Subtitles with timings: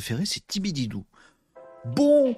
[0.00, 1.04] c'est Tibididou.
[1.84, 2.32] Bonjour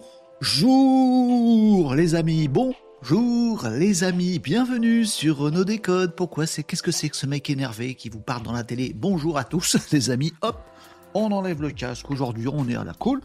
[1.95, 6.15] les amis, bonjour les amis, bienvenue sur Renault Décode.
[6.15, 8.93] Pourquoi c'est Qu'est-ce que c'est que ce mec énervé qui vous parle dans la télé?
[8.95, 10.59] Bonjour à tous les amis, hop
[11.19, 12.11] on enlève le casque.
[12.11, 13.21] Aujourd'hui, on est à la cool.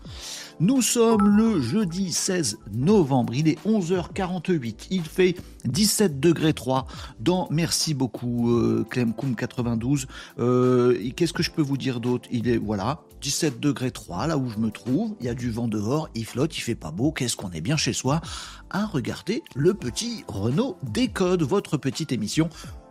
[0.59, 3.33] Nous sommes le jeudi 16 novembre.
[3.33, 4.87] Il est 11h48.
[4.91, 6.87] Il fait 17 degrés 3
[7.19, 10.07] dans Merci beaucoup, euh, Clemcoum 92.
[10.39, 12.29] Euh, Qu'est-ce que je peux vous dire d'autre?
[12.31, 15.15] Il est, voilà, 17 degrés 3 là où je me trouve.
[15.19, 16.09] Il y a du vent dehors.
[16.15, 17.11] Il flotte, il fait pas beau.
[17.11, 18.21] Qu'est-ce qu'on est bien chez soi?
[18.69, 22.49] À regarder le petit Renault Décode, votre petite émission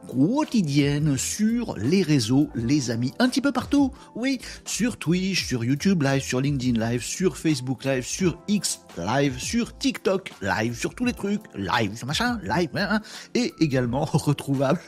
[0.09, 3.93] quotidienne sur les réseaux, les amis, un petit peu partout.
[4.15, 9.39] Oui, sur Twitch, sur YouTube Live, sur LinkedIn Live, sur Facebook Live, sur X Live,
[9.39, 13.01] sur TikTok Live, sur tous les trucs live, sur machin, live, hein, hein.
[13.35, 14.81] et également retrouvable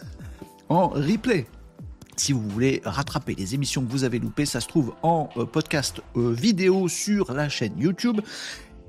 [0.68, 1.46] en replay.
[2.16, 5.46] Si vous voulez rattraper les émissions que vous avez loupées, ça se trouve en euh,
[5.46, 8.20] podcast euh, vidéo sur la chaîne YouTube.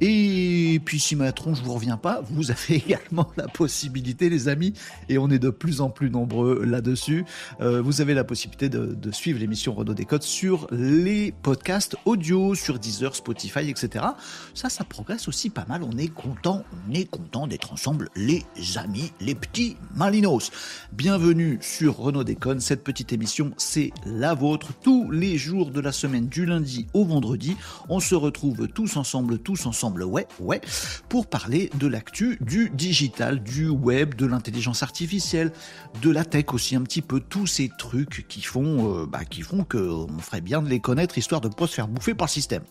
[0.06, 4.74] Et puis si ma tronche vous revient pas, vous avez également la possibilité, les amis,
[5.08, 7.24] et on est de plus en plus nombreux là-dessus,
[7.62, 12.80] euh, vous avez la possibilité de, suivre l'émission Renault Décode sur les podcasts audio, sur
[12.80, 14.04] Deezer, Spotify, etc.
[14.54, 15.84] Ça, ça progresse aussi pas mal.
[15.84, 18.44] On est content, on est content d'être ensemble, les
[18.76, 20.52] amis, les petits malinos.
[20.92, 22.60] Bienvenue sur Renault Décode.
[22.60, 24.74] Cette petite émission, c'est la vôtre.
[24.84, 27.56] Tous les jours de la semaine, du lundi au vendredi,
[27.88, 30.62] on se retrouve tous ensemble, tous ensemble ouais, ouais,
[31.10, 35.52] pour parler de l'actu du digital, du web, de l'intelligence artificielle,
[36.02, 39.42] de la tech aussi un petit peu, tous ces trucs qui font, euh, bah, qui
[39.42, 42.16] font que on ferait bien de les connaître histoire de ne pas se faire bouffer
[42.16, 42.64] par le système.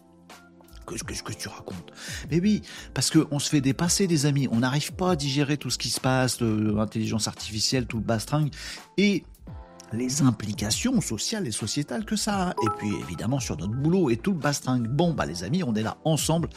[1.07, 1.93] Qu'est-ce que, tu racontes?
[2.31, 2.63] Mais oui,
[2.93, 4.49] parce qu'on se fait dépasser, des amis.
[4.51, 8.51] On n'arrive pas à digérer tout ce qui se passe, l'intelligence artificielle, tout le bastring.
[8.99, 9.25] Et
[9.93, 12.51] les implications sociales et sociétales que ça a.
[12.51, 14.87] Et puis évidemment sur notre boulot et tout le bastring.
[14.87, 16.49] Bon, bah les amis, on est là ensemble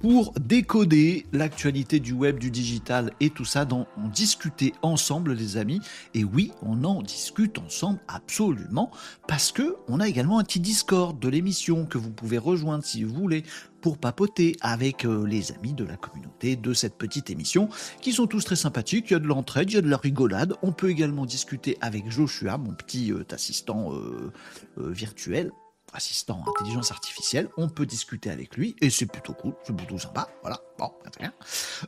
[0.00, 5.80] pour décoder l'actualité du web, du digital et tout ça, on discuter ensemble les amis.
[6.14, 8.90] Et oui, on en discute ensemble absolument
[9.26, 13.04] parce que on a également un petit Discord de l'émission que vous pouvez rejoindre si
[13.04, 13.44] vous voulez
[13.80, 17.68] pour papoter avec euh, les amis de la communauté de cette petite émission
[18.00, 19.06] qui sont tous très sympathiques.
[19.10, 20.54] Il y a de l'entraide, il y a de la rigolade.
[20.62, 24.32] On peut également discuter avec Joshua, mon petit euh, assistant euh,
[24.78, 25.52] virtuel
[25.98, 30.28] assistant intelligence artificielle, on peut discuter avec lui et c'est plutôt cool, c'est plutôt sympa,
[30.42, 31.32] voilà, bon, très bien.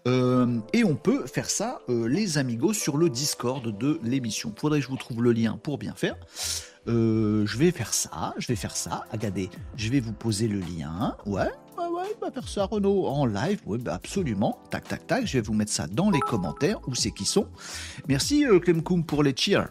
[0.08, 4.52] Euh, et on peut faire ça, euh, les amigos, sur le Discord de l'émission.
[4.56, 6.16] Faudrait que je vous trouve le lien pour bien faire.
[6.88, 9.04] Euh, je vais faire ça, je vais faire ça.
[9.12, 11.16] Regardez, je vais vous poser le lien.
[11.24, 13.60] Ouais, ouais, ouais, va faire ça, Renaud, en live.
[13.64, 14.58] Oui, bah absolument.
[14.70, 15.24] Tac, tac, tac.
[15.24, 16.80] Je vais vous mettre ça dans les commentaires.
[16.88, 17.46] Où c'est qui sont.
[18.08, 19.68] Merci, Clemcoum, pour les cheers.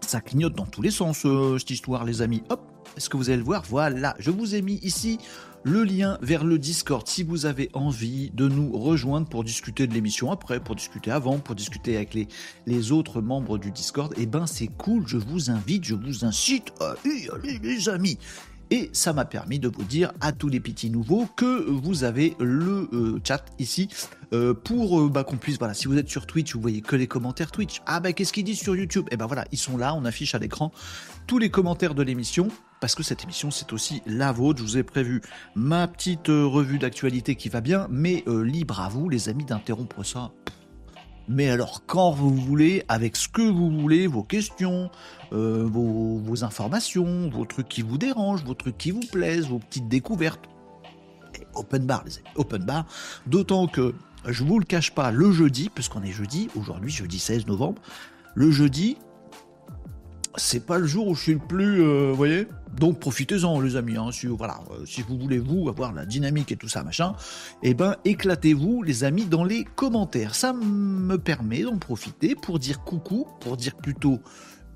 [0.00, 1.24] Ça clignote dans tous les sens,
[1.58, 2.42] cette histoire, les amis.
[2.48, 3.62] Hop, est-ce que vous allez le voir?
[3.68, 5.18] Voilà, je vous ai mis ici
[5.64, 9.94] le lien vers le Discord si vous avez envie de nous rejoindre pour discuter de
[9.94, 12.14] l'émission après, pour discuter avant, pour discuter avec
[12.66, 14.12] les, autres membres du Discord.
[14.18, 18.18] Eh ben c'est cool, je vous invite, je vous incite à y aller les amis.
[18.70, 22.34] Et ça m'a permis de vous dire à tous les petits nouveaux que vous avez
[22.40, 23.88] le euh, chat ici
[24.32, 26.96] euh, pour euh, bah, qu'on puisse, voilà, si vous êtes sur Twitch, vous voyez que
[26.96, 27.82] les commentaires Twitch.
[27.84, 29.06] Ah bah qu'est-ce qu'ils disent sur YouTube?
[29.10, 30.72] Et eh ben voilà, ils sont là, on affiche à l'écran
[31.26, 32.48] tous les commentaires de l'émission
[32.82, 34.58] parce que cette émission c'est aussi la vôtre.
[34.58, 35.22] Je vous ai prévu
[35.54, 40.32] ma petite revue d'actualité qui va bien, mais libre à vous les amis d'interrompre ça
[41.28, 44.90] mais alors quand vous voulez, avec ce que vous voulez, vos questions,
[45.32, 49.88] euh, vos, informations, vos trucs qui vous dérangent, vos trucs qui vous plaisent, vos petites
[49.88, 50.48] découvertes.
[51.54, 52.86] open bar, les amis, open bar.
[53.26, 53.94] D'autant que
[54.26, 57.80] je vous le cache pas, le jeudi, puisqu'on est jeudi, aujourd'hui, jeudi 16 novembre,
[58.34, 58.96] le jeudi,
[60.36, 62.46] c'est pas le jour où je suis le plus, euh, vous voyez.
[62.78, 63.96] Donc profitez-en, les amis.
[63.96, 67.14] Hein, euh, si vous voulez vous avoir la dynamique et tout ça, machin,
[67.62, 70.34] eh ben éclatez-vous, les amis, dans les commentaires.
[70.34, 74.20] Ça me permet d'en profiter pour dire coucou, pour dire plutôt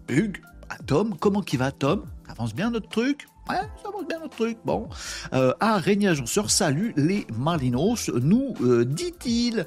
[0.08, 1.14] Hugues à Tom.
[1.18, 2.04] Comment qui va, Tom?
[2.28, 3.26] Avance bien notre truc?
[3.48, 4.58] Ouais, ça avance bien notre truc.
[4.64, 4.88] Bon.
[5.32, 6.12] Euh, ah, Régnier
[6.48, 8.54] salut les Malinos, nous
[8.84, 9.66] dit-il.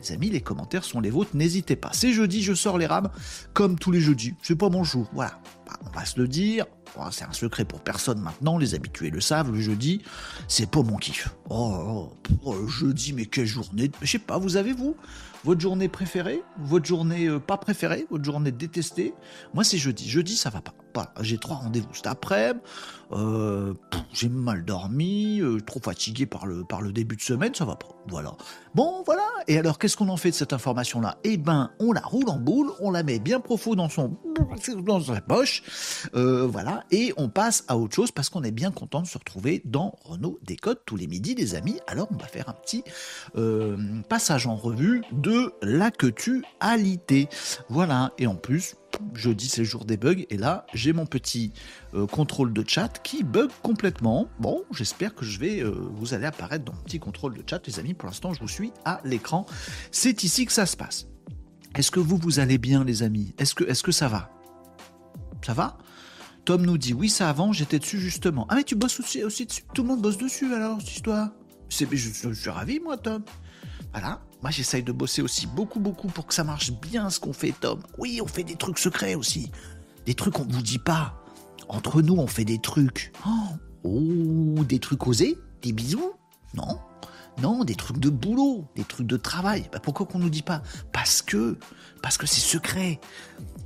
[0.00, 1.90] Les amis, les commentaires sont les vôtres, n'hésitez pas.
[1.92, 3.10] C'est jeudi, je sors les rames,
[3.52, 4.34] comme tous les jeudis.
[4.42, 5.38] C'est pas mon jour, voilà.
[5.66, 6.66] Bah, on va se le dire.
[7.10, 10.02] c'est un secret pour personne maintenant, les habitués le savent, le jeudi,
[10.48, 11.28] c'est pas mon kiff.
[11.48, 12.12] Oh, oh,
[12.44, 14.96] oh jeudi, mais quelle journée Je sais pas, vous avez vous
[15.44, 19.14] votre journée préférée, votre journée euh, pas préférée, votre journée détestée?
[19.54, 20.08] Moi, c'est jeudi.
[20.08, 20.74] Jeudi, ça va pas.
[21.20, 22.60] J'ai trois rendez-vous cet après-midi.
[23.12, 23.74] Euh,
[24.12, 27.88] j'ai mal dormi, euh, trop fatigué par le, début de semaine, ça va pas.
[28.08, 28.36] Voilà.
[28.74, 29.26] Bon, voilà.
[29.48, 31.18] Et alors, qu'est-ce qu'on en fait de cette information-là?
[31.24, 34.16] Eh ben, on la roule en boule, on la met bien profond dans son
[35.04, 35.62] sa poche,
[36.14, 39.18] euh, voilà, et on passe à autre chose parce qu'on est bien content de se
[39.18, 41.78] retrouver dans Renault Décode tous les midis, les amis.
[41.86, 42.84] Alors, on va faire un petit
[44.08, 47.28] passage en revue de la que tu alité.
[47.68, 48.12] Voilà.
[48.18, 48.76] Et en plus,
[49.14, 51.52] jeudi c'est le jour des bugs et là j'ai mon petit
[51.94, 54.28] euh, contrôle de chat qui bug complètement.
[54.38, 57.66] Bon, j'espère que je vais euh, vous allez apparaître dans mon petit contrôle de chat
[57.66, 57.94] les amis.
[57.94, 59.46] Pour l'instant, je vous suis à l'écran.
[59.90, 61.06] C'est ici que ça se passe.
[61.74, 63.34] Est-ce que vous vous allez bien les amis?
[63.38, 64.30] Est-ce que ça va?
[65.44, 65.78] Ça va?
[66.44, 68.46] Tom nous dit oui, ça avant, j'étais dessus justement.
[68.48, 69.62] Ah mais tu bosses aussi, dessus.
[69.74, 71.30] Tout le monde bosse dessus alors cette histoire?
[71.68, 73.22] C'est je suis ravi moi Tom.
[73.92, 74.20] Voilà.
[74.42, 77.52] Moi, j'essaye de bosser aussi beaucoup, beaucoup pour que ça marche bien ce qu'on fait,
[77.52, 77.80] Tom.
[77.98, 79.50] Oui, on fait des trucs secrets aussi.
[80.06, 81.22] Des trucs qu'on ne vous dit pas.
[81.68, 83.12] Entre nous, on fait des trucs.
[83.84, 85.36] Oh, des trucs osés?
[85.62, 86.12] Des bisous?
[86.54, 86.80] Non.
[87.40, 89.68] Non, des trucs de boulot, des trucs de travail.
[89.72, 90.62] Bah, pourquoi qu'on nous dit pas?
[90.92, 91.58] Parce que,
[92.02, 93.00] parce que c'est secret.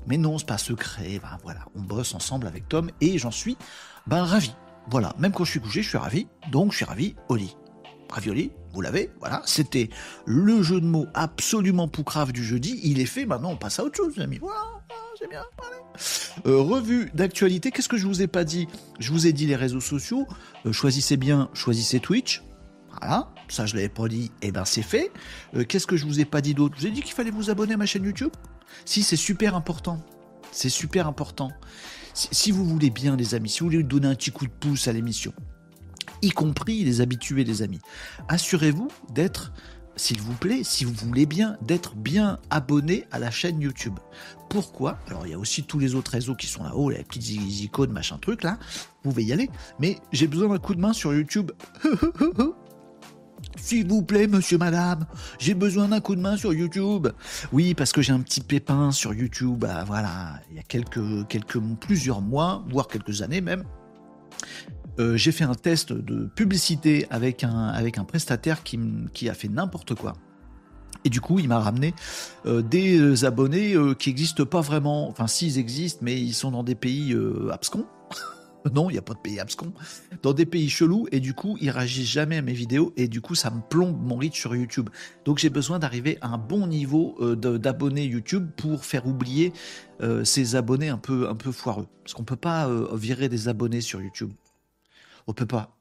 [0.06, 1.18] Mais non, c'est pas secret.
[1.20, 3.56] Ben voilà, on bosse ensemble avec Tom et j'en suis
[4.06, 4.54] ben ravi.
[4.90, 6.28] Voilà, même quand je suis couché, je suis ravi.
[6.52, 7.56] Donc je suis ravi au lit.
[8.10, 9.42] Ravioli, vous l'avez, voilà.
[9.44, 9.88] C'était
[10.26, 12.80] le jeu de mots absolument poucrave du jeudi.
[12.82, 14.38] Il est fait, maintenant on passe à autre chose, les amis.
[14.38, 14.60] Voilà,
[15.18, 15.42] c'est bien.
[16.46, 18.68] Euh, revue d'actualité, qu'est-ce que je vous ai pas dit?
[18.98, 20.26] Je vous ai dit les réseaux sociaux.
[20.66, 22.42] Euh, choisissez bien, choisissez Twitch.
[23.00, 25.10] Voilà, ça je l'avais pas dit, et eh ben c'est fait.
[25.56, 26.74] Euh, qu'est-ce que je vous ai pas dit d'autre?
[26.76, 28.30] Je vous ai dit qu'il fallait vous abonner à ma chaîne YouTube?
[28.84, 30.00] Si, c'est super important.
[30.52, 31.50] C'est super important.
[32.12, 34.52] Si, si, vous voulez bien, les amis, si vous voulez donner un petit coup de
[34.52, 35.32] pouce à l'émission,
[36.22, 37.80] y compris les habitués, les amis.
[38.28, 39.52] Assurez-vous d'être,
[39.96, 43.98] s'il vous plaît, si vous voulez bien, d'être bien abonné à la chaîne YouTube.
[44.48, 44.98] Pourquoi?
[45.08, 47.30] Alors il y a aussi tous les autres réseaux qui sont là-haut, les petites
[47.60, 48.58] icônes, machin truc là.
[49.02, 49.50] Vous pouvez y aller.
[49.78, 51.52] Mais j'ai besoin d'un coup de main sur YouTube.
[53.56, 55.06] S'il vous plaît, monsieur, madame,
[55.38, 57.08] j'ai besoin d'un coup de main sur YouTube.
[57.52, 59.64] Oui, parce que j'ai un petit pépin sur YouTube.
[59.68, 63.64] Ah, voilà, il y a quelques, quelques, plusieurs mois, voire quelques années même.
[65.00, 68.78] Euh, j'ai fait un test de publicité avec un, avec un prestataire qui,
[69.12, 70.14] qui a fait n'importe quoi.
[71.04, 71.94] Et du coup, il m'a ramené
[72.46, 75.08] euh, des abonnés euh, qui n'existent pas vraiment.
[75.08, 77.14] Enfin, s'ils existent, mais ils sont dans des pays
[77.52, 77.86] abscons.
[78.72, 79.72] non, il n'y a pas de pays abscons.
[80.22, 81.06] Dans des pays chelous.
[81.10, 82.92] Et du coup, ils réagissent jamais à mes vidéos.
[82.96, 84.88] Et du coup, ça me plombe mon reach sur YouTube.
[85.24, 89.52] Donc, j'ai besoin d'arriver à un bon niveau d'abonnés YouTube pour faire oublier
[90.22, 91.88] ces abonnés un peu, un peu foireux.
[92.02, 94.30] Parce qu'on peut pas virer des abonnés sur YouTube.
[95.26, 95.76] On peut pas.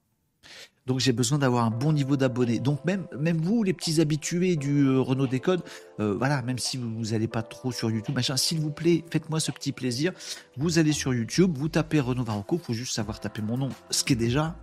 [0.85, 2.59] Donc j'ai besoin d'avoir un bon niveau d'abonnés.
[2.59, 5.61] Donc même, même vous, les petits habitués du euh, Renault Décode,
[5.99, 9.39] euh, voilà, même si vous n'allez pas trop sur YouTube, machin, s'il vous plaît, faites-moi
[9.39, 10.11] ce petit plaisir.
[10.57, 14.03] Vous allez sur YouTube, vous tapez Renault Varocco, faut juste savoir taper mon nom, ce
[14.03, 14.57] qui est déjà,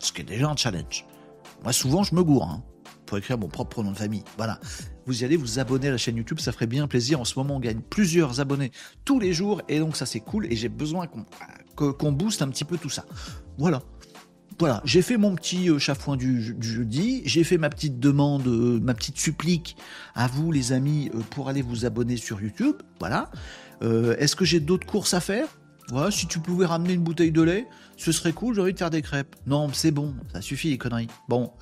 [0.00, 1.06] ce qui est déjà un challenge.
[1.64, 2.62] Moi souvent je me gourre, hein,
[3.06, 4.22] pour écrire mon propre nom de famille.
[4.36, 4.60] Voilà.
[5.06, 7.20] Vous y allez, vous abonner à la chaîne YouTube, ça ferait bien plaisir.
[7.20, 8.70] En ce moment, on gagne plusieurs abonnés
[9.04, 10.46] tous les jours, et donc ça c'est cool.
[10.50, 11.26] Et j'ai besoin qu'on
[11.74, 13.04] qu'on booste un petit peu tout ça.
[13.58, 13.82] Voilà
[14.58, 18.78] voilà, j'ai fait mon petit euh, chafouin du, jeudi, j'ai fait ma petite demande, euh,
[18.80, 19.76] ma petite supplique
[20.14, 22.76] à vous les amis euh, pour aller vous abonner sur YouTube.
[23.00, 23.30] Voilà.
[23.82, 25.46] Est-ce que j'ai d'autres courses à faire?
[25.90, 27.66] Voilà, si tu pouvais ramener une bouteille de lait,
[27.98, 29.36] ce serait cool, j'ai envie de faire des crêpes.
[29.46, 31.08] Non, c'est bon, ça suffit les conneries.
[31.28, 31.52] Bon,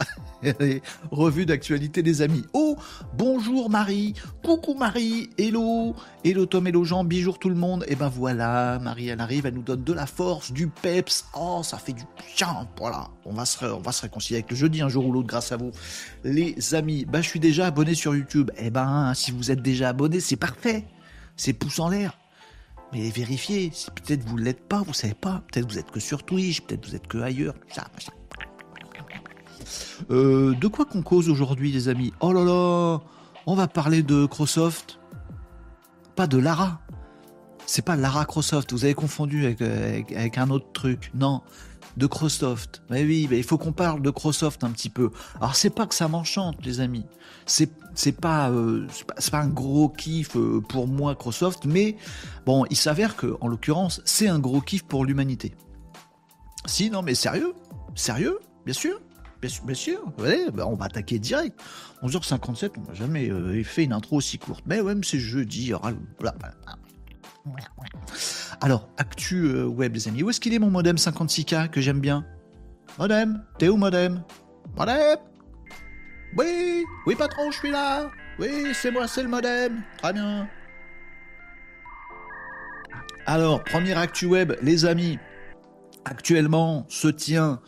[1.11, 2.45] revue d'actualité des amis.
[2.53, 2.77] Oh,
[3.19, 4.15] bonjour Marie,
[4.45, 7.85] coucou Marie, hello, hello Tom, hello Jean, bijour tout le monde.
[7.89, 11.25] Et ben voilà, Marie, elle arrive, elle nous donne de la force, du peps.
[11.37, 12.05] Oh, ça fait du
[12.37, 13.09] bien, voilà.
[13.25, 15.51] On va se, on va se réconcilier avec le jeudi un jour ou l'autre grâce
[15.51, 15.73] à vous.
[16.23, 18.53] Les amis, bah je suis déjà abonné sur YouTube.
[18.57, 20.85] Eh ben, si vous êtes déjà abonné, c'est parfait.
[21.37, 22.17] C'est pouce en l'air
[22.93, 26.01] mais vérifiez, si peut-être vous ne l'êtes pas, vous savez pas, peut-être vous êtes que
[26.01, 27.87] sur Twitch, peut-être vous êtes que ailleurs, ça,
[30.11, 32.13] euh, de quoi qu'on cause aujourd'hui, les amis?
[32.21, 33.01] Oh là là,
[33.47, 34.99] on va parler de Microsoft,
[36.17, 36.81] pas de Lara.
[37.65, 41.11] C'est pas Lara Crosoft, vous avez confondu avec, avec un autre truc.
[41.15, 41.43] Non,
[41.97, 42.83] de Microsoft.
[42.91, 45.11] Mais oui, il faut qu'on parle de Microsoft un petit peu.
[45.41, 47.07] Alors c'est pas que ça m'enchante, les amis.
[47.47, 48.87] C'est c'est pas, euh,
[49.33, 51.97] un gros kiff euh, pour moi Microsoft, mais
[52.47, 55.55] bon, il s'avère que en l'occurrence, c'est un gros kiff pour l'humanité.
[56.65, 57.53] Si non, mais sérieux,
[57.95, 59.01] sérieux, bien sûr.
[59.43, 60.01] Bien sûr,
[60.55, 61.61] bah, on va attaquer direct.
[62.05, 64.63] 11h57, on n'a jamais euh, fait une intro aussi courte.
[64.67, 65.73] Mais ouais, c'est jeudi.
[68.61, 70.23] Alors, actu euh, web, les amis.
[70.23, 72.25] Où est-ce qu'il est mon modem 56K que j'aime bien?
[72.99, 74.23] Modem T'es où, modem?
[74.77, 75.19] Modem?
[76.37, 80.49] Oui Oui, patron, je suis là Oui, c'est moi, c'est le modem Très bien.
[83.27, 85.19] Alors, première actu web, les amis.
[86.05, 87.61] Actuellement se tient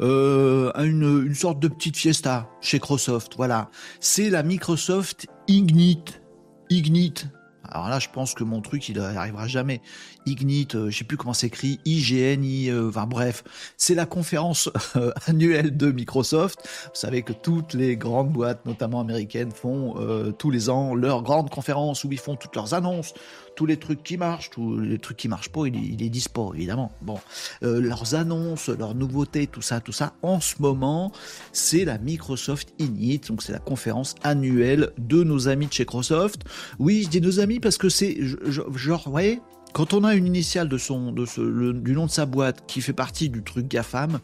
[0.00, 3.34] euh, une, une sorte de petite fiesta chez Microsoft.
[3.36, 3.70] Voilà,
[4.00, 6.22] c'est la Microsoft Ignite.
[6.70, 7.26] Ignite,
[7.70, 9.80] alors là, je pense que mon truc, il n'arrivera jamais.
[10.26, 13.42] Ignite, euh, je sais plus comment s'écrit, IGN, euh, enfin bref,
[13.76, 16.60] c'est la conférence euh, annuelle de Microsoft.
[16.84, 19.94] Vous savez que toutes les grandes boîtes, notamment américaines, font
[20.38, 23.14] tous les ans leur grande conférence où ils font toutes leurs annonces,
[23.56, 26.50] tous les trucs qui marchent, tous les trucs qui marchent pas, ils, les disent pas,
[26.54, 26.92] évidemment.
[27.02, 27.18] Bon,
[27.62, 30.14] leurs annonces, leurs nouveautés, tout ça, tout ça.
[30.22, 31.12] En ce moment,
[31.52, 36.42] c'est la Microsoft Ignite, donc c'est la conférence annuelle de nos amis de chez Microsoft.
[36.78, 39.40] Oui, je dis nos amis parce que c'est genre, vous voyez,
[39.72, 43.68] quand on a une initiale du nom de sa boîte qui fait partie du truc
[43.68, 44.20] GAFAM,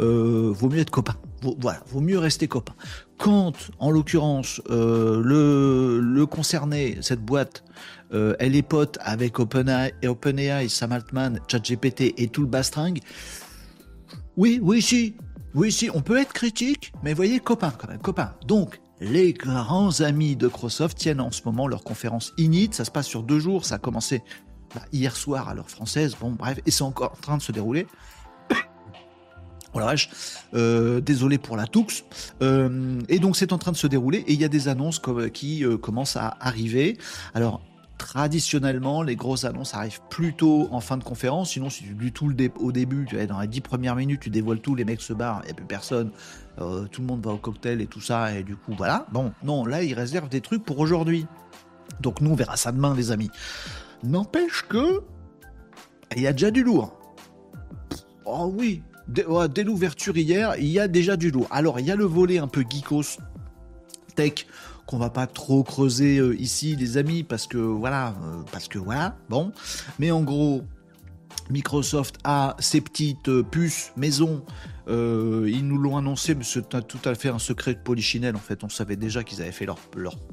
[0.00, 1.14] euh, vaut mieux être copain.
[1.60, 2.74] Voilà, vaut mieux rester copain.
[3.18, 7.64] Quand, en l'occurrence, euh, le, concerné, cette boîte,
[8.12, 13.00] euh, elle est pote avec OpenAI, OpenAI Sam Altman, ChatGPT et tout le bastringue,
[14.36, 15.16] oui, oui, si,
[15.54, 18.34] oui, si, on peut être critique, mais voyez, copain quand même, copain.
[18.46, 22.70] Donc, les grands amis de Microsoft tiennent en ce moment leur conférence Init.
[22.72, 23.64] Ça se passe sur deux jours.
[23.64, 24.22] Ça a commencé
[24.74, 26.16] bah, hier soir à l'heure française.
[26.20, 27.86] Bon, bref, et c'est encore en train de se dérouler.
[29.72, 29.94] Voilà,
[30.54, 31.86] euh, désolé pour la toux.
[32.42, 35.00] Euh, et donc c'est en train de se dérouler et il y a des annonces
[35.32, 36.98] qui euh, commencent à arriver.
[37.34, 37.60] Alors
[38.00, 41.50] traditionnellement, les grosses annonces arrivent plutôt en fin de conférence.
[41.50, 44.30] Sinon, si tu dis tout le au début, tu dans les dix premières minutes, tu
[44.30, 46.10] dévoiles tout, les mecs se barrent, il n'y a plus personne.
[46.60, 49.06] Euh, tout le monde va au cocktail et tout ça, et du coup, voilà.
[49.12, 51.26] Bon, non, là, ils réservent des trucs pour aujourd'hui.
[52.00, 53.30] Donc, nous, on verra ça demain, les amis.
[54.02, 55.00] N'empêche que.
[56.16, 56.98] Il y a déjà du lourd.
[58.24, 61.46] Oh oui, dès, dès l'ouverture hier, il y a déjà du lourd.
[61.50, 63.18] Alors, il y a le volet un peu geekos,
[64.14, 64.46] tech,
[64.86, 68.78] qu'on va pas trop creuser euh, ici, les amis, parce que voilà, euh, parce que
[68.78, 69.52] voilà, bon.
[69.98, 70.62] Mais en gros,
[71.48, 74.44] Microsoft a ses petites puces maison
[74.90, 78.34] euh, ils nous l'ont annoncé, mais c'est tout à fait un secret de Polichinelle.
[78.34, 79.78] En fait, on savait déjà qu'ils avaient fait leur,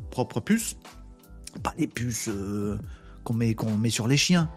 [0.10, 0.78] propre puce.
[1.64, 2.78] Pas les puces euh,
[3.28, 4.50] qu'on met, met sur les chiens,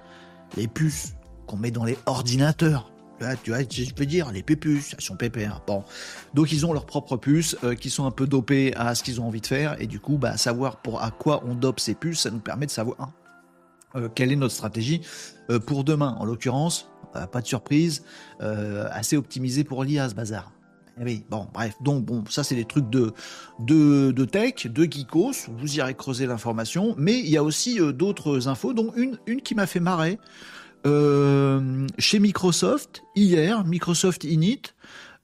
[0.56, 1.14] les puces
[1.46, 2.92] qu'on met dans les ordinateurs.
[3.20, 5.62] Là, tu vois, je peux dire, les pépus, elles sont pépères.
[5.66, 5.84] Bon.
[6.32, 9.20] Donc, ils ont leurs propres puces euh, qui sont un peu dopées à ce qu'ils
[9.20, 9.78] ont envie de faire.
[9.80, 12.66] Et du coup, bah, savoir pour à quoi on dope ces puces, ça nous permet
[12.66, 13.10] de savoir
[14.14, 15.00] quelle est notre stratégie
[15.66, 16.16] pour demain.
[16.20, 18.04] En l'occurrence, euh, pas de surprise,
[18.40, 20.52] euh, assez optimisé pour l'IA ce bazar.
[21.00, 23.12] Eh oui, bon, bref, donc bon, ça c'est des trucs de,
[23.58, 27.92] de, de, tech, de geekos, vous irez creuser l'information, mais il y a aussi euh,
[27.92, 30.18] d'autres infos, dont une, une qui m'a fait marrer.
[30.84, 34.74] chez Microsoft, hier, Microsoft Init,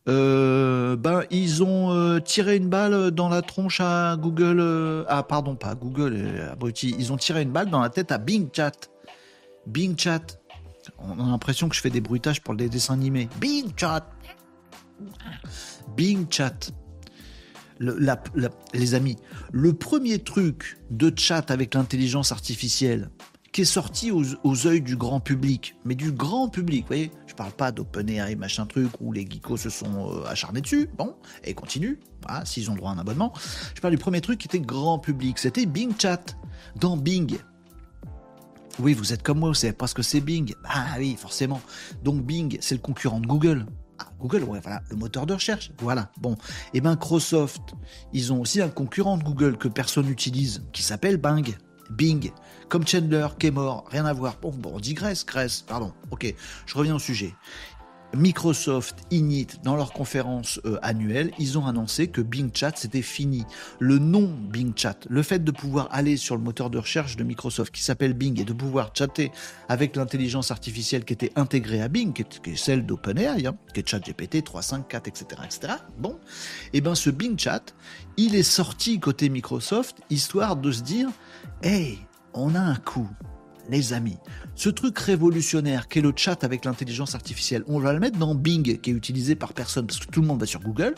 [0.06, 6.48] ben ils ont tiré une balle dans la tronche à Google, ah pardon pas Google,
[6.50, 8.90] abruti, ils ont tiré une balle dans la tête à Bing Chat.
[9.66, 10.38] Bing Chat,
[10.98, 13.28] on a l'impression que je fais des bruitages pour les dessins animés.
[13.40, 14.06] Bing Chat
[15.96, 16.72] Bing Chat.
[17.80, 19.16] les amis,
[19.52, 23.10] le premier truc de chat avec l'intelligence artificielle
[23.56, 27.32] qui est sorti aux, yeux du grand public, mais du grand public, vous voyez, je
[27.32, 31.54] parle pas d'OpenAI machin truc où les geekos se sont euh, acharnés dessus, bon, et
[31.54, 33.32] continue, voilà, s'ils ont droit à un abonnement.
[33.74, 36.36] Je parle du premier truc qui était grand public, c'était Bing Chat,
[36.78, 37.38] dans Bing.
[38.78, 40.52] Oui, vous êtes comme moi, vous savez pas ce que c'est Bing.
[40.64, 41.62] Ah oui, forcément.
[42.04, 43.64] Donc Bing, c'est le concurrent de Google.
[44.20, 45.70] Google, ouais, voilà, le moteur de recherche.
[45.78, 46.10] Voilà.
[46.18, 46.32] Bon.
[46.32, 47.74] Et eh ben Microsoft,
[48.12, 51.56] ils ont aussi un concurrent de Google que personne n'utilise, qui s'appelle Bing.
[51.90, 52.32] Bing.
[52.68, 54.38] Comme Chandler, qui est mort, rien à voir.
[54.42, 55.92] Bon, bon, on digresse, Grèce, pardon.
[56.10, 56.34] Ok,
[56.66, 57.34] je reviens au sujet.
[58.14, 63.44] Microsoft, Init, dans leur conférence euh, annuelle, ils ont annoncé que Bing Chat c'était fini.
[63.78, 67.24] Le nom Bing Chat, le fait de pouvoir aller sur le moteur de recherche de
[67.24, 69.32] Microsoft qui s'appelle Bing et de pouvoir chatter
[69.68, 73.88] avec l'intelligence artificielle qui était intégrée à Bing, qui est, celle d'OpenAI, hein, qui est
[73.88, 75.74] ChatGPT 3, 5, 4, etc., etc.
[75.98, 76.18] Bon,
[76.72, 77.74] et eh ben ce Bing Chat,
[78.16, 81.08] il est sorti côté Microsoft histoire de se dire,
[81.62, 81.98] hey,
[82.34, 83.08] on a un coup
[83.70, 84.18] les amis.
[84.54, 88.78] Ce truc révolutionnaire qu'est le chat avec l'intelligence artificielle, on va le mettre dans Bing,
[88.80, 90.94] qui est utilisé par personne, parce que tout le monde va sur Google.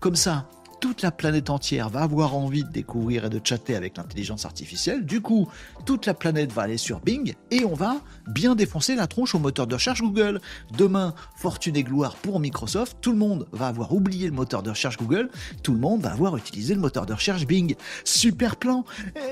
[0.00, 0.48] Comme ça,
[0.84, 5.06] toute la planète entière va avoir envie de découvrir et de chatter avec l'intelligence artificielle.
[5.06, 5.48] Du coup,
[5.86, 9.38] toute la planète va aller sur Bing et on va bien défoncer la tronche au
[9.38, 10.42] moteur de recherche Google.
[10.76, 14.68] Demain, fortune et gloire pour Microsoft, tout le monde va avoir oublié le moteur de
[14.68, 15.30] recherche Google,
[15.62, 17.76] tout le monde va avoir utilisé le moteur de recherche Bing.
[18.04, 18.84] Super plan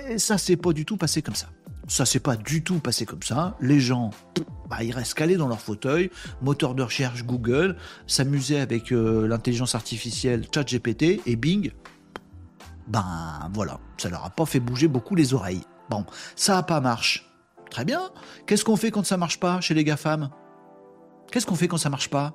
[0.09, 1.49] Et ça s'est pas du tout passé comme ça.
[1.89, 3.57] Ça s'est pas du tout passé comme ça.
[3.61, 4.11] Les gens,
[4.71, 6.11] bah, ils restent calés dans leur fauteuil,
[6.41, 11.73] moteur de recherche Google, s'amuser avec euh, l'intelligence artificielle ChatGPT et Bing.
[12.87, 15.63] Ben voilà, ça leur a pas fait bouger beaucoup les oreilles.
[15.91, 16.05] Bon,
[16.37, 17.23] ça a pas marché.
[17.71, 18.11] Très bien.
[18.47, 20.31] Qu'est-ce qu'on fait quand ça marche pas chez les GAFAM?
[21.31, 22.35] Qu'est-ce qu'on fait quand ça marche pas?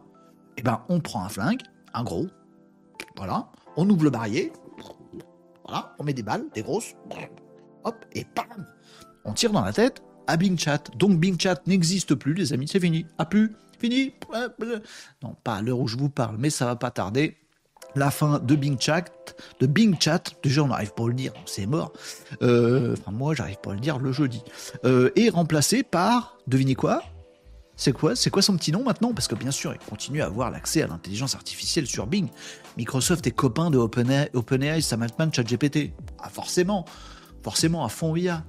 [0.57, 1.61] Eh ben, on prend un flingue
[1.97, 2.27] un gros.
[3.15, 3.49] Voilà.
[3.75, 4.51] On ouvre le barillet.
[5.65, 5.95] Voilà.
[5.99, 6.93] On met des balles, des grosses.
[7.83, 8.67] Hop, et bam
[9.27, 10.89] On tire dans la tête à Bing Chat.
[10.95, 13.05] Donc Bing Chat n'existe plus, les amis, c'est fini.
[13.17, 14.13] A plus, fini.
[15.21, 17.37] Non, pas à l'heure où je vous parle, mais ça va pas tarder.
[17.95, 19.05] La fin de Bing Chat,
[19.59, 21.93] de Bing Chat, déjà on n'arrive pas à le dire, c'est mort.
[22.41, 24.43] Euh, enfin moi j'arrive pas à le dire le jeudi.
[24.85, 27.01] Euh, est remplacé par, devinez quoi?
[27.75, 29.13] C'est quoi C'est quoi son petit nom maintenant?
[29.13, 32.27] Parce que bien sûr, il continue à avoir l'accès à l'intelligence artificielle sur Bing.
[32.75, 35.91] Microsoft est copain de OpenAI, OpenAI Sam ChatGPT.
[36.19, 36.85] Ah forcément,
[37.43, 38.43] forcément à fond IA.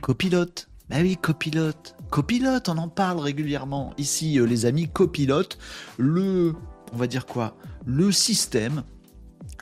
[0.00, 0.68] Copilote.
[0.88, 1.94] Bah oui, copilote.
[2.10, 3.94] Copilote, on en parle régulièrement.
[3.96, 5.58] Ici, euh, les amis, copilote,
[5.98, 6.54] le,
[6.92, 8.82] on va dire quoi Le système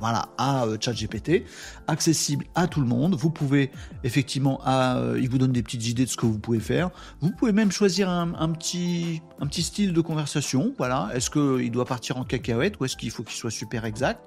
[0.00, 1.44] voilà, à euh, ChatGPT,
[1.86, 3.14] accessible à tout le monde.
[3.14, 3.70] Vous pouvez
[4.04, 6.90] effectivement, euh, il vous donne des petites idées de ce que vous pouvez faire.
[7.20, 10.74] Vous pouvez même choisir un, petit, style de conversation.
[10.78, 14.20] Voilà, est-ce qu'il doit partir en cacahuète ou est-ce qu'il faut qu'il soit super exact?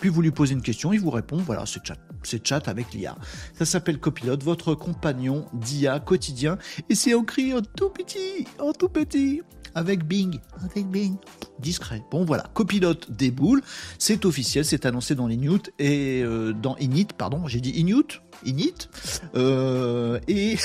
[0.00, 1.36] Puis vous lui posez une question, il vous répond.
[1.38, 3.16] Voilà, c'est chat, c'est chat avec l'IA.
[3.54, 8.88] Ça s'appelle Copilot, votre compagnon d'IA quotidien, et c'est écrit en tout petit, en tout
[8.88, 9.42] petit
[9.74, 10.38] avec Bing.
[10.64, 11.16] Avec Bing.
[11.62, 12.02] Discret.
[12.10, 13.62] Bon voilà, copilote déboule,
[13.98, 18.88] c'est officiel, c'est annoncé dans l'Inut et euh, dans Init, pardon, j'ai dit Inut Init.
[19.36, 20.56] Euh, et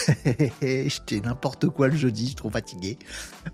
[0.61, 2.97] j'étais n'importe quoi le jeudi, je suis trop fatigué.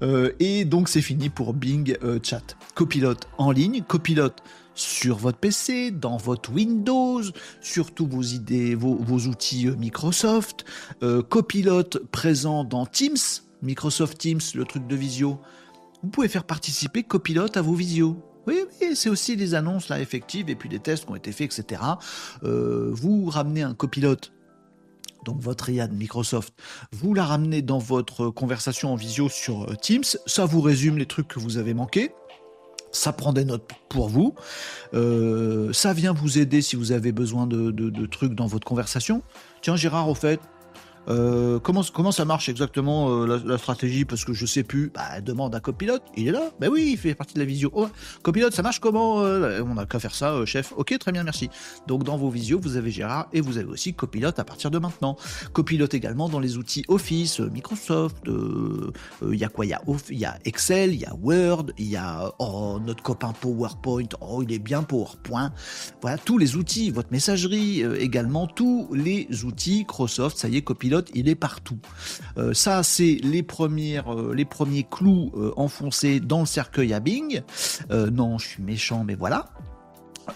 [0.02, 2.56] Euh, et donc c'est fini pour Bing Chat.
[2.76, 4.42] Copilote en ligne, copilote
[4.76, 7.22] sur votre PC, dans votre Windows,
[7.62, 10.66] sur tous vos idées, vos, vos outils Microsoft,
[11.30, 13.18] copilote présent dans Teams,
[13.64, 15.40] Microsoft Teams, le truc de visio,
[16.04, 18.18] vous pouvez faire participer copilote à vos visios.
[18.46, 21.32] Oui, oui, c'est aussi des annonces là effectives et puis des tests qui ont été
[21.32, 21.82] faits, etc.
[22.44, 24.34] Euh, vous ramenez un copilote,
[25.24, 26.54] donc votre IA de Microsoft,
[26.92, 31.06] vous la ramenez dans votre conversation en visio sur euh, Teams, ça vous résume les
[31.06, 32.12] trucs que vous avez manqués.
[32.92, 34.36] Ça prend des notes pour vous.
[34.94, 39.24] Euh, ça vient vous aider si vous avez besoin de, de trucs dans votre conversation.
[39.64, 40.40] Tiens Gérard, au fait,
[41.10, 44.06] euh, comment, ça marche exactement euh, la, stratégie?
[44.06, 44.92] Parce que je sais plus.
[44.94, 46.04] Bah, demande à copilote.
[46.16, 47.72] Il est là Ben oui, il fait partie de la visio.
[47.74, 47.88] Oh,
[48.22, 50.74] copilote, ça marche comment euh, On n'a qu'à faire ça, chef.
[50.78, 51.50] Ok, très bien, merci.
[51.88, 54.80] Donc dans vos visios, vous avez Gérard et vous avez aussi copilote à partir de
[54.80, 55.18] maintenant.
[55.54, 58.28] Copilote également dans les outils Office, Microsoft.
[58.28, 59.66] Il y a quoi?
[59.66, 59.76] Il
[60.10, 64.08] y, y, a Excel, il y a Word, il y a oh, notre copain PowerPoint.
[64.22, 65.52] Oh, il est bien PowerPoint.
[66.02, 70.38] Voilà tous les outils, votre messagerie également, tous les outils Microsoft.
[70.38, 71.80] Ça y est, copilote il est partout.
[72.38, 77.42] Euh, ça, c'est les, euh, les premiers clous euh, enfoncés dans le cercueil à Bing.
[77.90, 79.50] non, je suis méchant, mais voilà.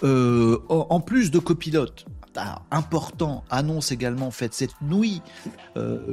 [0.03, 2.05] en plus de copilote,
[2.71, 5.21] important, annonce également faite cette nuit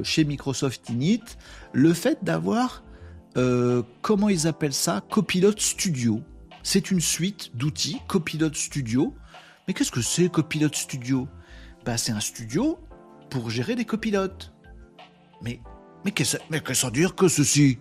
[0.03, 1.23] chez Microsoft Init,
[1.73, 2.83] le fait d'avoir,
[4.03, 6.21] comment ils appellent ça, Copilot Studio.
[6.63, 9.15] C'est une suite d'outils, Copilot Studio.
[9.67, 11.29] Mais qu'est-ce que c'est Copilot Studio?
[11.85, 12.79] Bah, C'est un studio
[13.31, 14.53] pour gérer des copilotes.
[15.43, 15.61] Mais,
[16.05, 17.79] mais qu'est-ce que ça dire que ceci?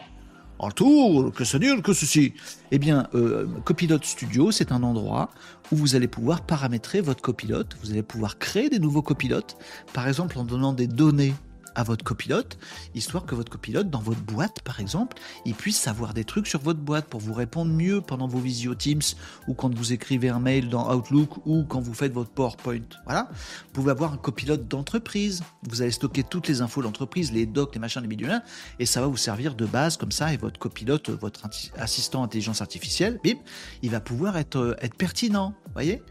[0.60, 2.34] En tout, que ça dire que ceci?
[2.72, 5.30] Eh bien, euh, Copilot Studio, c'est un endroit
[5.72, 9.58] où vous allez pouvoir paramétrer votre copilote, vous allez pouvoir créer des nouveaux copilotes,
[9.94, 11.34] par exemple en donnant des données
[11.76, 12.58] à votre copilote,
[12.96, 16.60] histoire que votre copilote, dans votre boîte par exemple, il puisse savoir des trucs sur
[16.60, 19.02] votre boîte pour vous répondre mieux pendant vos visio Teams
[19.48, 22.82] ou quand vous écrivez un mail dans Outlook ou quand vous faites votre PowerPoint.
[23.06, 23.30] Voilà.
[23.32, 25.42] Vous pouvez avoir un copilote d'entreprise.
[25.70, 28.42] Vous allez stocker toutes les infos de l'entreprise, les docs, les machins, les bidules,
[28.80, 30.34] et ça va vous servir de base comme ça.
[30.34, 31.42] Et votre copilote, votre
[31.78, 33.38] assistant intelligence artificielle, bim,
[33.82, 35.54] il va pouvoir être, euh, être pertinent.
[35.74, 36.02] Voyez?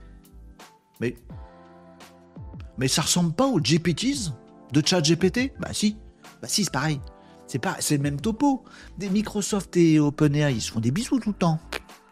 [1.01, 1.17] Mais
[2.79, 4.33] mais ça ressemble pas aux GPTs
[4.73, 5.97] de chat GPT Bah si.
[6.41, 7.01] Bah si, c'est pareil.
[7.47, 8.65] C'est pas, c'est le même topo.
[8.99, 11.61] Des Microsoft et OpenAI, ils se font des bisous tout le temps.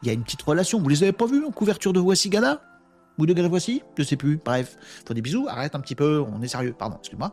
[0.02, 0.80] Il y a une petite relation.
[0.80, 2.62] Vous les avez pas vus en couverture de Voici Gala?
[3.18, 3.82] Ou de Gala Voici?
[3.96, 4.40] Je sais plus.
[4.44, 5.46] Bref, font des bisous.
[5.48, 6.24] Arrête un petit peu.
[6.32, 6.74] On est sérieux.
[6.78, 7.32] Pardon, excuse-moi.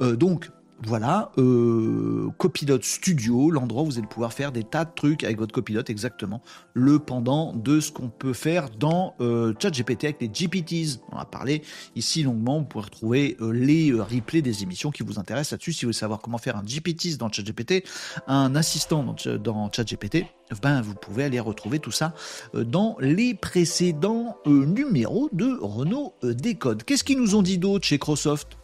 [0.00, 0.50] Euh, donc,
[0.84, 5.38] voilà, euh, Copilot Studio, l'endroit où vous allez pouvoir faire des tas de trucs avec
[5.38, 6.40] votre copilote, exactement
[6.74, 11.00] le pendant de ce qu'on peut faire dans euh, ChatGPT avec les GPTs.
[11.12, 11.62] On a parlé
[11.96, 15.72] ici longuement, vous pouvez retrouver euh, les euh, replays des émissions qui vous intéressent là-dessus.
[15.72, 17.84] Si vous voulez savoir comment faire un GPTs dans ChatGPT,
[18.26, 20.26] un assistant dans, dans ChatGPT,
[20.62, 22.14] ben, vous pouvez aller retrouver tout ça
[22.54, 26.84] dans les précédents numéros de Renault Décode.
[26.84, 28.57] Qu'est-ce qu'ils nous ont dit d'autre chez Microsoft?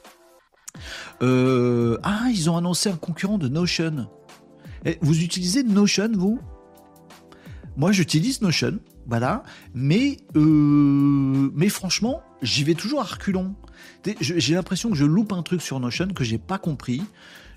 [1.22, 4.08] Euh, ah, ils ont annoncé un concurrent de Notion.
[4.84, 6.38] Eh, vous utilisez Notion, vous?
[7.76, 9.42] Moi, j'utilise Notion, voilà.
[9.74, 13.54] Mais, euh, mais franchement, j'y vais toujours à reculons.
[14.20, 17.02] J'ai l'impression que je loupe un truc sur Notion que j'ai pas compris.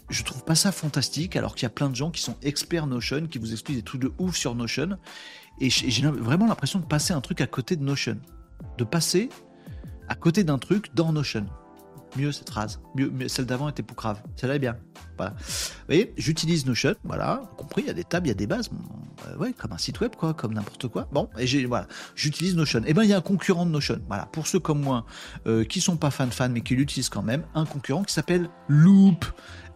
[0.09, 2.87] Je trouve pas ça fantastique, alors qu'il y a plein de gens qui sont experts
[2.87, 4.97] Notion, qui vous expliquent des trucs de ouf sur Notion.
[5.59, 8.17] Et j'ai vraiment l'impression de passer un truc à côté de Notion.
[8.77, 9.29] De passer
[10.07, 11.45] à côté d'un truc dans Notion
[12.15, 12.79] mieux cette phrase.
[12.95, 14.21] Mieux, celle d'avant était pour grave.
[14.35, 14.77] Celle-là est bien.
[15.17, 15.33] Voilà.
[15.37, 18.45] Vous voyez, j'utilise Notion, voilà, compris, il y a des tables, il y a des
[18.45, 18.69] bases,
[19.27, 21.07] euh, ouais, comme un site web, quoi, comme n'importe quoi.
[21.11, 22.81] Bon, et j'ai, voilà, j'utilise Notion.
[22.81, 23.99] Et eh ben, il y a un concurrent de Notion.
[24.07, 25.05] Voilà, pour ceux comme moi,
[25.47, 28.49] euh, qui sont pas fans fans, mais qui l'utilisent quand même, un concurrent qui s'appelle
[28.67, 29.25] Loop.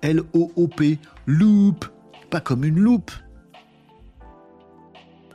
[0.02, 1.00] L-O-O-P.
[1.28, 1.86] Loop.
[2.30, 3.12] Pas comme une loupe.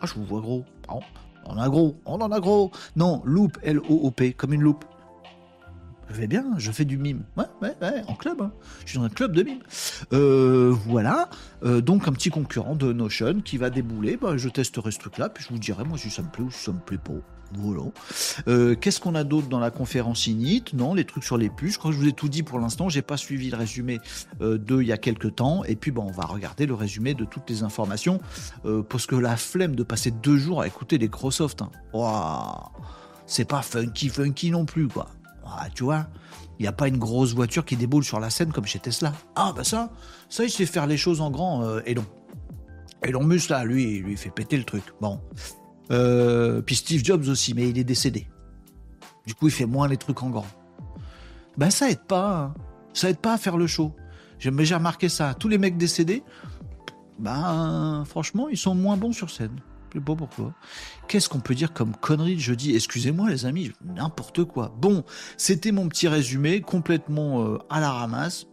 [0.01, 0.65] Ah, je vous vois gros.
[0.89, 1.01] on
[1.51, 2.71] en a gros, on en a gros.
[2.97, 4.85] Non, Loop, L-O-O-P, comme une loupe.
[6.09, 7.25] Je vais bien, je fais du mime.
[7.37, 8.41] Ouais, ouais, ouais, en club.
[8.41, 8.53] Hein.
[8.85, 9.59] Je suis dans un club de mime.
[10.13, 11.29] Euh, voilà.
[11.65, 14.17] Euh, donc un petit concurrent de Notion qui va débouler.
[14.17, 16.51] Bah, je testerai ce truc-là, puis je vous dirai moi si ça me plaît ou
[16.51, 17.13] si ça me plaît pas.
[17.55, 17.83] Voilà.
[18.49, 20.65] Euh, qu'est-ce qu'on a d'autre dans la conférence Init?
[20.75, 21.75] Non, les trucs sur les puces.
[21.75, 22.89] Je crois que je vous ai tout dit pour l'instant.
[22.89, 24.01] J'ai pas suivi le résumé
[24.41, 25.65] de il y a quelques temps.
[25.65, 28.21] Et puis, bon, on va regarder le résumé de toutes les informations.
[28.89, 31.63] parce que la flemme de passer deux jours à écouter les Microsoft.
[31.63, 31.71] Hein.
[33.27, 35.09] c'est pas funky, funky non plus, quoi.
[35.47, 36.07] Ah, tu vois,
[36.59, 39.13] il n'y a pas une grosse voiture qui déboule sur la scène comme chez Tesla.
[39.35, 39.91] Ah, bah ça,
[40.29, 42.05] ça, il sait faire les choses en grand, euh, Elon.
[43.03, 44.85] Elon Musk, là, lui, lui fait péter le truc.
[45.01, 45.21] Bon.
[45.91, 48.27] Euh, puis Steve Jobs aussi, mais il est décédé.
[49.27, 50.47] Du coup, il fait moins les trucs en grand.
[51.57, 52.37] Ben, ça aide pas.
[52.37, 52.55] Hein.
[52.93, 53.93] Ça aide pas à faire le show.
[54.39, 55.35] J'ai remarqué ça.
[55.35, 56.23] Tous les mecs décédés,
[57.19, 59.61] ben, franchement, ils sont moins bons sur scène
[60.01, 60.55] pourquoi.
[61.09, 62.75] Qu'est-ce qu'on peut dire comme connerie de jeudi?
[62.75, 64.75] Excusez-moi les amis, n'importe quoi.
[64.79, 65.05] Bon,
[65.37, 68.47] c'était mon petit résumé complètement euh, à la ramasse,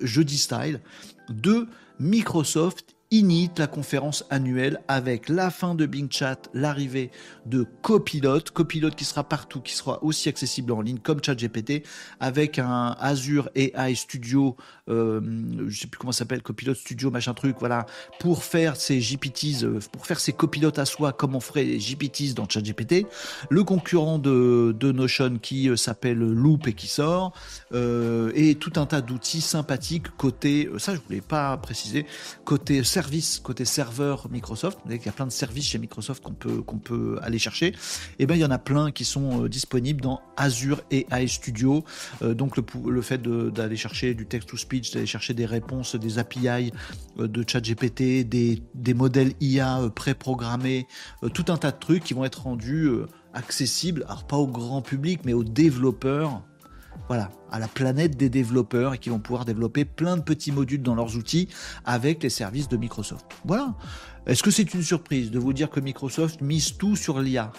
[0.00, 0.80] jeudi style,
[1.28, 7.10] de Microsoft Init, la conférence annuelle avec la fin de Bing Chat, l'arrivée
[7.44, 11.82] de Copilot, Copilot qui sera partout, qui sera aussi accessible en ligne comme ChatGPT,
[12.20, 14.56] avec un Azure AI Studio,
[14.88, 15.20] euh,
[15.68, 17.84] je sais plus comment ça s'appelle, Copilot Studio, machin truc, voilà,
[18.18, 21.78] pour faire ses GPTs, euh, pour faire ses copilotes à soi comme on ferait les
[21.78, 23.06] GPTs dans ChatGPT,
[23.50, 27.34] le concurrent de, de Notion qui euh, s'appelle Loop et qui sort,
[27.74, 32.06] euh, et tout un tas d'outils sympathiques côté, ça je voulais pas préciser,
[32.46, 32.82] côté
[33.42, 37.74] côté serveur Microsoft, vous y a plein de services chez Microsoft qu'on peut, aller chercher,
[38.18, 41.26] eh ben il y en a plein qui sont euh, disponibles dans Azure et AI
[41.28, 41.84] Studio.
[42.22, 46.72] Euh, donc le, le fait d'aller chercher du text-to-speech, d'aller chercher des réponses, des API
[47.18, 50.86] euh, de ChatGPT, des, des modèles IA préprogrammés,
[51.34, 52.90] tout un tas de trucs qui vont être rendus
[53.34, 56.42] accessibles, alors pas au grand public, mais aux développeurs
[57.08, 60.82] voilà, à la planète des développeurs et qui vont pouvoir développer plein de petits modules
[60.82, 61.48] dans leurs outils
[61.84, 63.26] avec les services de Microsoft.
[63.44, 63.74] Voilà.
[64.26, 67.52] Est-ce que c'est une surprise de vous dire que Microsoft mise tout sur l'IA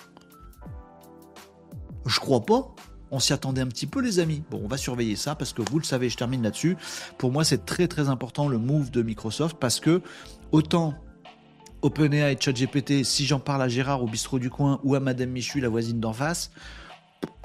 [2.05, 2.73] Je crois pas.
[3.11, 4.43] On s'y attendait un petit peu, les amis.
[4.49, 6.77] Bon, on va surveiller ça parce que vous le savez, je termine là-dessus.
[7.19, 10.01] Pour moi, c'est très très important le move de Microsoft parce que
[10.51, 10.95] autant
[11.83, 15.29] OpenAI et ChatGPT, si j'en parle à Gérard au bistrot du coin ou à Madame
[15.29, 16.49] Michu, la voisine d'en face,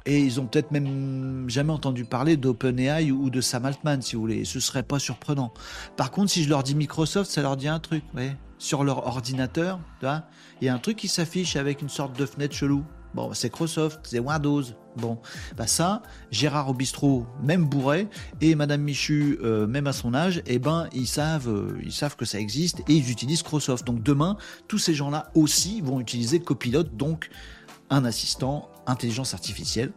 [0.09, 4.23] et ils ont peut-être même jamais entendu parler d'OpenAI ou de Sam Altman, si vous
[4.23, 4.47] voulez.
[4.47, 5.53] Ce serait pas surprenant.
[5.99, 8.03] Par contre, si je leur dis Microsoft, ça leur dit un truc.
[8.57, 12.55] Sur leur ordinateur, il y a un truc qui s'affiche avec une sorte de fenêtre
[12.55, 12.85] chelou.
[13.13, 14.63] Bon, c'est Microsoft, c'est Windows.
[14.97, 15.19] Bon,
[15.59, 18.09] bah ça, Gérard au bistrot, même bourré,
[18.41, 22.17] et Madame Michu, euh, même à son âge, eh ben ils savent, euh, ils savent
[22.17, 23.87] que ça existe et ils utilisent Microsoft.
[23.87, 27.31] Donc demain, tous ces gens-là aussi vont utiliser Copilot, donc
[27.91, 29.93] un assistant intelligence artificielle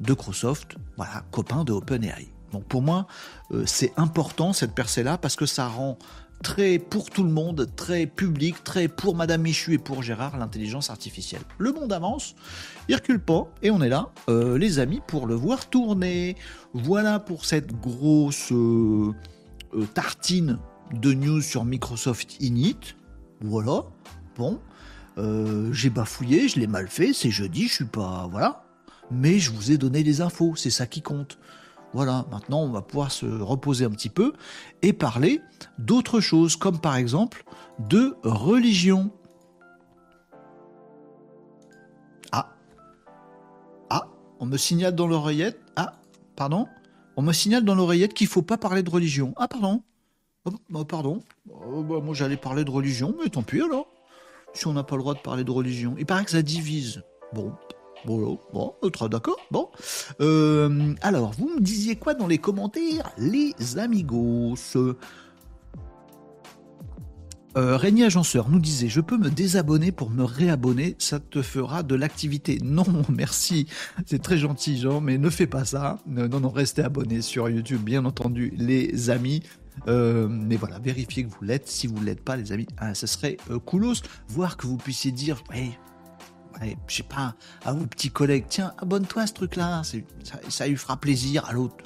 [0.00, 0.76] de Microsoft,
[1.30, 2.28] copain de OpenAI.
[2.52, 3.06] Donc pour moi,
[3.52, 5.98] euh, c'est important cette percée-là parce que ça rend
[6.42, 10.90] très pour tout le monde, très public, très pour Madame Michu et pour Gérard, l'intelligence
[10.90, 11.42] artificielle.
[11.58, 12.34] Le monde avance,
[12.88, 16.36] il recule pas, et on est là, euh, les amis, pour le voir tourner.
[16.74, 19.14] Voilà pour cette grosse euh,
[19.94, 20.58] tartine
[20.92, 22.96] de news sur Microsoft Init.
[23.40, 23.84] Voilà,
[24.36, 24.60] bon,
[25.18, 28.28] euh, j'ai bafouillé, je l'ai mal fait, c'est jeudi, je suis pas.
[28.30, 28.64] Voilà.
[29.10, 31.38] Mais je vous ai donné les infos, c'est ça qui compte.
[31.92, 34.32] Voilà, maintenant on va pouvoir se reposer un petit peu
[34.80, 35.40] et parler
[35.78, 37.44] d'autres choses, comme par exemple
[37.78, 39.10] de religion.
[42.32, 42.54] Ah.
[43.90, 44.08] Ah,
[44.40, 45.60] on me signale dans l'oreillette.
[45.76, 46.00] Ah,
[46.34, 46.66] pardon.
[47.16, 49.34] On me signale dans l'oreillette qu'il faut pas parler de religion.
[49.36, 49.82] Ah, pardon.
[50.46, 51.22] Oh, bah, pardon.
[51.50, 53.86] Oh, bah, moi j'allais parler de religion, mais tant pis alors.
[54.54, 55.94] Si on n'a pas le droit de parler de religion.
[55.98, 57.02] Il paraît que ça divise.
[57.32, 57.52] Bon,
[58.04, 58.74] Bon, bon,
[59.08, 59.68] d'accord, bon.
[60.20, 64.56] Euh, alors, vous me disiez quoi dans les commentaires, les amigos?
[67.54, 71.82] Euh, Régnier Agenceur nous disait Je peux me désabonner pour me réabonner, ça te fera
[71.82, 72.58] de l'activité.
[72.62, 73.66] Non, merci,
[74.06, 75.98] c'est très gentil, Jean, mais ne fais pas ça.
[76.06, 79.42] Non, non, restez abonnés sur YouTube, bien entendu, les amis.
[79.88, 81.68] Euh, mais voilà, vérifiez que vous l'êtes.
[81.68, 84.02] Si vous ne l'êtes pas, les amis, ah, ça serait euh, coolos.
[84.28, 85.78] Voir que vous puissiez dire ouais,
[86.60, 89.98] ouais, Je sais pas, à vos petits collègues Tiens, abonne-toi à ce truc-là, ça,
[90.48, 91.76] ça lui fera plaisir à l'autre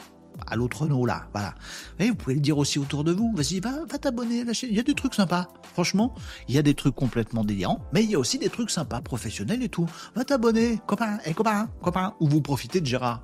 [0.46, 1.55] à l'autre Renault là, voilà.
[1.99, 3.33] Vous pouvez le dire aussi autour de vous.
[3.35, 4.70] Vas-y, va, va t'abonner à la chaîne.
[4.70, 5.49] Il y a des trucs sympas.
[5.72, 6.14] Franchement,
[6.49, 9.01] il y a des trucs complètement délirants, mais il y a aussi des trucs sympas,
[9.01, 9.87] professionnels et tout.
[10.14, 12.14] Va t'abonner, copain, et eh, copain, copain.
[12.20, 13.22] Ou vous profitez de Gérard.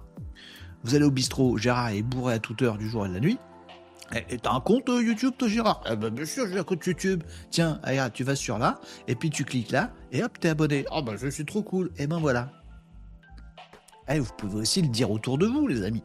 [0.85, 3.21] Vous allez au bistrot, Gérard est bourré à toute heure du jour et de la
[3.21, 3.39] nuit.
[4.15, 5.83] Et t'as un compte euh, YouTube, toi, Gérard?
[5.91, 7.23] Eh ben, Bien sûr, j'ai un compte YouTube.
[7.51, 10.85] Tiens, regarde, tu vas sur là, et puis tu cliques là, et hop, t'es abonné.
[10.93, 11.91] Oh, ben, je suis trop cool.
[11.99, 12.51] Et ben voilà.
[14.09, 16.03] Eh, vous pouvez aussi le dire autour de vous, les amis.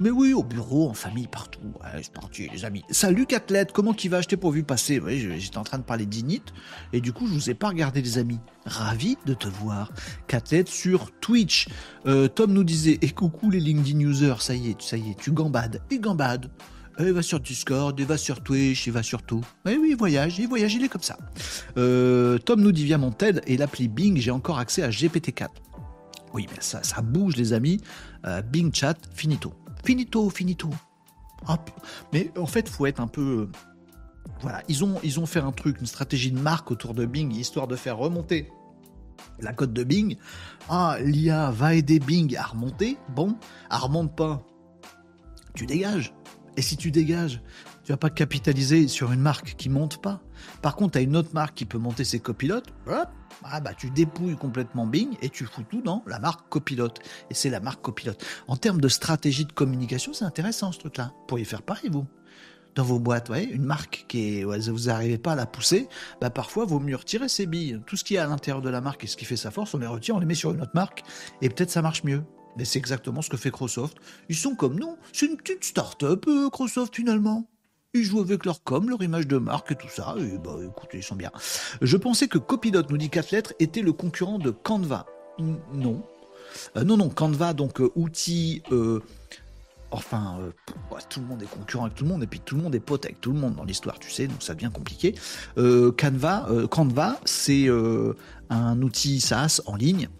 [0.00, 1.58] Mais oui, au bureau, en famille, partout.
[1.82, 2.84] Ouais, c'est parti, les amis.
[2.88, 5.02] Salut Catlette, comment qui va Je t'ai pas vu passer.
[5.38, 6.42] J'étais en train de parler d'Init.
[6.92, 8.38] Et du coup, je vous ai pas regardé, les amis.
[8.64, 9.92] Ravi de te voir.
[10.28, 11.68] Catlette sur Twitch.
[12.06, 15.18] Euh, Tom nous disait, et coucou les LinkedIn users, ça y est, ça y est,
[15.18, 15.80] tu gambades.
[15.90, 16.48] Et gambade.
[17.00, 19.44] Il va sur Discord, il va sur Twitch, il va sur tout.
[19.64, 21.16] Oui, oui, il voyage, il voyage, il est comme ça.
[21.76, 25.48] Euh, Tom nous dit via mon TED et l'appli Bing, j'ai encore accès à GPT-4.
[26.34, 27.80] Oui, mais ça, ça bouge, les amis.
[28.26, 29.52] Euh, Bing Chat, finito.
[29.84, 30.70] Finito, finito.
[32.12, 33.48] mais en fait, faut être un peu.
[34.40, 37.32] Voilà, ils ont, ils ont fait un truc, une stratégie de marque autour de Bing,
[37.32, 38.50] histoire de faire remonter
[39.40, 40.16] la cote de Bing.
[40.68, 42.98] Ah, l'IA va aider Bing à remonter.
[43.14, 43.36] Bon,
[43.70, 44.42] elle remonte pas.
[45.54, 46.12] Tu dégages.
[46.58, 47.40] Et si tu dégages,
[47.84, 50.20] tu vas pas capitaliser sur une marque qui monte pas.
[50.60, 52.74] Par contre, tu as une autre marque qui peut monter ses copilotes.
[53.44, 56.98] Ah bah tu dépouilles complètement Bing et tu fous tout dans la marque copilote.
[57.30, 58.24] Et c'est la marque copilote.
[58.48, 61.12] En termes de stratégie de communication, c'est intéressant ce truc-là.
[61.14, 62.06] Vous pourriez faire pareil, vous
[62.74, 65.88] dans vos boîtes, ouais, une marque qui est, vous n'arrivez pas à la pousser,
[66.20, 67.80] bah parfois vaut mieux retirer ses billes.
[67.86, 69.74] Tout ce qui est à l'intérieur de la marque et ce qui fait sa force,
[69.74, 71.02] on les retire, on les met sur une autre marque
[71.40, 72.22] et peut-être ça marche mieux.
[72.58, 73.96] Mais c'est exactement ce que fait Microsoft.
[74.28, 77.48] Ils sont comme nous, c'est une petite start-up, euh, Microsoft finalement.
[77.94, 80.14] Ils jouent avec leur com, leur image de marque et tout ça.
[80.18, 81.32] Et bah écoutez, ils sont bien.
[81.80, 85.06] Je pensais que Copilot, nous dit 4 lettres, était le concurrent de Canva.
[85.38, 86.02] Non.
[86.76, 88.62] Euh, non, non, Canva, donc euh, outil.
[88.72, 89.00] Euh,
[89.90, 90.38] enfin,
[91.08, 92.80] tout le monde est concurrent avec tout le monde, et puis tout le monde est
[92.80, 95.14] pote avec tout le monde dans l'histoire, tu sais, donc ça devient compliqué.
[95.56, 97.68] Canva, Canva c'est
[98.50, 100.10] un outil SaaS en ligne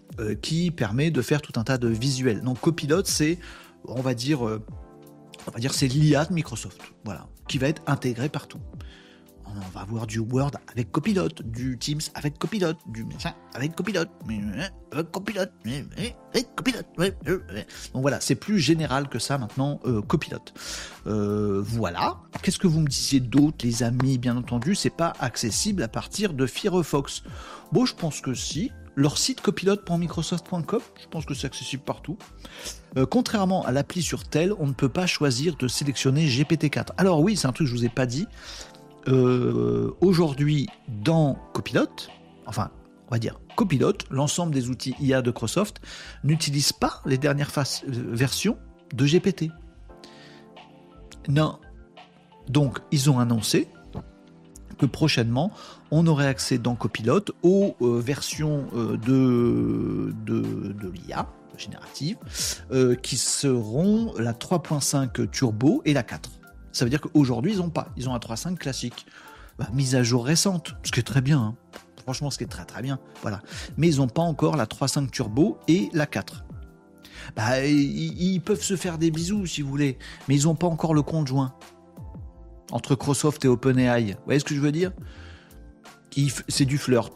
[0.42, 2.42] qui permet de faire tout un tas de visuels.
[2.42, 3.38] Donc Copilot, c'est,
[3.84, 8.28] on va dire, on va dire c'est l'IA de Microsoft, voilà, qui va être intégré
[8.28, 8.58] partout.
[9.50, 14.04] On va avoir du Word avec Copilot, du Teams avec Copilot, du machin avec Copilot,
[14.92, 16.82] avec Copilot, avec Copilot.
[16.98, 20.38] Donc voilà, c'est plus général que ça maintenant, euh, Copilot.
[21.06, 22.18] Euh, voilà.
[22.42, 24.18] Qu'est-ce que vous me disiez d'autre, les amis?
[24.18, 27.22] Bien entendu, c'est pas accessible à partir de Firefox.
[27.72, 30.80] Bon, je pense que si leur site copilote.microsoft.com.
[31.00, 32.18] Je pense que c'est accessible partout.
[32.96, 36.88] Euh, contrairement à l'appli sur tel, on ne peut pas choisir de sélectionner GPT-4.
[36.96, 38.26] Alors oui, c'est un truc que je vous ai pas dit.
[39.06, 42.10] Euh, aujourd'hui, dans Copilote,
[42.46, 42.70] enfin,
[43.06, 45.80] on va dire Copilote, l'ensemble des outils IA de Microsoft
[46.24, 48.58] n'utilisent pas les dernières euh, versions
[48.92, 49.52] de GPT.
[51.28, 51.60] Non.
[52.48, 53.68] Donc, ils ont annoncé
[54.76, 55.52] que prochainement,
[55.90, 62.16] on aurait accès dans Copilot aux euh, versions euh, de, de, l'IA générative
[62.70, 66.30] euh, qui seront la 3.5 turbo et la 4.
[66.72, 67.88] Ça veut dire qu'aujourd'hui, ils n'ont pas.
[67.96, 69.06] Ils ont un 3.5 classique.
[69.58, 71.40] Bah, mise à jour récente, ce qui est très bien.
[71.40, 71.54] Hein.
[72.02, 73.00] Franchement, ce qui est très très bien.
[73.22, 73.42] Voilà.
[73.76, 76.44] Mais ils n'ont pas encore la 3.5 turbo et la 4.
[77.34, 79.98] Bah, ils, ils, peuvent se faire des bisous si vous voulez,
[80.28, 81.54] mais ils n'ont pas encore le conjoint
[82.70, 84.12] entre Microsoft et OpenAI.
[84.12, 84.92] Vous voyez ce que je veux dire?
[86.48, 87.12] C'est du flirt.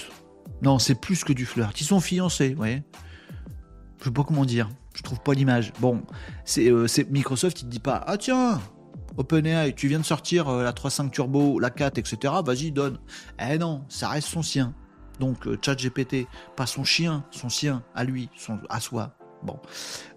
[0.62, 1.80] Non, c'est plus que du flirt.
[1.80, 2.82] Ils sont fiancés, vous voyez
[4.00, 4.68] Je sais pas comment dire.
[4.94, 5.72] Je trouve pas l'image.
[5.80, 6.02] Bon,
[6.44, 8.60] c'est euh, Microsoft, il te dit pas Ah tiens,
[9.16, 12.34] OpenAI, tu viens de sortir euh, la 3.5 Turbo, la 4, etc.
[12.44, 12.98] Vas-y, donne.
[13.40, 14.74] Eh non, ça reste son sien.
[15.20, 18.30] Donc, euh, ChatGPT, pas son chien, son sien, à lui,
[18.68, 19.14] à soi.
[19.42, 19.58] Bon.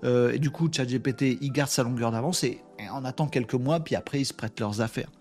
[0.04, 2.62] Euh, et du coup, ChatGPT, il garde sa longueur d'avance et,
[2.94, 5.12] on attend quelques mois, puis après, ils se prêtent leurs affaires.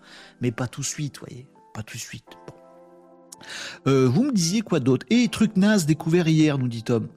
[0.41, 1.47] Mais pas tout de suite, voyez.
[1.73, 2.37] Pas tout de suite.
[3.87, 5.05] Euh, vous me disiez quoi d'autre?
[5.09, 7.07] Et truc naze découvert hier, nous dit Tom.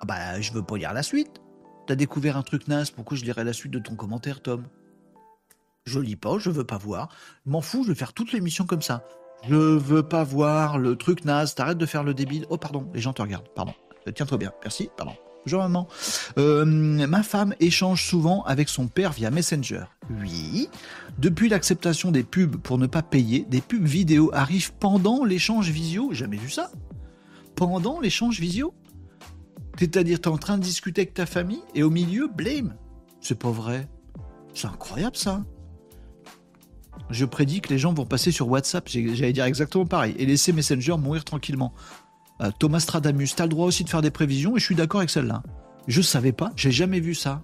[0.00, 1.40] Ah bah, je veux pas lire la suite.
[1.86, 4.64] T'as découvert un truc naze, pourquoi je lirais la suite de ton commentaire, Tom?
[5.84, 7.08] Je lis pas, je veux pas voir.
[7.44, 9.04] M'en fous, je vais faire toute l'émission comme ça.
[9.48, 12.46] Je veux pas voir le truc naze, t'arrêtes de faire le débile.
[12.50, 13.74] Oh, pardon, les gens te regardent, pardon.
[14.08, 15.14] Euh, tiens-toi bien, merci, pardon.
[15.46, 15.86] Bonjour maman.
[16.38, 19.84] Euh, ma femme échange souvent avec son père via Messenger.
[20.20, 20.68] Oui.
[21.18, 26.12] Depuis l'acceptation des pubs pour ne pas payer, des pubs vidéo arrivent pendant l'échange visio.
[26.12, 26.72] Jamais vu ça.
[27.54, 28.74] Pendant l'échange visio
[29.78, 32.74] C'est-à-dire, tu es en train de discuter avec ta famille et au milieu, blame.
[33.20, 33.86] C'est pas vrai.
[34.52, 35.44] C'est incroyable ça.
[37.08, 40.52] Je prédis que les gens vont passer sur WhatsApp, j'allais dire exactement pareil, et laisser
[40.52, 41.72] Messenger mourir tranquillement.
[42.40, 45.00] Euh, Thomas Stradamus, t'as le droit aussi de faire des prévisions et je suis d'accord
[45.00, 45.42] avec celle-là.
[45.86, 47.42] Je savais pas, j'ai jamais vu ça.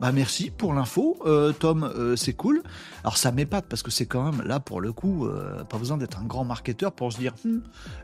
[0.00, 2.62] Bah merci pour l'info, euh, Tom, euh, c'est cool.
[3.02, 5.28] Alors ça m'épate parce que c'est quand même là pour le coup,
[5.68, 7.58] pas besoin d'être un grand marketeur pour se dire, hmm,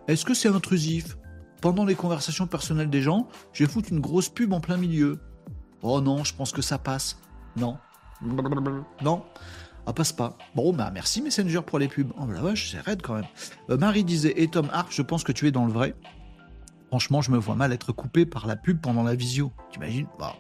[0.09, 1.17] est-ce que c'est intrusif?
[1.61, 5.19] Pendant les conversations personnelles des gens, je vais une grosse pub en plein milieu.
[5.83, 7.19] Oh non, je pense que ça passe.
[7.57, 7.79] Non.
[9.03, 9.23] Non.
[9.87, 10.39] Ah, passe pas.
[10.55, 12.13] Bon, bah merci Messenger pour les pubs.
[12.19, 13.27] Oh la vache, c'est raide quand même.
[13.71, 15.95] Euh, Marie disait, et Tom Hart, je pense que tu es dans le vrai.
[16.89, 19.53] Franchement, je me vois mal être coupé par la pub pendant la visio.
[19.73, 20.07] T'imagines?
[20.19, 20.37] Bah,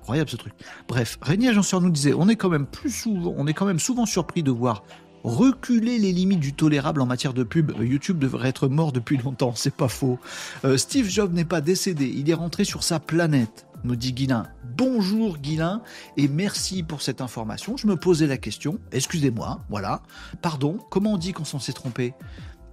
[0.00, 0.54] Incroyable ce truc.
[0.88, 3.78] Bref, Régnier Agenceur nous disait, on est quand même plus souvent, on est quand même
[3.78, 4.82] souvent surpris de voir
[5.22, 7.70] reculer les limites du tolérable en matière de pub.
[7.80, 10.18] YouTube devrait être mort depuis longtemps, c'est pas faux.
[10.64, 14.46] Euh, Steve Jobs n'est pas décédé, il est rentré sur sa planète nous dit Guilin.
[14.76, 15.82] Bonjour Guilin
[16.16, 17.76] et merci pour cette information.
[17.76, 20.02] Je me posais la question, excusez-moi, voilà.
[20.40, 22.14] Pardon, comment on dit quand on s'est trompé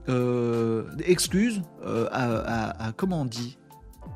[0.07, 3.57] euh, Excuse, euh, à, comment on dit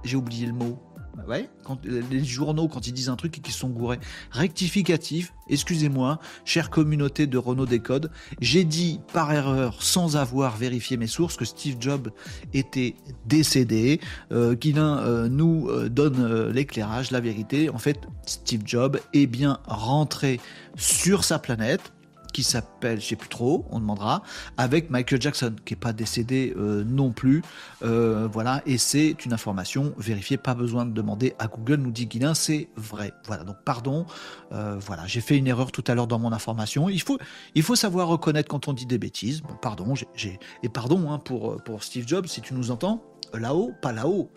[0.03, 0.79] J'ai oublié le mot.
[1.15, 3.99] Bah ouais, quand, les journaux, quand ils disent un truc et qu'ils sont gourés.
[4.31, 8.09] Rectificatif, excusez-moi, chère communauté de Renault Décode,
[8.41, 12.09] j'ai dit par erreur, sans avoir vérifié mes sources, que Steve Jobs
[12.53, 12.95] était
[13.25, 13.99] décédé.
[14.31, 17.69] Euh, euh nous euh, donne euh, l'éclairage, la vérité.
[17.69, 20.39] En fait, Steve Jobs est bien rentré
[20.75, 21.93] sur sa planète
[22.33, 24.23] qui s'appelle, je sais plus trop, on demandera,
[24.57, 27.41] avec Michael Jackson, qui est pas décédé euh, non plus.
[27.83, 32.07] Euh, voilà, et c'est une information vérifiée, pas besoin de demander à Google, nous dit
[32.07, 33.13] Guilin, c'est vrai.
[33.27, 34.05] Voilà, donc pardon,
[34.51, 36.89] euh, voilà, j'ai fait une erreur tout à l'heure dans mon information.
[36.89, 37.19] Il faut,
[37.55, 39.41] il faut savoir reconnaître quand on dit des bêtises.
[39.61, 43.93] pardon, j'ai, et pardon hein, pour, pour Steve Jobs, si tu nous entends, là-haut, pas
[43.93, 44.31] là-haut,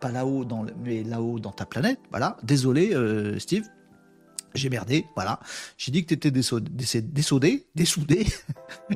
[0.00, 2.00] pas là-haut, dans, mais là-haut dans ta planète.
[2.10, 2.92] Voilà, désolé
[3.38, 3.64] Steve,
[4.54, 5.40] j'ai merdé, voilà.
[5.78, 6.70] J'ai dit que t'étais dessoudé,
[7.02, 8.26] dessoudé, dessoudé,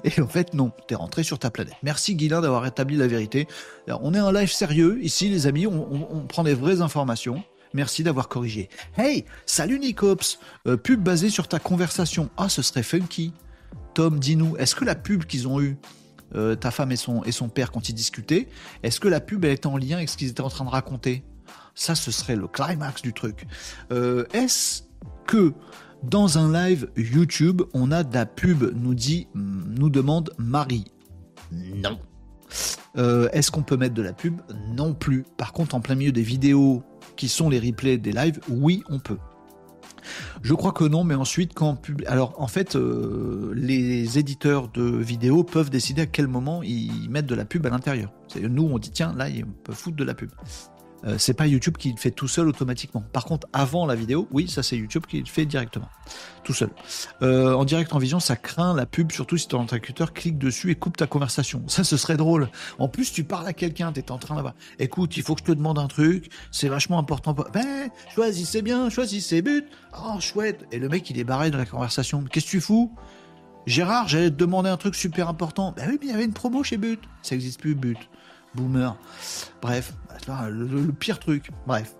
[0.04, 1.74] et en fait non, t'es rentré sur ta planète.
[1.82, 3.46] Merci Guilain d'avoir rétabli la vérité.
[3.88, 7.42] on est en live sérieux ici, les amis, on, prend des vraies informations.
[7.72, 8.68] Merci d'avoir corrigé.
[8.96, 10.38] Hey, salut Nicops,
[10.68, 12.30] euh, pub basée sur ta conversation.
[12.36, 13.32] Ah, ce serait funky.
[13.94, 15.76] Tom, dis-nous, est-ce que la pub qu'ils ont eue,
[16.36, 18.48] euh, ta femme et son, et son père quand ils discutaient,
[18.84, 20.70] est-ce que la pub elle était en lien avec ce qu'ils étaient en train de
[20.70, 21.24] raconter?
[21.74, 23.46] Ça, ce serait le climax du truc.
[23.90, 24.82] Euh, est-ce
[25.26, 25.52] que
[26.02, 30.84] dans un live YouTube, on a de la pub, nous dit, nous demande Marie.
[31.52, 31.98] Non.
[32.96, 34.40] Euh, est-ce qu'on peut mettre de la pub?
[34.74, 35.24] Non plus.
[35.36, 36.82] Par contre, en plein milieu des vidéos
[37.16, 39.18] qui sont les replays des lives, oui, on peut.
[40.42, 45.44] Je crois que non, mais ensuite, quand alors en fait, euh, les éditeurs de vidéos
[45.44, 48.12] peuvent décider à quel moment ils mettent de la pub à l'intérieur.
[48.38, 50.30] Nous, on dit tiens, là, on peut foutre de la pub.
[51.06, 53.04] Euh, c'est pas YouTube qui le fait tout seul automatiquement.
[53.12, 55.88] Par contre, avant la vidéo, oui, ça c'est YouTube qui le fait directement,
[56.44, 56.70] tout seul.
[57.22, 60.70] Euh, en direct en vision, ça craint la pub, surtout si ton interlocuteur clique dessus
[60.70, 61.62] et coupe ta conversation.
[61.68, 62.48] Ça, ce serait drôle.
[62.78, 64.54] En plus, tu parles à quelqu'un, t'es en train d'avoir.
[64.78, 67.34] Écoute, il faut que je te demande un truc, c'est vachement important.
[67.52, 69.66] Ben, choisissez bien, choisissez but.
[69.98, 70.64] Oh, chouette.
[70.72, 72.24] Et le mec, il est barré dans la conversation.
[72.30, 72.94] Qu'est-ce que tu fous?
[73.66, 75.72] Gérard, j'allais te demander un truc super important.
[75.76, 77.00] Ben oui, mais il y avait une promo chez But.
[77.22, 77.98] Ça existe plus, But
[78.54, 78.96] boomer.
[79.60, 79.94] Bref,
[80.28, 81.50] le, pire truc.
[81.66, 81.94] Bref.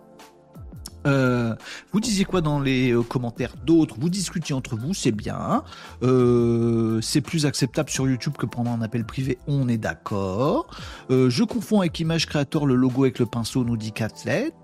[1.07, 1.55] Euh,
[1.93, 3.97] vous disiez quoi dans les euh, commentaires d'autres?
[3.99, 5.63] Vous discutiez entre vous, c'est bien.
[6.03, 10.67] Euh, c'est plus acceptable sur YouTube que pendant un appel privé, on est d'accord.
[11.11, 14.55] je confonds avec Image Creator le logo avec le pinceau, nous dit Catlette.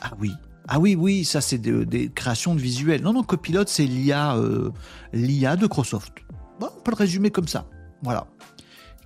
[0.00, 0.32] Ah oui.
[0.68, 3.02] Ah oui, oui, ça c'est des créations de visuels.
[3.02, 4.72] Non, non, Copilote, c'est l'IA, de
[5.62, 6.12] Microsoft.
[6.60, 7.66] On peut le résumer comme ça.
[8.02, 8.26] Voilà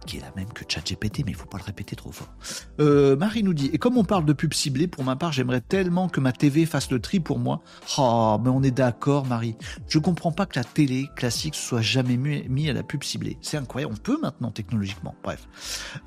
[0.07, 2.33] qui est la même que ChatGPT, mais il faut pas le répéter trop fort.
[2.81, 5.61] Euh, Marie nous dit, et comme on parle de pub ciblée, pour ma part, j'aimerais
[5.61, 7.63] tellement que ma TV fasse le tri pour moi.
[7.99, 9.57] Oh, mais on est d'accord, Marie.
[9.89, 13.39] Je comprends pas que la télé classique soit jamais mis à la pub ciblée.
[13.43, 13.93] C'est incroyable.
[13.95, 15.15] On peut maintenant technologiquement.
[15.23, 15.47] Bref.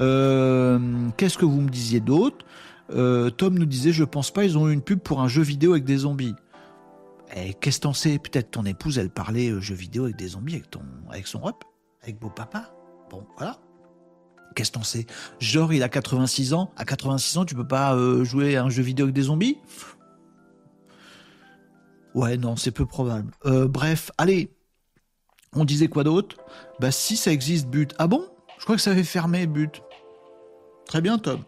[0.02, 0.80] Euh,
[1.18, 2.46] qu'est-ce que vous me disiez d'autre?
[2.92, 5.42] Euh, Tom nous disait, je pense pas, ils ont eu une pub pour un jeu
[5.42, 6.36] vidéo avec des zombies.
[7.36, 8.20] Eh, qu'est-ce que t'en sais?
[8.20, 11.40] Peut-être ton épouse, elle parlait euh, jeu vidéo avec des zombies avec, ton, avec son
[11.40, 11.64] rep,
[12.04, 12.74] avec beau papa.
[13.10, 13.60] Bon, voilà.
[14.54, 15.06] Qu'est-ce que t'en sais?
[15.40, 16.72] Genre, il a 86 ans.
[16.78, 19.58] À 86 ans, tu peux pas euh, jouer à un jeu vidéo avec des zombies?
[22.14, 23.32] Ouais, non, c'est peu probable.
[23.46, 24.52] Euh, bref, allez.
[25.56, 26.38] On disait quoi d'autre?
[26.80, 27.94] Bah, si ça existe, but.
[27.98, 28.26] Ah bon?
[28.60, 29.82] Je crois que ça avait fermé, but.
[30.86, 31.42] Très bien, Tom.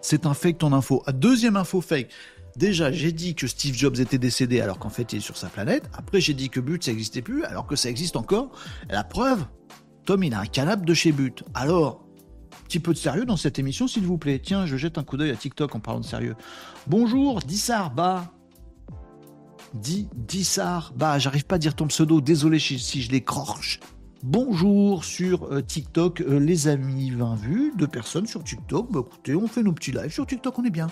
[0.00, 1.02] C'est un fake ton info.
[1.06, 2.10] Ah, deuxième info fake.
[2.56, 5.48] Déjà, j'ai dit que Steve Jobs était décédé alors qu'en fait il est sur sa
[5.48, 5.84] planète.
[5.94, 8.50] Après, j'ai dit que But ça n'existait plus alors que ça existe encore.
[8.90, 9.46] La preuve,
[10.04, 11.44] Tom il a un canapé de chez But.
[11.54, 12.04] Alors,
[12.64, 14.40] petit peu de sérieux dans cette émission s'il vous plaît.
[14.42, 16.34] Tiens, je jette un coup d'œil à TikTok en parlant de sérieux.
[16.86, 18.32] Bonjour, Dissar, bah.
[19.74, 23.80] Dis, Dissar, bah, j'arrive pas à dire ton pseudo, désolé si, je l'écorche.
[24.22, 28.92] Bonjour sur euh, TikTok, euh, les amis, 20 vues, deux personnes sur TikTok.
[28.92, 30.88] Bah écoutez, on fait nos petits lives sur TikTok, on est bien.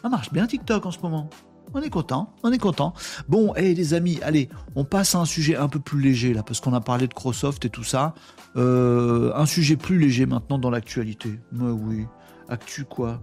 [0.00, 1.28] Ça marche bien TikTok en ce moment.
[1.76, 2.94] On est content, on est content.
[3.28, 6.44] Bon, et les amis, allez, on passe à un sujet un peu plus léger là,
[6.44, 8.14] parce qu'on a parlé de Microsoft et tout ça.
[8.56, 11.40] Euh, un sujet plus léger maintenant dans l'actualité.
[11.50, 12.06] Mais oui.
[12.48, 13.20] Actu quoi?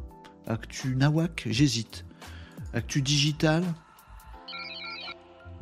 [0.48, 2.06] Actu Nawak J'hésite.
[2.74, 3.64] Actu digital?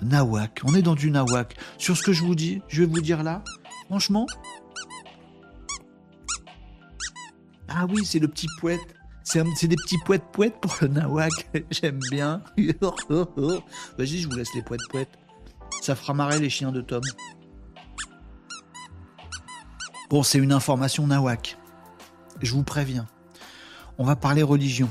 [0.01, 0.61] Nawak.
[0.63, 1.57] On est dans du Nawak.
[1.77, 3.43] Sur ce que je vous dis, je vais vous dire là,
[3.85, 4.25] franchement.
[7.67, 8.98] Ah oui, c'est le petit poète.
[9.23, 11.31] C'est des petits poètes poètes pour le nawak.
[11.71, 12.41] J'aime bien.
[12.57, 15.19] Vas-y, je vous laisse les poètes poètes.
[15.81, 17.03] Ça fera marrer les chiens de Tom.
[20.09, 21.57] Bon, c'est une information nawak.
[22.41, 23.07] Je vous préviens.
[23.97, 24.89] On va parler religion.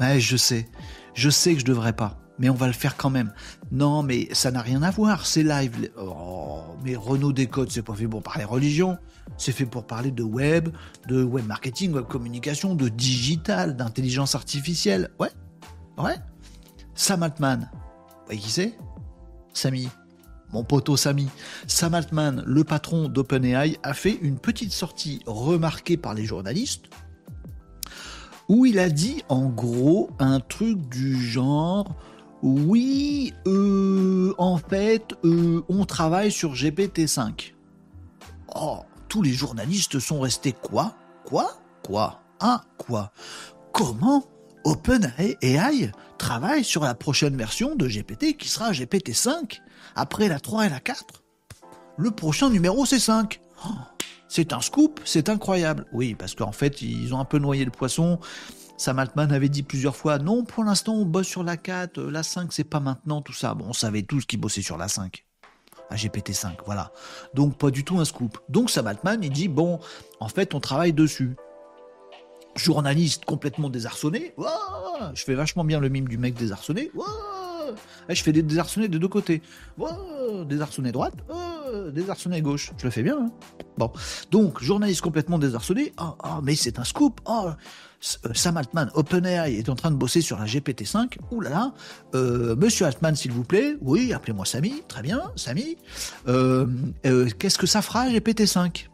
[0.00, 0.68] Ouais, je sais.
[1.14, 3.32] Je sais que je devrais pas mais on va le faire quand même.
[3.70, 5.90] Non, mais ça n'a rien à voir, c'est live.
[5.96, 8.98] Oh, mais Renault Décode, c'est pas fait pour parler religion,
[9.36, 10.68] c'est fait pour parler de web,
[11.08, 15.10] de web marketing, web communication, de digital, d'intelligence artificielle.
[15.18, 15.30] Ouais,
[15.98, 16.16] ouais.
[16.94, 18.78] Sam Altman, vous voyez qui c'est?
[19.52, 19.88] Samy.
[20.52, 21.28] Mon poteau Samy.
[21.66, 26.84] Sam Altman, le patron d'OpenAI, a fait une petite sortie remarquée par les journalistes
[28.48, 31.96] où il a dit en gros un truc du genre
[32.44, 37.54] oui, euh, en fait, euh, on travaille sur GPT-5.
[38.54, 38.80] Oh,
[39.14, 43.12] tous les journalistes sont restés quoi Quoi Quoi Ah, quoi
[43.72, 44.24] Comment
[44.64, 49.60] OpenAI travaille sur la prochaine version de GPT qui sera GPT-5
[49.94, 51.22] après la 3 et la 4
[51.96, 53.40] Le prochain numéro, c'est 5.
[54.26, 55.86] c'est un scoop, c'est incroyable.
[55.92, 58.18] Oui, parce qu'en fait, ils ont un peu noyé le poisson.
[58.78, 62.24] Sam Altman avait dit plusieurs fois non, pour l'instant on bosse sur la 4, la
[62.24, 63.54] 5 c'est pas maintenant, tout ça.
[63.54, 65.23] Bon, on savait tous qui bossait sur la 5.
[65.90, 66.92] À GPT-5, voilà.
[67.34, 68.38] Donc pas du tout un scoop.
[68.48, 69.80] Donc Sam Altman il dit bon,
[70.20, 71.36] en fait on travaille dessus.
[72.56, 74.32] Journaliste complètement désarçonné,
[75.14, 76.92] je fais vachement bien le mime du mec désarçonné,
[78.08, 79.42] eh, je fais des désarçonnés de deux côtés,
[80.46, 81.14] désarçonné droite,
[81.92, 83.18] désarçonné gauche, je le fais bien.
[83.18, 83.30] Hein.
[83.76, 83.90] bon,
[84.30, 87.50] donc journaliste complètement désarçonné, ah mais c'est un scoop, euh,
[88.34, 91.16] Sam Altman, OpenAI est en train de bosser sur un GPT-5.
[91.30, 91.74] Ouh là là,
[92.14, 93.76] euh, Monsieur Altman, s'il vous plaît.
[93.80, 94.82] Oui, appelez-moi Samy.
[94.88, 95.78] Très bien, Samy.
[96.28, 96.66] Euh,
[97.38, 98.88] qu'est-ce que ça fera GPT-5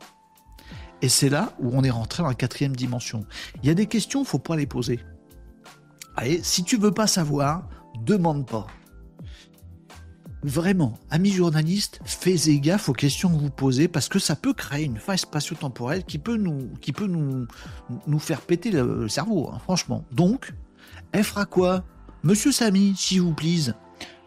[1.02, 3.24] Et c'est là où on est rentré dans la quatrième dimension.
[3.62, 5.00] Il y a des questions, faut pas les poser.
[6.16, 7.68] Allez, si tu veux pas savoir,
[8.04, 8.66] demande pas.
[10.43, 14.86] Vraiment, amis journalistes, faites gaffe aux questions que vous posez parce que ça peut créer
[14.86, 17.47] une faille spatio-temporelle qui peut nous, qui peut nous,
[18.07, 20.05] nous faire péter le, cerveau, hein, franchement.
[20.12, 20.55] Donc,
[21.12, 21.84] elle fera quoi?
[22.22, 23.72] Monsieur Samy, s'il vous plaît,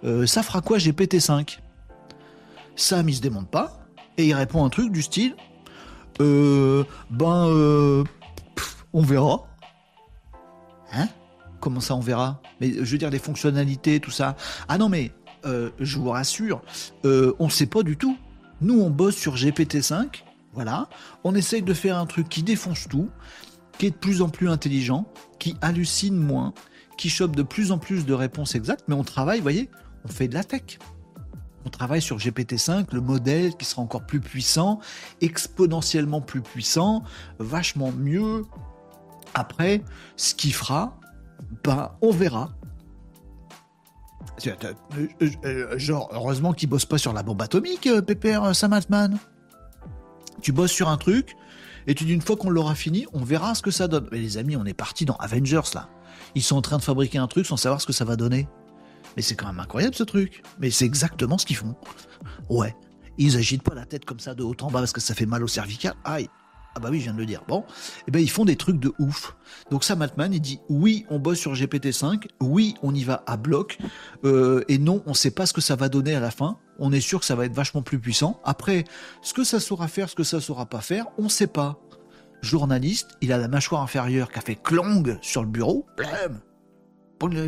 [0.03, 1.59] euh, ça fera quoi GPT-5
[2.75, 3.79] Sam, il se demande pas
[4.17, 5.35] et il répond un truc du style
[6.21, 8.03] euh, Ben, euh,
[8.93, 9.47] on verra.
[10.93, 11.07] Hein?
[11.59, 12.39] Comment ça, on verra?
[12.61, 14.35] Mais je veux dire, les fonctionnalités, tout ça.
[14.67, 15.11] Ah non, mais
[15.45, 16.61] euh, je vous rassure,
[17.05, 18.17] euh, on ne sait pas du tout.
[18.61, 20.23] Nous, on bosse sur GPT-5,
[20.53, 20.89] voilà.
[21.23, 23.09] On essaye de faire un truc qui défonce tout,
[23.77, 25.05] qui est de plus en plus intelligent,
[25.39, 26.53] qui hallucine moins,
[26.97, 29.69] qui chope de plus en plus de réponses exactes, mais on travaille, vous voyez,
[30.05, 30.79] on fait de la tech.
[31.65, 34.79] On travaille sur GPT-5, le modèle qui sera encore plus puissant,
[35.21, 37.03] exponentiellement plus puissant,
[37.39, 38.45] vachement mieux.
[39.33, 39.81] Après,
[40.17, 40.99] ce qu'il fera,
[41.63, 42.51] ben, on verra.
[44.47, 45.07] Euh,
[45.45, 48.79] euh, genre, heureusement qu'il bosse pas sur la bombe atomique, euh, Pépère Sam
[50.41, 51.35] Tu bosses sur un truc,
[51.87, 54.07] et tu dis une fois qu'on l'aura fini, on verra ce que ça donne.
[54.11, 55.89] Mais les amis, on est parti dans Avengers là.
[56.35, 58.47] Ils sont en train de fabriquer un truc sans savoir ce que ça va donner.
[59.15, 60.41] Mais c'est quand même incroyable ce truc.
[60.59, 61.75] Mais c'est exactement ce qu'ils font.
[62.49, 62.75] Ouais.
[63.17, 65.27] Ils agitent pas la tête comme ça de haut en bas parce que ça fait
[65.27, 65.93] mal au cervical.
[66.03, 66.27] Aïe.
[66.75, 67.43] Ah bah oui, je viens de le dire.
[67.47, 67.65] Bon,
[68.07, 69.35] eh ben ils font des trucs de ouf.
[69.69, 73.37] Donc Sam Altman, il dit oui, on bosse sur GPT-5, oui, on y va à
[73.37, 73.77] bloc,
[74.23, 76.57] euh, et non, on sait pas ce que ça va donner à la fin.
[76.79, 78.41] On est sûr que ça va être vachement plus puissant.
[78.43, 78.85] Après,
[79.21, 81.79] ce que ça saura faire, ce que ça saura pas faire, on sait pas.
[82.41, 85.85] Journaliste, il a la mâchoire inférieure qui a fait clong sur le bureau.
[85.95, 86.41] Blam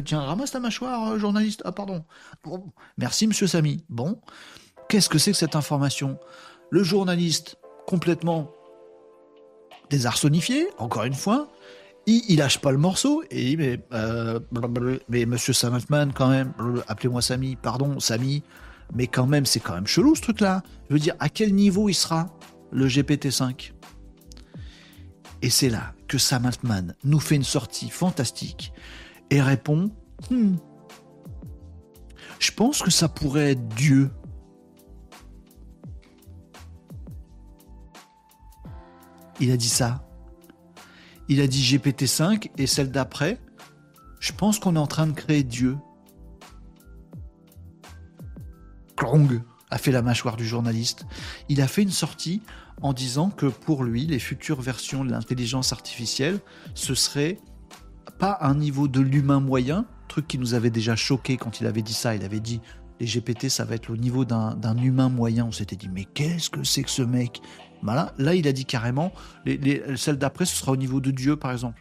[0.05, 1.61] Tiens, ramasse ta mâchoire, euh, journaliste.
[1.65, 2.05] Ah, pardon.
[2.97, 3.83] Merci, monsieur Samy.
[3.89, 4.21] Bon,
[4.87, 6.17] qu'est-ce que c'est que cette information?
[6.69, 8.54] Le journaliste, complètement
[9.95, 11.49] désarçonnifié, encore une fois,
[12.05, 14.39] il, lâche pas le morceau et il mais, euh,
[15.09, 16.53] mais monsieur Samatman quand même,
[16.87, 18.43] appelez-moi Samy, pardon Samy,
[18.93, 20.63] mais quand même c'est quand même chelou ce truc-là.
[20.89, 22.27] Je veux dire, à quel niveau il sera
[22.71, 23.71] le GPT-5
[25.41, 28.73] Et c'est là que Sam Altman nous fait une sortie fantastique
[29.31, 29.89] et répond
[30.29, 30.55] hmm,
[32.39, 34.11] Je pense que ça pourrait être Dieu.
[39.39, 40.07] Il a dit ça.
[41.27, 43.39] Il a dit GPT-5 et celle d'après,
[44.19, 45.77] je pense qu'on est en train de créer Dieu.
[48.95, 51.05] Klong a fait la mâchoire du journaliste.
[51.49, 52.41] Il a fait une sortie
[52.81, 56.39] en disant que pour lui, les futures versions de l'intelligence artificielle,
[56.73, 57.39] ce serait
[58.19, 61.81] pas un niveau de l'humain moyen, truc qui nous avait déjà choqué quand il avait
[61.81, 62.15] dit ça.
[62.15, 62.61] Il avait dit
[62.99, 65.45] les GPT, ça va être au niveau d'un humain moyen.
[65.45, 67.41] On s'était dit, mais qu'est-ce que c'est que ce mec?
[67.83, 68.13] Voilà.
[68.17, 69.11] Là, il a dit carrément,
[69.45, 71.79] les, celle d'après, ce sera au niveau de Dieu, par exemple.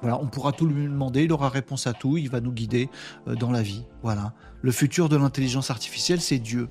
[0.00, 2.90] Voilà, on pourra tout lui demander, il aura réponse à tout, il va nous guider
[3.26, 3.84] euh, dans la vie.
[4.02, 4.34] Voilà.
[4.60, 6.68] Le futur de l'intelligence artificielle, c'est Dieu.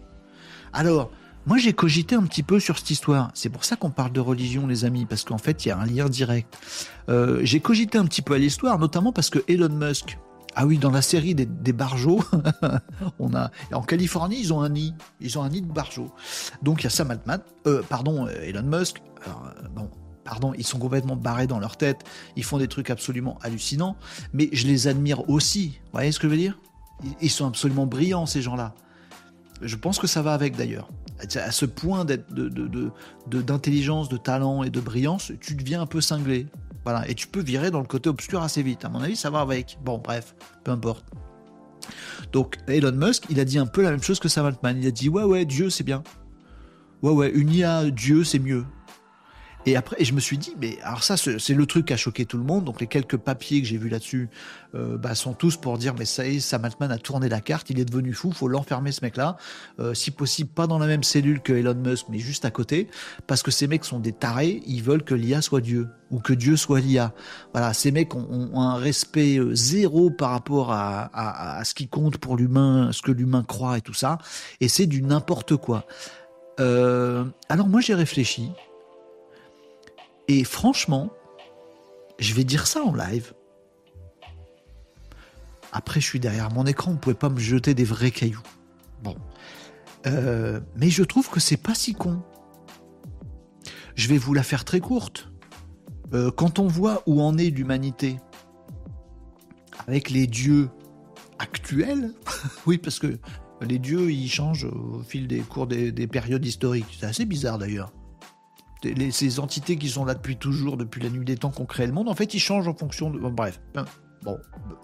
[0.71, 1.09] Alors,
[1.45, 3.31] moi, j'ai cogité un petit peu sur cette histoire.
[3.33, 5.77] C'est pour ça qu'on parle de religion, les amis, parce qu'en fait, il y a
[5.77, 6.57] un lien direct.
[7.09, 10.17] Euh, j'ai cogité un petit peu à l'histoire, notamment parce que Elon Musk,
[10.55, 12.23] ah oui, dans la série des, des barjots,
[13.19, 16.11] on a en Californie, ils ont un nid, ils ont un nid de barjots.
[16.61, 19.01] Donc il y a Sam Altman, euh, pardon, euh, Elon Musk.
[19.25, 19.89] Alors, bon,
[20.23, 22.03] pardon, ils sont complètement barrés dans leur tête.
[22.35, 23.95] Ils font des trucs absolument hallucinants,
[24.33, 25.79] mais je les admire aussi.
[25.85, 26.59] Vous voyez ce que je veux dire?
[27.21, 28.75] Ils sont absolument brillants ces gens-là.
[29.61, 30.89] Je pense que ça va avec d'ailleurs
[31.35, 36.47] à ce point d'intelligence, de, de, talent et de brillance, tu deviens un peu cinglé.
[36.83, 38.83] Voilà, et tu peux virer dans le côté obscur assez vite.
[38.83, 39.77] À mon avis, ça va avec.
[39.83, 41.05] Bon, bref, peu importe.
[42.31, 44.77] Donc, Elon Musk, il a dit un peu la même chose que Sam Altman.
[44.79, 46.03] Il a dit Ouais, ouais, Dieu, c'est bien.
[47.01, 48.65] Ouais, ouais, une IA, Dieu, c'est mieux.
[49.65, 52.25] Et après, je me suis dit, mais alors ça, c'est le truc qui a choqué
[52.25, 52.65] tout le monde.
[52.65, 54.29] Donc les quelques papiers que j'ai vus là-dessus
[54.75, 57.39] euh, bah, sont tous pour dire, mais ça y est, Sam Altman a tourné la
[57.39, 59.37] carte, il est devenu fou, faut l'enfermer ce mec-là.
[59.79, 62.89] Euh, si possible, pas dans la même cellule que Elon Musk, mais juste à côté,
[63.25, 66.33] parce que ces mecs sont des tarés, ils veulent que l'IA soit Dieu ou que
[66.33, 67.13] Dieu soit l'IA.
[67.53, 72.17] Voilà, ces mecs ont, un respect euh, zéro par rapport à, à ce qui compte
[72.17, 74.17] pour l'humain, ce que l'humain croit et tout ça.
[74.59, 75.85] Et c'est du n'importe quoi.
[76.57, 78.51] alors moi j'ai réfléchi.
[80.27, 81.11] Et franchement,
[82.19, 83.33] je vais dire ça en live.
[85.71, 88.43] Après, je suis derrière mon écran, vous pouvez pas me jeter des vrais cailloux.
[89.01, 89.15] Bon.
[90.05, 92.21] Euh, mais je trouve que c'est pas si con.
[93.95, 95.29] Je vais vous la faire très courte.
[96.13, 98.17] Euh, quand on voit où en est l'humanité
[99.87, 100.69] avec les dieux
[101.39, 102.13] actuels,
[102.65, 103.17] oui, parce que
[103.61, 106.97] les dieux, ils changent au fil des cours des périodes historiques.
[106.99, 107.91] C'est assez bizarre d'ailleurs
[109.11, 111.93] ces entités qui sont là depuis toujours, depuis la nuit des temps qu'on crée le
[111.93, 113.19] monde, en fait, ils changent en fonction de.
[113.19, 113.59] bref.
[114.23, 114.39] Bon,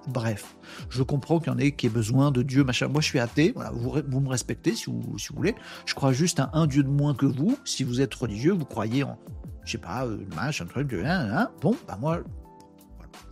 [0.07, 0.57] bref.
[0.89, 2.87] Je comprends qu'il y en ait qui aient besoin de Dieu, machin.
[2.89, 3.53] Moi, je suis athée.
[3.55, 5.55] Voilà, vous, me respectez si vous, voulez.
[5.85, 7.57] Je crois juste à un Dieu de moins que vous.
[7.63, 9.17] Si vous êtes religieux, vous croyez en,
[9.63, 11.49] je sais pas, euh, machin, truc, hein, hein.
[11.61, 12.19] Bon, bah moi,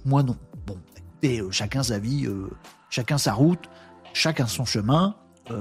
[0.06, 0.38] moi non.
[0.66, 0.78] Bon,
[1.24, 2.50] et euh, chacun sa vie, euh,
[2.90, 3.70] chacun sa route,
[4.14, 5.16] chacun son chemin.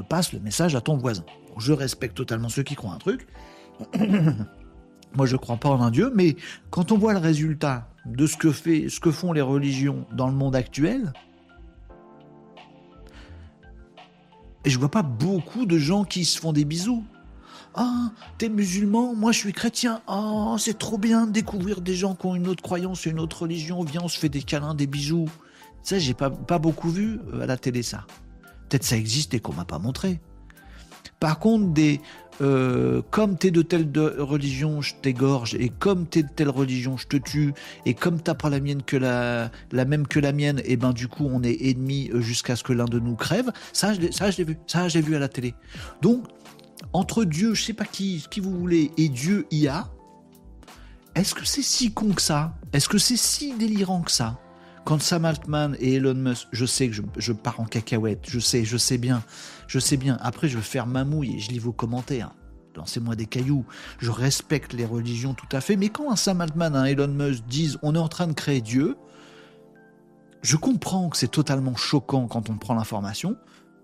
[0.09, 1.25] passe le message à ton voisin.
[1.59, 3.27] je respecte totalement ceux qui croient un truc.
[5.17, 6.37] Moi, je ne crois pas en un Dieu, mais
[6.71, 11.13] quand on voit le résultat de ce que, font les religions dans le monde actuel,
[14.65, 17.05] et je vois pas beaucoup de gens qui se font des bisous.
[17.75, 20.01] Ah, t'es musulman, moi je suis chrétien.
[20.09, 23.43] Ah, c'est trop bien de découvrir des gens qui ont une autre croyance, une autre
[23.43, 23.83] religion.
[23.85, 25.29] Viens, on se fait des câlins, des bisous.
[25.83, 28.07] Ça, j'ai pas, pas beaucoup vu euh, à la télé ça.
[28.69, 30.21] Peut-être ça existe et qu'on m'a pas montré.
[31.21, 32.01] Par contre, des,
[32.41, 37.07] euh, comme t'es de telle religion, je t'égorge, et comme t'es de telle religion, je
[37.07, 40.77] te tue, et comme t'as pas la mienne que la, même que la mienne, et
[40.77, 43.51] ben du coup on est ennemis euh, jusqu'à ce que l'un de nous crève.
[43.73, 44.11] Ça, vu,
[44.67, 45.55] ça j'ai vu à la télé.
[46.03, 46.25] Donc
[46.93, 49.89] entre Dieu, je sais pas qui, qui vous voulez, et Dieu IA,
[51.15, 52.55] est-ce que c'est si con que ça?
[52.73, 54.39] Est-ce que c'est si délirant que ça?
[54.87, 58.65] Quand Sam Altman et Elon Musk, je sais que je, pars en cacahuète, je sais,
[58.65, 59.25] je sais bien,
[59.67, 60.17] je sais bien.
[60.21, 62.31] Après, je vais faire ma mouille et je lis vos commentaires.
[62.77, 63.65] lancez-moi des cailloux.
[63.99, 67.45] Je respecte les religions tout à fait, mais quand un Sam Altman, un Elon Musk
[67.47, 68.97] disent on est en train de créer Dieu,
[70.43, 73.37] je comprends que c'est totalement choquant quand on prend l'information.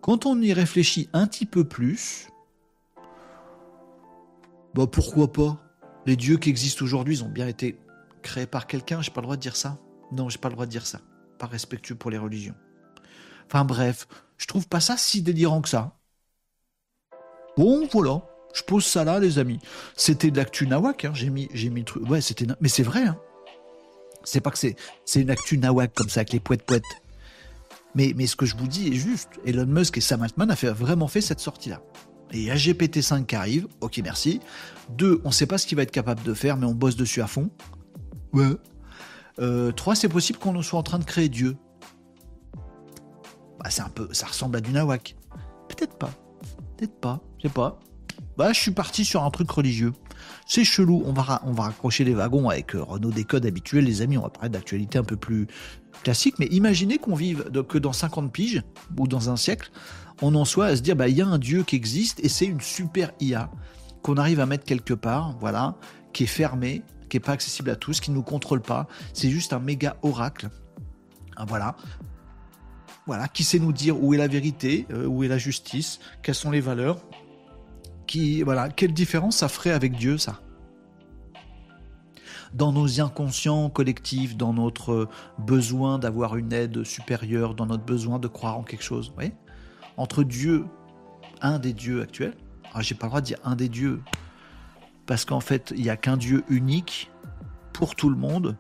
[0.03, 2.29] Quand on y réfléchit un petit peu plus,
[4.75, 5.59] bah pourquoi pas?
[6.07, 7.77] Les dieux qui existent aujourd'hui, ils ont bien été
[8.23, 9.03] créés par quelqu'un.
[9.03, 9.79] J'ai pas le droit de dire ça.
[10.13, 11.01] Non, j'ai pas le droit de dire ça.
[11.39, 12.55] Pas respectueux pour les religions.
[13.47, 14.07] Enfin bref,
[14.39, 15.97] je trouve pas ça si délirant que ça.
[17.57, 18.23] Bon, voilà.
[18.55, 19.59] Je pose ça là, les amis.
[19.97, 21.13] C'était de l'actu nawak, hein.
[21.15, 22.09] j'ai mis, mis le truc.
[22.09, 23.03] Ouais, c'était, mais c'est vrai.
[23.03, 23.17] Hein.
[24.25, 26.85] C'est pas que c'est, c'est une actu nawak comme ça avec les poètes poètes.
[27.95, 29.29] Mais, ce que je vous dis est juste.
[29.45, 31.83] Elon Musk et Sam Altman a vraiment fait cette sortie-là.
[32.33, 33.69] Et il y a GPT-5 qui arrive.
[33.81, 34.41] Ok, merci.
[34.91, 37.21] Deux, on sait pas ce qu'il va être capable de faire, mais on bosse dessus
[37.21, 37.51] à fond.
[38.33, 38.57] Ouais.
[39.39, 41.57] Euh, trois, c'est possible qu'on soit en train de créer Dieu.
[43.59, 45.17] Bah, c'est un peu, ça ressemble à du nawak.
[45.69, 46.11] Peut-être pas.
[46.77, 47.21] Peut-être pas.
[47.39, 47.79] Je sais pas.
[48.37, 49.93] Bah, je suis parti sur un truc religieux.
[50.47, 51.03] C'est chelou.
[51.07, 54.19] On va, on va raccrocher les wagons avec euh, Renault des codes habituels, les amis.
[54.19, 55.47] On va parler d'actualité un peu plus
[56.03, 56.39] classique.
[56.39, 58.63] Mais imaginez qu'on vive que dans 50 piges
[58.99, 59.71] ou dans un siècle,
[60.21, 62.29] on en soit à se dire, bah, il y a un Dieu qui existe et
[62.29, 63.51] c'est une super IA
[64.03, 65.77] qu'on arrive à mettre quelque part, voilà,
[66.13, 66.83] qui est fermé,
[67.13, 68.89] qui est pas accessible à tous, qui ne nous contrôle pas.
[69.13, 70.49] C'est juste un méga oracle.
[71.37, 71.77] Ah, voilà.
[73.05, 76.35] Voilà, qui sait nous dire où est la vérité, euh, où est la justice, quelles
[76.35, 77.03] sont les valeurs,
[78.07, 80.41] qui, voilà, quelle différence ça ferait avec Dieu, ça?
[82.55, 88.29] Dans nos inconscients collectifs, dans notre besoin d'avoir une aide supérieure, dans notre besoin de
[88.29, 89.13] croire en quelque chose.
[89.19, 89.29] Vous
[89.99, 90.65] Entre Dieu,
[91.43, 92.39] un des dieux actuels,
[92.73, 94.01] ah, j'ai pas le droit de dire un des dieux,
[95.07, 97.11] parce qu'en fait, il n'y a qu'un Dieu unique
[97.73, 98.57] pour tout le monde,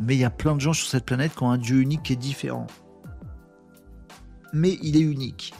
[0.00, 2.02] mais il y a plein de gens sur cette planète qui ont un Dieu unique
[2.02, 2.66] qui est différent.
[4.52, 5.52] Mais il est unique.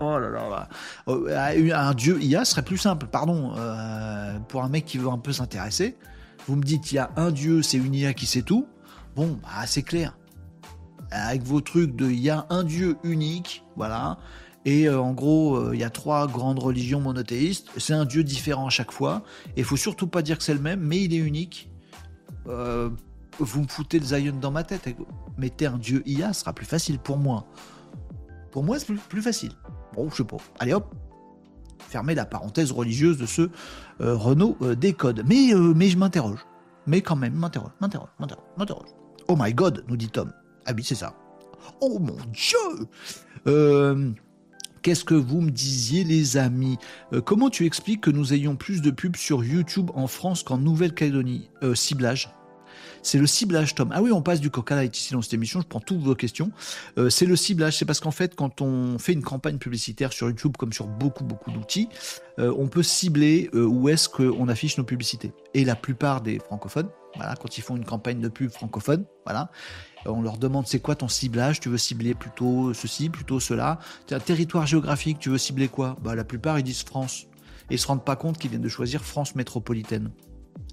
[0.00, 0.68] Oh là là.
[1.08, 5.18] Euh, un dieu IA serait plus simple, pardon, euh, pour un mec qui veut un
[5.18, 5.96] peu s'intéresser.
[6.46, 8.66] Vous me dites, il y a un dieu, c'est une IA qui sait tout.
[9.14, 10.16] Bon, bah, c'est clair.
[11.10, 14.18] Avec vos trucs de, il y a un dieu unique, voilà.
[14.64, 17.68] Et euh, en gros, il y a trois grandes religions monothéistes.
[17.76, 19.22] C'est un dieu différent à chaque fois.
[19.56, 21.70] Et il faut surtout pas dire que c'est le même, mais il est unique.
[22.46, 24.88] vous me foutez le Zion dans ma tête.
[25.38, 27.46] Mettez un dieu IA, sera plus facile pour moi.
[28.50, 29.52] Pour moi, c'est plus facile.
[29.94, 30.36] Bon, je sais pas.
[30.58, 30.94] Allez hop,
[31.90, 33.42] fermez la parenthèse religieuse de ce
[34.00, 35.22] euh, Renault euh, décode.
[35.26, 36.46] Mais, euh, mais je m'interroge.
[36.86, 38.88] Mais quand même, m'interroge, m'interroge, m'interroge, m'interroge.
[39.28, 40.32] Oh my god, nous dit Tom.
[40.66, 41.14] Ah oui, c'est ça.
[41.80, 42.88] Oh mon dieu
[44.82, 46.78] Qu'est-ce que vous me disiez, les amis
[47.24, 51.50] Comment tu expliques que nous ayons plus de pubs sur YouTube en France qu'en Nouvelle-Calédonie
[51.74, 52.30] Ciblage
[53.02, 53.90] c'est le ciblage, Tom.
[53.92, 55.60] Ah oui, on passe du coca light ici dans cette émission.
[55.60, 56.50] Je prends toutes vos questions.
[56.98, 57.78] Euh, c'est le ciblage.
[57.78, 61.24] C'est parce qu'en fait, quand on fait une campagne publicitaire sur YouTube, comme sur beaucoup,
[61.24, 61.88] beaucoup d'outils,
[62.38, 65.32] euh, on peut cibler euh, où est-ce qu'on affiche nos publicités.
[65.54, 69.50] Et la plupart des francophones, voilà, quand ils font une campagne de pub francophone, voilà,
[70.06, 73.78] on leur demande c'est quoi ton ciblage, tu veux cibler plutôt ceci, plutôt cela?
[74.10, 75.96] Un territoire géographique, tu veux cibler quoi?
[76.02, 77.26] Bah, La plupart ils disent France.
[77.70, 80.10] Et ils se rendent pas compte qu'ils viennent de choisir France métropolitaine.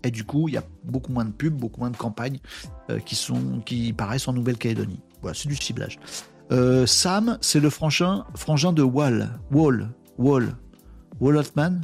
[0.04, 2.40] Et du coup, il y a beaucoup moins de pubs, beaucoup moins de campagnes
[2.90, 5.00] euh, qui, sont, qui paraissent en Nouvelle-Calédonie.
[5.22, 6.00] Voilà, c'est du ciblage.
[6.52, 9.30] Euh, Sam, c'est le frangin, frangin de Wall.
[9.52, 9.90] Wall.
[10.18, 10.56] Wall.
[11.20, 11.82] Wall Atman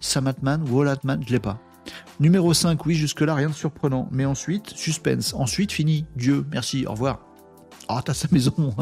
[0.00, 1.58] Sam Je l'ai pas.
[2.20, 4.08] Numéro 5, oui, jusque-là, rien de surprenant.
[4.12, 5.32] Mais ensuite, suspense.
[5.34, 6.04] Ensuite, fini.
[6.16, 7.20] Dieu, merci, au revoir.
[7.88, 8.74] Ah, t'as sa maison.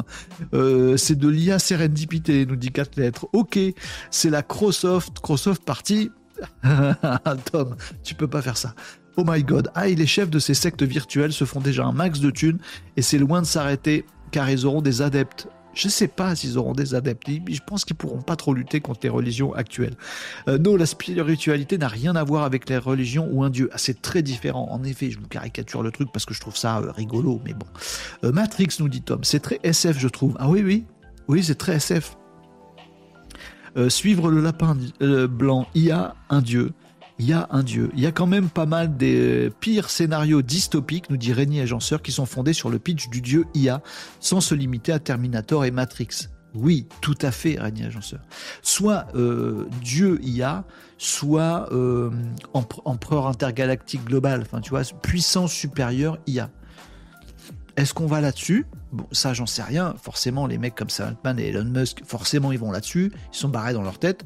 [0.55, 3.29] Euh, c'est de l'IA Serendipité, nous dit 4 lettres.
[3.33, 3.59] Ok,
[4.11, 5.21] c'est la Crosoft.
[5.21, 6.11] Crosoft partie
[7.53, 8.75] Tom, tu peux pas faire ça.
[9.17, 12.21] Oh my god, ah, les chefs de ces sectes virtuelles se font déjà un max
[12.21, 12.59] de thunes
[12.97, 15.49] et c'est loin de s'arrêter car ils auront des adeptes.
[15.75, 17.29] Je sais pas s'ils auront des adeptes.
[17.29, 19.97] Je pense qu'ils pourront pas trop lutter contre les religions actuelles.
[20.49, 23.69] Euh, non, la spiritualité n'a rien à voir avec les religions ou un dieu.
[23.73, 24.69] Ah, c'est très différent.
[24.71, 27.55] En effet, je vous caricature le truc parce que je trouve ça euh, rigolo, mais
[27.55, 27.67] bon.
[28.25, 30.37] Euh, Matrix nous dit Tom, c'est très SF, je trouve.
[30.39, 30.85] Ah oui, oui,
[31.29, 32.17] oui, c'est très SF.
[33.77, 34.77] Euh, suivre le lapin
[35.29, 36.73] blanc, il y a un dieu.
[37.21, 37.91] Il y a un dieu.
[37.95, 42.01] Il y a quand même pas mal des pires scénarios dystopiques, nous dit Rémi Agenceur,
[42.01, 43.83] qui sont fondés sur le pitch du dieu IA,
[44.21, 46.29] sans se limiter à Terminator et Matrix.
[46.55, 48.21] Oui, tout à fait, Rémi Agenceur.
[48.63, 50.65] Soit euh, Dieu IA,
[50.97, 51.69] soit
[52.55, 56.51] empereur intergalactique global, enfin tu vois, puissance supérieure IA.
[57.79, 58.67] Est-ce qu'on va là-dessus?
[58.91, 59.95] Bon, ça, j'en sais rien.
[60.03, 63.13] Forcément, les mecs comme Sam et Elon Musk, forcément, ils vont là-dessus.
[63.33, 64.25] Ils sont barrés dans leur tête.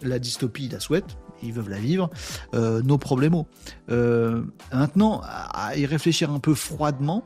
[0.00, 1.18] La dystopie, ils la souhaitent.
[1.42, 2.10] Ils veulent la vivre.
[2.54, 3.44] Euh, nos problèmes.
[3.90, 7.24] Euh, maintenant, à y réfléchir un peu froidement,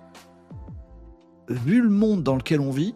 [1.49, 2.95] vu le monde dans lequel on vit,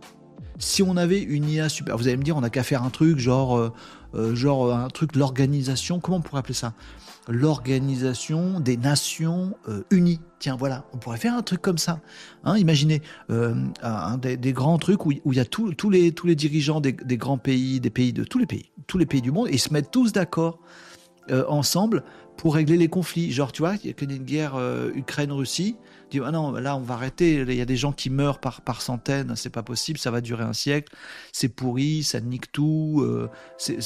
[0.58, 2.90] si on avait une IA super, vous allez me dire, on n'a qu'à faire un
[2.90, 3.72] truc genre
[4.32, 6.72] genre un truc, l'organisation, comment on pourrait appeler ça?
[7.28, 9.54] L'organisation des Nations
[9.90, 10.20] Unies.
[10.38, 12.00] Tiens, voilà, on pourrait faire un truc comme ça.
[12.44, 16.80] Hein, imaginez un des, grands trucs où, il y a tous les, tous les dirigeants
[16.80, 19.48] des, des, grands pays, des pays de tous les pays, tous les pays du monde,
[19.48, 20.60] et ils se mettent tous d'accord
[21.48, 22.02] ensemble
[22.36, 23.32] pour régler les conflits.
[23.32, 24.54] Genre, tu vois, il y a une guerre
[24.94, 25.76] Ukraine-Russie.
[26.10, 28.60] Dit ah non, là on va arrêter, il y a des gens qui meurent par,
[28.60, 30.94] par centaines, c'est pas possible, ça va durer un siècle,
[31.32, 33.28] c'est pourri, ça nique tout, euh,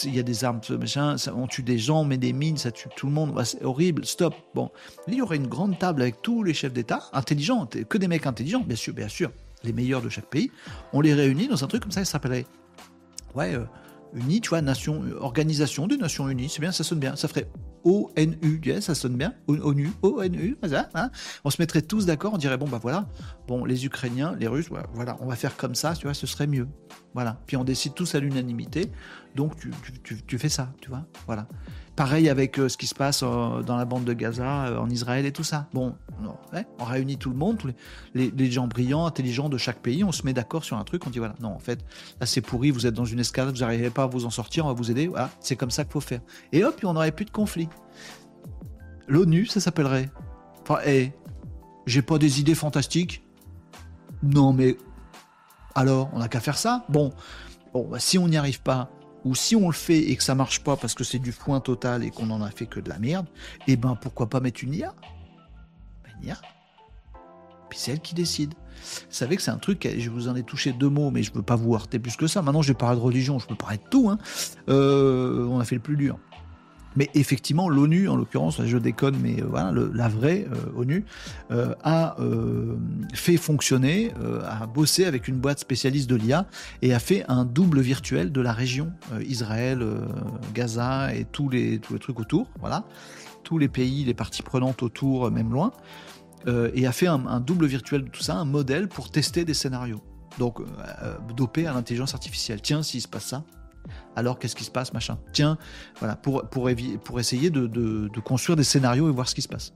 [0.05, 2.72] il y a des armes, machin, on tue des gens, on met des mines, ça
[2.72, 4.34] tue tout le monde, c'est horrible, stop.
[4.55, 4.70] Bon,
[5.09, 8.26] il y aurait une grande table avec tous les chefs d'État, intelligents, que des mecs
[8.26, 9.32] intelligents, bien sûr, bien sûr,
[9.64, 10.51] les meilleurs de chaque pays,
[10.93, 12.45] on les réunit dans un truc comme ça, ça s'appellerait,
[13.34, 13.64] ouais, euh,
[14.14, 17.48] Unis, tu vois, nation, organisation des Nations Unies, c'est bien, ça sonne bien, ça ferait
[17.84, 20.56] ONU, ça sonne bien, ONU, ONU,
[20.94, 21.11] hein
[21.44, 23.08] on se mettrait tous d'accord, on dirait bon bah voilà,
[23.48, 26.46] bon les Ukrainiens, les Russes, voilà, on va faire comme ça, tu vois, ce serait
[26.46, 26.68] mieux,
[27.14, 27.40] voilà.
[27.46, 28.90] Puis on décide tous à l'unanimité,
[29.34, 31.46] donc tu, fais ça, tu vois, voilà.
[32.01, 34.88] Pareil avec euh, ce qui se passe euh, dans la bande de Gaza, euh, en
[34.88, 35.66] Israël et tout ça.
[35.74, 35.94] Bon,
[36.78, 37.68] on réunit tout le monde, tous
[38.14, 41.11] les, gens brillants, intelligents de chaque pays, on se met d'accord sur un truc, on
[41.11, 41.84] dit voilà, non, en fait,
[42.18, 44.64] là c'est pourri, vous êtes dans une escalade, vous n'arrivez pas à vous en sortir,
[44.64, 46.22] on va vous aider, voilà, c'est comme ça qu'il faut faire.
[46.53, 47.68] Et hop, on n'aurait plus de conflit.
[49.07, 50.09] L'ONU, ça s'appellerait.
[50.62, 51.12] Enfin, hé,
[51.84, 53.26] j'ai pas des idées fantastiques
[54.22, 54.78] Non, mais
[55.74, 57.12] alors, on n'a qu'à faire ça Bon,
[57.74, 58.88] bon bah, si on n'y arrive pas,
[59.24, 61.60] ou si on le fait et que ça marche pas parce que c'est du foin
[61.60, 63.26] total et qu'on en a fait que de la merde,
[63.66, 64.94] eh ben pourquoi pas mettre une IA
[66.04, 66.38] ben, Une IA.
[67.68, 68.54] Puis c'est elle qui décide.
[68.54, 71.30] Vous savez que c'est un truc, je vous en ai touché deux mots, mais je
[71.30, 72.42] ne veux pas vous heurter plus que ça.
[72.42, 74.08] Maintenant, je vais parler de religion, je peux parler de tout.
[74.08, 74.18] Hein.
[74.68, 76.18] Euh, on a fait le plus dur.
[76.97, 81.05] Mais effectivement, l'ONU, en l'occurrence, je déconne, mais euh, voilà, la vraie euh, ONU,
[81.51, 82.16] euh, a
[83.14, 84.12] fait fonctionner,
[84.45, 86.47] a bossé avec une boîte spécialiste de l'IA
[86.82, 88.93] et a fait un double virtuel de la région
[89.26, 89.84] Israël,
[90.55, 92.84] Gaza et tous les, tous les trucs autour, voilà,
[93.45, 95.72] tous les pays, les parties prenantes autour, même loin,
[96.74, 99.55] et a fait un, un, double virtuel de tout ça, un modèle pour tester des
[99.55, 100.03] scénarios.
[100.38, 100.61] Donc,
[101.36, 102.61] dopé à l'intelligence artificielle.
[102.62, 103.45] Tiens, s'il se passe ça,
[104.16, 105.18] alors qu'est-ce qui se passe, machin?
[105.32, 105.58] Tiens,
[105.98, 106.68] voilà, pour, pour,
[107.04, 109.72] pour essayer de, construire des scénarios et voir ce qui se passe.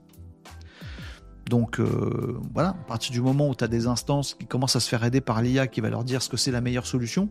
[1.49, 4.79] Donc euh, voilà, à partir du moment où tu as des instances qui commencent à
[4.79, 7.29] se faire aider par l'IA qui va leur dire ce que c'est la meilleure solution,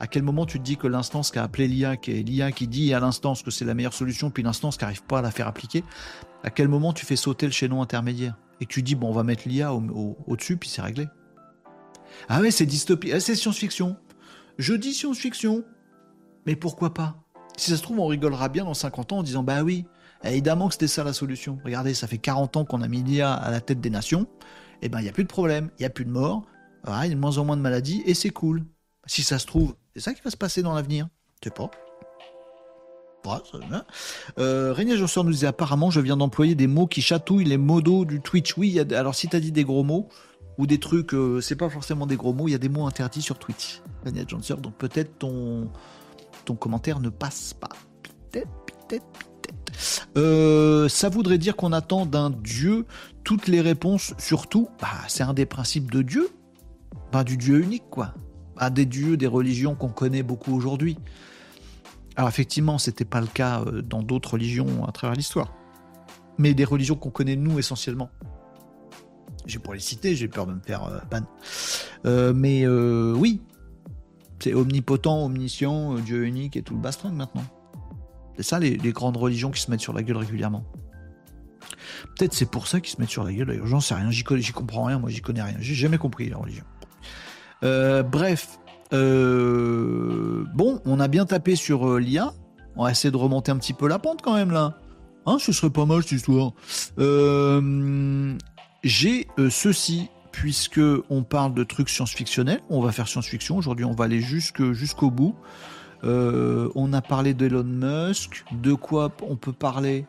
[0.00, 2.52] à quel moment tu te dis que l'instance qui a appelé l'IA, qui est l'IA
[2.52, 5.22] qui dit à l'instance que c'est la meilleure solution, puis l'instance qui n'arrive pas à
[5.22, 5.82] la faire appliquer,
[6.42, 8.36] à quel moment tu fais sauter le chaînon intermédiaire?
[8.60, 11.08] Et tu dis bon on va mettre l'IA au-dessus puis c'est réglé.
[12.28, 13.96] Ah ouais c'est dystopie, ah, c'est science-fiction.
[14.58, 15.64] Je dis science-fiction,
[16.46, 17.16] mais pourquoi pas?
[17.56, 19.86] Si ça se trouve, on rigolera bien dans 50 ans en disant Bah oui,
[20.24, 21.58] évidemment que c'était ça la solution.
[21.64, 24.26] Regardez, ça fait 40 ans qu'on a mis l'IA à la tête des nations.
[24.82, 26.42] Et eh ben, il n'y a plus de problème, il n'y a plus de morts,
[26.86, 28.64] il y a de moins en moins de maladies, et c'est cool.
[29.06, 31.08] Si ça se trouve, c'est ça qui va se passer dans l'avenir.
[31.42, 31.70] Je sais pas.
[34.38, 38.20] Euh, Régnier nous disait apparemment je viens d'employer des mots qui chatouillent les modos du
[38.20, 38.56] Twitch.
[38.56, 40.08] Oui, alors si tu as dit des gros mots
[40.58, 42.86] ou des trucs, euh, c'est pas forcément des gros mots, il y a des mots
[42.86, 43.80] interdits sur Twitch.
[44.04, 45.70] Régnier Josseur, donc peut-être ton,
[46.44, 47.70] ton commentaire ne passe pas.
[50.16, 52.86] Euh, ça voudrait dire qu'on attend d'un Dieu
[53.24, 56.28] toutes les réponses, surtout, bah, c'est un des principes de Dieu,
[57.10, 58.14] pas du Dieu unique, quoi.
[58.56, 60.96] À des dieux, des religions qu'on connaît beaucoup aujourd'hui.
[62.14, 65.52] Alors effectivement, c'était pas le cas euh, dans d'autres religions à travers l'histoire,
[66.38, 68.10] mais des religions qu'on connaît nous essentiellement.
[69.46, 72.32] J'ai pour les citer, j'ai peur de me faire euh, ban.
[72.32, 73.42] mais oui,
[74.52, 77.44] omnipotent, omniscient, euh, Dieu unique et tout le bastring maintenant.
[78.36, 80.64] C'est ça les, grandes religions qui se mettent sur la gueule régulièrement.
[82.16, 83.62] Peut-être c'est pour ça qu'ils se mettent sur la gueule.
[83.64, 85.56] J'en sais rien, j'y, comprends rien, moi j'y connais rien.
[85.60, 86.64] J'ai jamais compris la religion.
[87.62, 88.58] Euh, bref,
[88.92, 92.34] euh, bon, on a bien tapé sur l'IA.
[92.76, 94.76] On va essayer de remonter un petit peu la pente quand même là.
[95.26, 96.52] Hein, ce serait pas mal cette histoire.
[98.82, 100.80] j'ai ceci puisque
[101.10, 102.60] on parle de trucs science-fictionnels.
[102.68, 103.56] On va faire science-fiction.
[103.56, 105.36] Aujourd'hui, on va aller jusqu'au bout.
[106.02, 108.44] Euh, on a parlé d'Elon Musk.
[108.50, 110.06] De quoi on peut parler?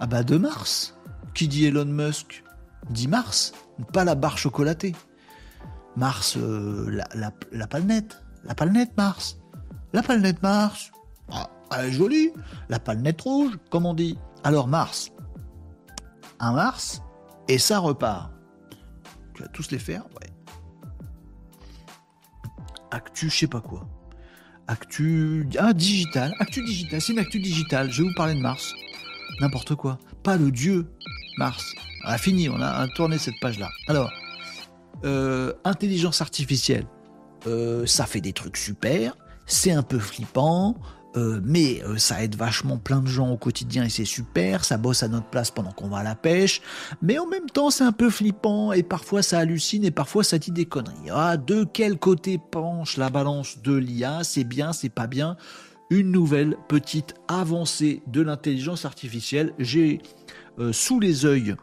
[0.00, 0.96] Ah bah de Mars.
[1.34, 2.42] Qui dit Elon Musk
[2.88, 3.52] dit Mars,
[3.92, 4.94] pas la barre chocolatée.
[5.94, 8.22] Mars, euh, la, planète.
[8.44, 9.38] La planète Mars.
[9.92, 10.90] La planète Mars.
[11.30, 12.30] Ah, elle est jolie.
[12.70, 14.18] La planète rouge, comme on dit.
[14.42, 15.12] Alors Mars.
[16.40, 17.02] Un Mars,
[17.48, 18.30] et ça repart.
[19.52, 20.28] Tous les faire Ouais.
[22.90, 23.88] Actu, je sais pas quoi.
[24.68, 25.48] Actu.
[25.58, 26.34] Ah, digital.
[26.38, 27.00] Actu digital.
[27.00, 27.90] C'est une actu digital.
[27.90, 28.74] Je vais vous parler de Mars.
[29.40, 29.98] N'importe quoi.
[30.22, 30.90] Pas le dieu
[31.38, 31.74] Mars.
[32.04, 33.68] On a fini, on a tourné cette page-là.
[33.88, 34.10] Alors,
[35.04, 36.86] euh, intelligence artificielle.
[37.46, 39.16] Euh, ça fait des trucs super.
[39.46, 40.76] C'est un peu flippant.
[41.16, 44.76] Euh, mais euh, ça aide vachement plein de gens au quotidien et c'est super, ça
[44.76, 46.60] bosse à notre place pendant qu'on va à la pêche,
[47.02, 50.38] mais en même temps c'est un peu flippant et parfois ça hallucine et parfois ça
[50.38, 51.10] dit des conneries.
[51.10, 55.36] Ah, de quel côté penche la balance de l'IA C'est bien, c'est pas bien
[55.90, 59.52] une nouvelle petite avancée de l'intelligence artificielle.
[59.58, 60.00] J'ai
[60.58, 61.56] euh, sous les yeux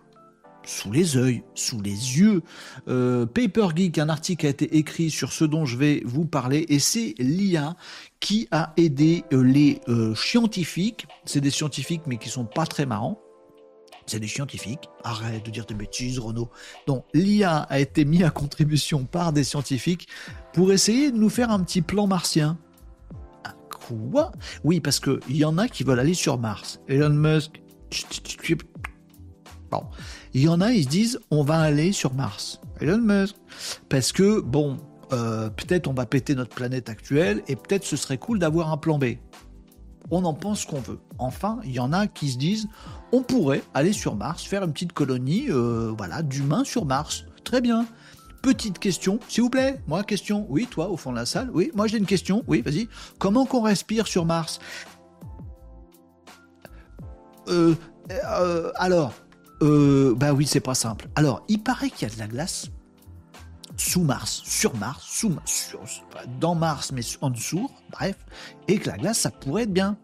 [0.65, 2.41] sous les yeux, sous les yeux.
[2.87, 6.65] Euh, Paper Geek, un article a été écrit sur ce dont je vais vous parler,
[6.69, 7.75] et c'est l'IA
[8.19, 11.07] qui a aidé euh, les euh, scientifiques.
[11.25, 13.19] C'est des scientifiques, mais qui sont pas très marrants.
[14.05, 14.89] C'est des scientifiques.
[15.03, 16.49] Arrête de dire des bêtises, Renaud.
[16.87, 20.07] Donc, l'IA a été mis à contribution par des scientifiques
[20.53, 22.57] pour essayer de nous faire un petit plan martien.
[23.45, 24.33] Ah, quoi?
[24.63, 26.81] Oui, parce qu'il y en a qui veulent aller sur Mars.
[26.87, 27.61] Elon Musk.
[29.71, 29.85] Bon.
[30.33, 32.59] Il y en a, ils se disent, on va aller sur Mars.
[32.81, 33.25] Elon.
[33.89, 34.77] Parce que, bon,
[35.11, 38.77] euh, peut-être on va péter notre planète actuelle et peut-être ce serait cool d'avoir un
[38.77, 39.17] plan B.
[40.09, 40.99] On en pense qu'on veut.
[41.19, 42.67] Enfin, il y en a qui se disent,
[43.11, 47.25] on pourrait aller sur Mars, faire une petite colonie, euh, voilà, d'humains sur Mars.
[47.43, 47.85] Très bien.
[48.41, 49.81] Petite question, s'il vous plaît.
[49.87, 50.45] Moi, question.
[50.49, 51.49] Oui, toi, au fond de la salle.
[51.53, 52.43] Oui, moi j'ai une question.
[52.47, 52.89] Oui, vas-y.
[53.19, 54.59] Comment qu'on respire sur Mars?
[57.47, 57.75] Euh
[58.75, 59.13] alors,
[59.63, 61.07] euh, bah oui, c'est pas simple.
[61.15, 62.69] Alors, il paraît qu'il y a de la glace
[63.77, 65.81] sous Mars, sur Mars, sous sur,
[66.39, 68.17] dans Mars, mais en dessous, bref,
[68.67, 69.97] et que la glace, ça pourrait être bien.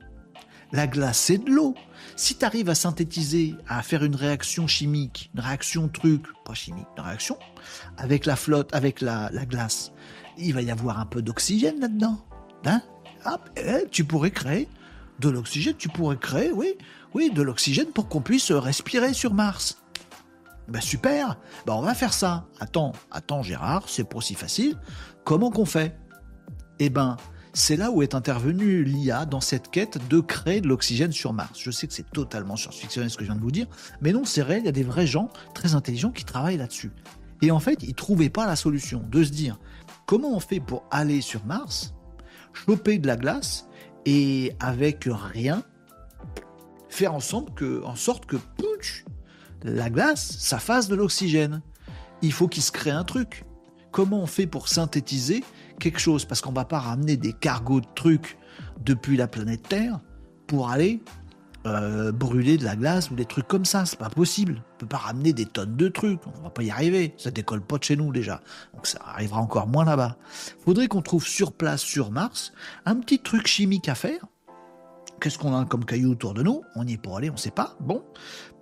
[0.72, 1.76] La glace, c'est de l'eau.
[2.16, 6.88] Si tu arrives à synthétiser, à faire une réaction chimique, une réaction truc, pas chimique,
[6.98, 7.38] une réaction,
[7.98, 9.92] avec la flotte, avec la, glace,
[10.38, 12.20] il va y avoir un peu d'oxygène là-dedans.
[12.66, 12.82] Hein?
[13.58, 14.68] Eh, tu pourrais créer
[15.20, 16.76] de l'oxygène, tu pourrais créer, oui,
[17.14, 19.82] oui, de l'oxygène pour qu'on puisse respirer sur Mars.
[20.68, 22.46] Ben super, ben on va faire ça.
[22.60, 24.78] Attends, attends Gérard, c'est pas si facile.
[25.24, 25.98] Comment qu'on fait?
[26.78, 27.18] Eh ben,
[27.54, 31.60] c'est là où est intervenu l'IA dans cette quête de créer de l'oxygène sur Mars.
[31.60, 33.68] Je sais que c'est totalement science-fictionnel ce que je viens de vous dire,
[34.02, 36.92] mais non, c'est réel, il y a des vrais gens très intelligents qui travaillent là-dessus.
[37.42, 39.58] Et en fait, ils trouvaient pas la solution de se dire
[40.06, 41.94] comment on fait pour aller sur Mars,
[42.54, 43.68] choper de la glace
[44.06, 45.64] et avec rien,
[46.90, 48.38] faire en sorte que, en sorte que
[49.64, 51.62] la glace, ça fasse de l'oxygène.
[52.22, 53.46] Il faut qu'il se crée un truc.
[53.92, 55.44] Comment on fait pour synthétiser
[55.80, 56.26] quelque chose?
[56.26, 58.38] Parce qu'on va pas ramener des cargos de trucs
[58.82, 60.00] depuis la planète Terre
[60.48, 61.02] pour aller
[61.66, 63.86] euh, brûler de la glace ou des trucs comme ça.
[63.86, 64.64] C'est pas possible.
[64.76, 66.22] On peut pas ramener des tonnes de trucs.
[66.28, 67.14] On va pas y arriver.
[67.18, 68.42] Ça décolle pas de chez nous déjà.
[68.74, 70.18] Donc ça arrivera encore moins là-bas.
[70.64, 72.54] Faudrait qu'on trouve sur place, sur Mars,
[72.86, 74.26] un petit truc chimique à faire
[75.20, 76.62] Qu'est-ce qu'on a comme cailloux autour de nous?
[76.76, 77.76] On y est pour aller, on ne sait pas.
[77.80, 78.04] Bon,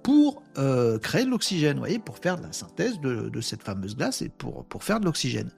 [0.03, 4.21] pour euh, créer de l'oxygène, voyez, pour faire de la synthèse de, cette fameuse glace
[4.21, 5.51] et pour, pour faire de l'oxygène.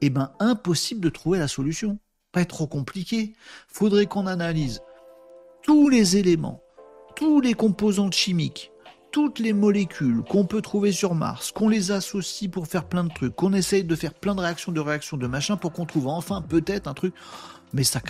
[0.00, 1.98] Eh bien, impossible de trouver la solution.
[2.32, 3.34] Pas trop compliqué.
[3.68, 4.80] Faudrait qu'on analyse
[5.62, 6.62] tous les éléments,
[7.16, 8.70] tous les composants chimiques,
[9.10, 13.12] toutes les molécules qu'on peut trouver sur Mars, qu'on les associe pour faire plein de
[13.12, 16.08] trucs, qu'on essaye de faire plein de réactions, de réactions, de machin, pour qu'on trouve
[16.08, 17.14] enfin peut-être un truc
[17.72, 18.00] mais ça,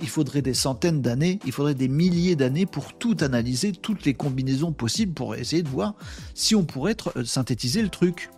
[0.00, 4.14] il faudrait des centaines d'années, il faudrait des milliers d'années pour tout analyser, toutes les
[4.14, 5.94] combinaisons possibles pour essayer de voir
[6.34, 8.30] si on pourrait euh, synthétiser le truc.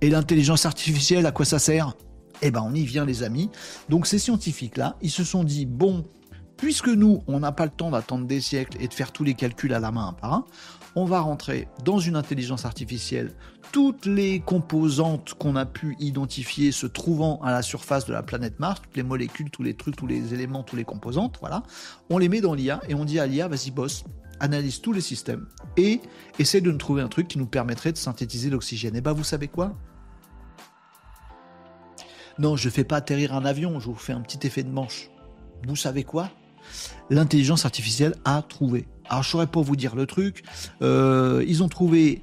[0.00, 1.94] Et l'intelligence artificielle, à quoi ça sert?
[2.42, 3.50] Eh ben, on y vient, les amis.
[3.88, 6.04] Donc, ces scientifiques-là, ils se sont dit bon,
[6.56, 9.34] puisque nous, on n'a pas le temps d'attendre des siècles et de faire tous les
[9.34, 10.44] calculs à la main par un,
[10.98, 13.32] on va rentrer dans une intelligence artificielle
[13.70, 18.58] toutes les composantes qu'on a pu identifier se trouvant à la surface de la planète
[18.58, 21.62] Mars, toutes les molécules, tous les trucs, tous les éléments, tous les composantes, voilà,
[22.10, 24.02] on les met dans l'IA et on dit à l'IA, vas-y boss,
[24.40, 25.46] analyse tous les systèmes
[25.76, 26.00] et
[26.40, 28.96] essaie de nous trouver un truc qui nous permettrait de synthétiser l'oxygène.
[28.96, 29.76] Et bah vous savez quoi?
[32.40, 34.70] Non, je ne fais pas atterrir un avion, je vous fais un petit effet de
[34.70, 35.10] manche.
[35.64, 36.28] Vous savez quoi?
[37.08, 38.88] L'intelligence artificielle a trouvé.
[39.08, 40.44] Alors je saurais pas vous dire le truc.
[40.82, 42.22] Euh, ils ont trouvé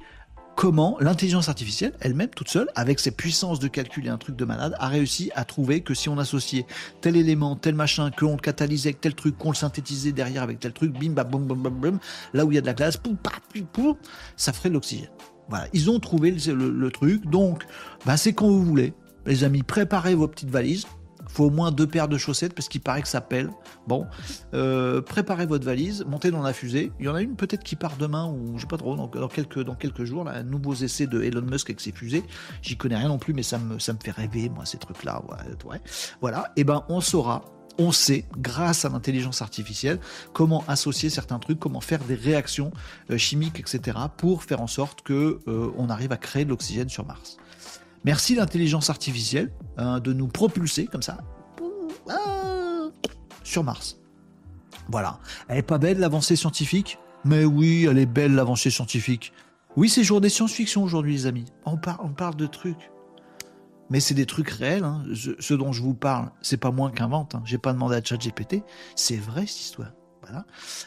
[0.56, 4.44] comment l'intelligence artificielle, elle-même, toute seule, avec ses puissances de calcul et un truc de
[4.44, 6.66] malade, a réussi à trouver que si on associait
[7.02, 10.58] tel élément, tel machin, qu'on le catalysait avec tel truc, qu'on le synthétisait derrière avec
[10.58, 11.98] tel truc, bim, bam, boum, boum, boum,
[12.32, 12.98] là où il y a de la glace,
[14.36, 15.10] ça ferait de l'oxygène.
[15.48, 17.64] Voilà, ils ont trouvé le, truc, donc
[18.04, 18.94] bah, c'est quand vous voulez.
[19.26, 20.86] Les amis, préparez vos petites valises,
[21.36, 23.50] faut au moins deux paires de chaussettes parce qu'il paraît que ça pèle.
[23.86, 24.06] Bon,
[24.54, 26.92] euh, préparez votre valise, montez dans la fusée.
[26.98, 29.08] Il y en a une peut-être qui part demain ou je sais pas trop, dans,
[29.08, 32.24] quelques, jours, là, nouveaux essais de Elon Musk avec ses fusées.
[32.62, 35.22] J'y connais rien non plus, mais ça me, fait rêver, moi, ces trucs-là.
[36.20, 37.44] Voilà, et eh ben on saura
[37.78, 39.98] on sait, grâce à l'intelligence artificielle,
[40.32, 42.70] comment associer certains trucs, comment faire des réactions
[43.10, 46.88] euh, chimiques, etc., pour faire en sorte que euh, on arrive à créer de l'oxygène
[46.88, 47.36] sur Mars.
[48.06, 51.18] Merci l'intelligence artificielle hein, de nous propulser comme ça
[53.46, 53.98] sur Mars.
[54.88, 55.18] Voilà.
[55.48, 56.98] Elle est pas belle l'avancée scientifique?
[57.24, 59.32] Mais oui, elle est belle l'avancée scientifique.
[59.76, 61.44] Oui, c'est jour des science-fiction aujourd'hui, les amis.
[61.64, 62.90] On, parle de trucs.
[63.90, 64.84] Mais c'est des trucs réels.
[64.84, 65.02] Hein.
[65.38, 67.34] ce dont je vous parle, c'est pas moins qu'un vente.
[67.34, 67.42] Hein.
[67.44, 68.62] J'ai pas demandé à ChatGPT.
[68.94, 69.92] C'est vrai cette histoire.
[70.22, 70.44] Voilà.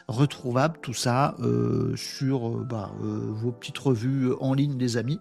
[0.08, 5.20] Retrouvable tout ça euh, sur euh, bah, euh, vos petites revues en ligne, les amis.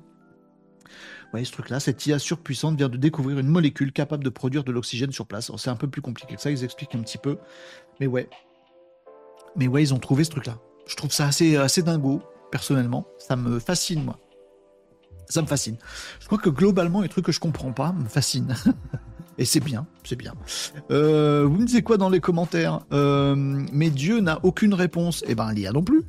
[1.31, 4.73] Voyez ce truc-là, cette IA surpuissante vient de découvrir une molécule capable de produire de
[4.73, 5.53] l'oxygène sur place.
[5.57, 7.39] C'est un peu plus compliqué que ça, ils expliquent un petit peu.
[8.01, 8.29] Mais ouais.
[9.57, 10.59] Mais ouais, ils ont trouvé ce truc-là.
[10.87, 13.07] Je trouve ça assez, assez dingo, personnellement.
[13.19, 14.19] Ça me fascine, moi.
[15.29, 15.77] Ça me fascine.
[16.21, 18.55] Je crois que globalement, les trucs que je comprends pas me fascinent.
[19.39, 20.35] Et c'est bien, c'est bien.
[20.91, 22.81] Euh, vous me disiez quoi dans les commentaires?
[22.93, 23.37] Euh,
[23.73, 25.23] Mais Dieu n'a aucune réponse.
[25.29, 26.03] Eh ben, l'IA non plus.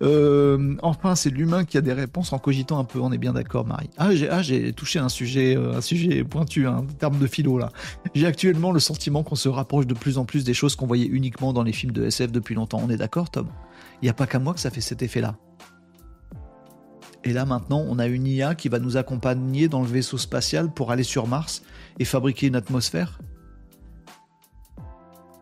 [0.00, 3.00] Euh, enfin, c'est l'humain qui a des réponses en cogitant un peu.
[3.00, 3.90] On est bien d'accord, Marie.
[3.98, 7.70] Ah, j'ai ah, touché un sujet, un sujet pointu, un terme de philo là.
[8.14, 11.06] J'ai actuellement le sentiment qu'on se rapproche de plus en plus des choses qu'on voyait
[11.06, 12.80] uniquement dans les films de SF depuis longtemps.
[12.84, 13.48] On est d'accord, Tom?
[14.02, 15.36] Il n'y a pas qu'à moi que ça fait cet effet-là.
[17.24, 20.72] Et là maintenant, on a une IA qui va nous accompagner dans le vaisseau spatial
[20.72, 21.62] pour aller sur Mars
[21.98, 23.18] et fabriquer une atmosphère.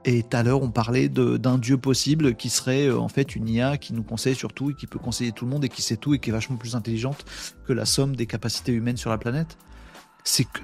[0.09, 3.49] Et tout à l'heure, on parlait d'un dieu possible qui serait euh, en fait une
[3.49, 5.83] IA qui nous conseille sur tout et qui peut conseiller tout le monde et qui
[5.83, 7.25] sait tout et qui est vachement plus intelligente
[7.67, 9.59] que la somme des capacités humaines sur la planète.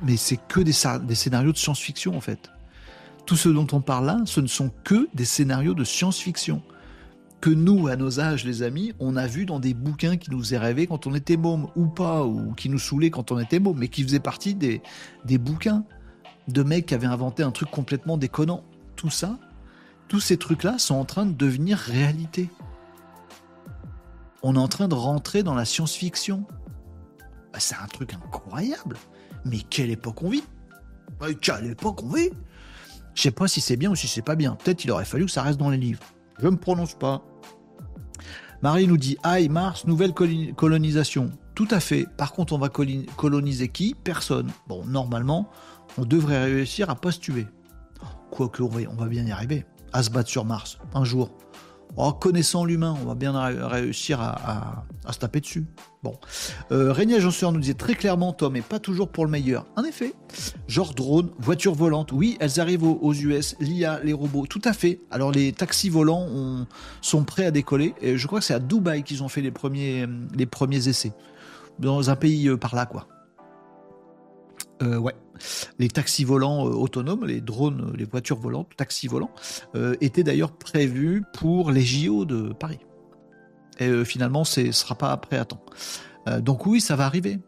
[0.03, 0.73] mais c'est que des,
[1.05, 2.51] des scénarios de science-fiction en fait.
[3.27, 6.63] Tout ce dont on parle là, ce ne sont que des scénarios de science-fiction
[7.43, 10.55] que nous, à nos âges, les amis, on a vu dans des bouquins qui nous
[10.55, 13.59] est rêvé quand on était môme, ou pas, ou qui nous saoulaient quand on était
[13.59, 14.81] môme, mais qui faisaient partie des,
[15.25, 15.85] des bouquins
[16.47, 18.63] de mecs qui avaient inventé un truc complètement déconnant.
[18.95, 19.41] Tout ça,
[20.07, 22.49] tous ces trucs-là sont en train de devenir réalité.
[24.45, 26.47] On est en train de rentrer dans la science-fiction.
[27.53, 28.97] Bah, c'est un truc incroyable.
[29.45, 30.45] Mais quelle époque on vit?
[31.19, 32.31] Bah, Quelle époque on vit?
[33.17, 34.55] Je sais pas si c'est bien ou si c'est pas bien.
[34.55, 36.05] Peut-être il aurait fallu que ça reste dans les livres.
[36.43, 37.23] Je ne me prononce pas.
[38.63, 41.31] Marie nous dit Aïe, Mars, nouvelle colonisation.
[41.55, 42.07] Tout à fait.
[42.17, 43.95] Par contre, on va coloniser qui?
[43.95, 44.51] Personne.
[44.67, 45.51] Bon, normalement,
[45.99, 47.47] on devrait réussir à pas se tuer.
[48.33, 49.65] Quoique, on va bien y arriver.
[49.93, 51.31] À se battre sur Mars, un jour.
[51.97, 53.33] En connaissant l'humain, on va bien
[53.67, 55.67] réussir à, se taper dessus.
[56.03, 56.15] Bon.
[56.71, 59.67] Euh, Régnier nous disait très clairement, Tom, et pas toujours pour le meilleur.
[59.77, 60.15] En effet.
[60.69, 65.01] Genre drone, voiture volante, oui, elles arrivent aux, US, l'IA, les robots, tout à fait.
[65.11, 66.67] Alors les taxis volants
[67.03, 67.95] sont prêts à décoller.
[68.01, 71.13] Et je crois que c'est à Dubaï qu'ils ont fait les premiers, les premiers essais.
[71.79, 73.09] Dans un pays euh, par là, quoi.
[74.83, 75.15] Euh, ouais.
[75.79, 79.31] Les taxis volants euh, autonomes, les drones, euh, les voitures volantes, taxis volants,
[80.01, 82.81] étaient d'ailleurs prévus pour les JO de Paris.
[83.79, 85.65] Et finalement, ce ne sera pas prêt à temps.
[86.41, 87.39] donc oui, ça va arriver.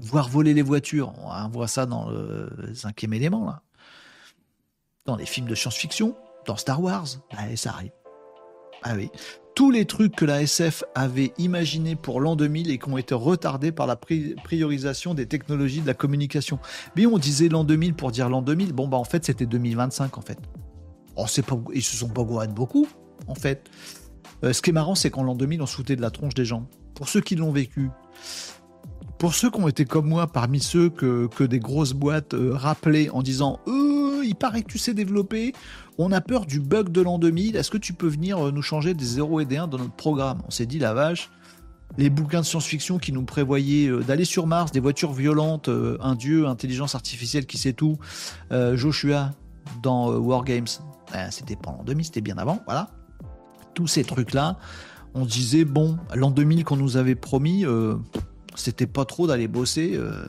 [0.00, 3.62] Voir voler les voitures, on voit ça dans le cinquième élément, là.
[5.04, 6.16] Dans les films de science-fiction,
[6.46, 7.06] dans Star Wars,
[7.56, 7.92] ça arrive.
[8.82, 9.10] Ah oui
[9.58, 13.12] tous les trucs que la SF avait imaginés pour l'an 2000 et qui ont été
[13.12, 16.60] retardés par la priorisation des technologies de la communication.
[16.94, 18.72] Mais on disait l'an 2000 pour dire l'an 2000.
[18.72, 20.38] Bon, bah en fait, c'était 2025 en fait.
[21.16, 22.86] Oh, pas, ils se sont pas gourés beaucoup,
[23.26, 23.68] en fait.
[24.44, 26.34] Euh, ce qui est marrant, c'est qu'en l'an 2000, on se foutait de la tronche
[26.34, 26.68] des gens.
[26.94, 27.90] Pour ceux qui l'ont vécu,
[29.18, 32.54] pour ceux qui ont été comme moi, parmi ceux que, que des grosses boîtes euh,
[32.54, 35.52] rappelaient en disant euh, il paraît que tu sais développer,
[35.98, 38.62] on a peur du bug de l'an 2000, est-ce que tu peux venir euh, nous
[38.62, 40.42] changer des 0 et des 1 dans notre programme?
[40.46, 41.30] On s'est dit la vache,
[41.96, 46.46] les bouquins de science-fiction qui nous prévoyaient d'aller sur Mars, des voitures violentes, un dieu,
[46.46, 47.98] intelligence artificielle qui sait tout,
[48.50, 49.32] Joshua
[49.82, 50.66] dans Wargames,
[51.12, 52.90] ben, c'était pas l'an 2000, c'était bien avant, voilà.
[53.74, 54.58] Tous ces trucs-là,
[55.14, 57.64] on disait, bon, l'an 2000 qu'on nous avait promis,
[58.58, 60.26] c'était pas trop d'aller bosser euh,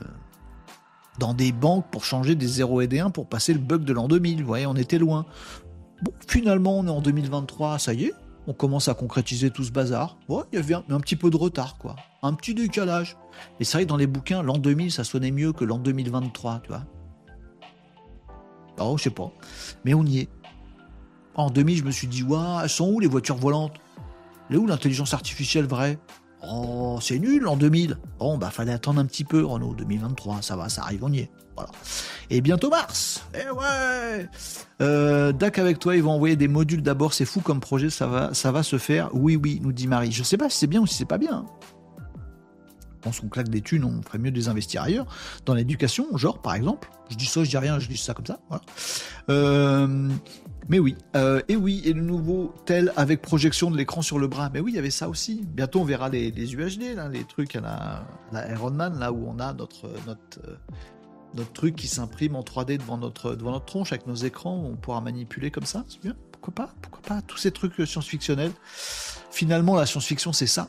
[1.18, 3.92] dans des banques pour changer des 0 et des 1 pour passer le bug de
[3.92, 4.40] l'an 2000.
[4.40, 5.26] Vous voyez, on était loin.
[6.02, 8.12] Bon, finalement, on est en 2023, ça y est,
[8.46, 10.18] on commence à concrétiser tout ce bazar.
[10.28, 11.96] il y avait un, petit peu de retard, quoi.
[12.22, 13.16] Un petit décalage.
[13.58, 16.60] Et c'est vrai que dans les bouquins, l'an 2000, ça sonnait mieux que l'an 2023,
[16.62, 16.84] tu vois.
[18.78, 19.30] Oh, je sais pas.
[19.84, 20.28] Mais on y est.
[21.34, 23.74] En 2000, je me suis dit, waouh, elles sont où les voitures volantes?
[24.48, 25.98] Elle est où l'intelligence artificielle vraie?
[26.42, 27.98] Oh, c'est nul en 2000.
[28.18, 31.20] Bon, bah fallait attendre un petit peu, Renault, 2023, ça va, ça arrive, on y
[31.20, 31.30] est.
[32.30, 34.28] Et bientôt mars Eh ouais
[34.80, 38.06] euh, Dac avec toi, ils vont envoyer des modules d'abord, c'est fou comme projet, ça
[38.06, 39.10] va, se faire.
[39.12, 40.12] Oui, oui, nous dit Marie.
[40.12, 41.44] Je sais pas si c'est bien ou si c'est pas bien.
[43.00, 45.06] Je pense qu'on claque des thunes, on ferait mieux de les investir ailleurs.
[45.46, 46.90] Dans l'éducation, genre, par exemple.
[47.10, 48.40] Je dis ça, je dis rien, je dis ça comme ça.
[49.30, 50.08] Euh,
[50.68, 54.28] mais oui, euh, et oui, et le nouveau tel avec projection de l'écran sur le
[54.28, 54.50] bras.
[54.52, 55.46] Mais oui, il y avait ça aussi.
[55.46, 59.54] Bientôt, on verra les, UHD, les trucs à la, la Ironman, là où on a
[59.54, 60.38] notre, notre,
[61.34, 64.62] notre truc qui s'imprime en 3D devant notre, devant notre tronche avec nos écrans.
[64.64, 66.14] On pourra manipuler comme ça, c'est bien.
[66.32, 68.52] pourquoi pas Pourquoi pas Tous ces trucs science-fictionnels.
[69.30, 70.68] Finalement, la science-fiction, c'est ça.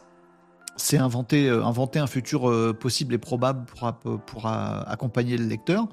[0.78, 3.94] C'est inventer, inventer un futur possible et probable pour,
[4.26, 5.88] pour accompagner le lecteur.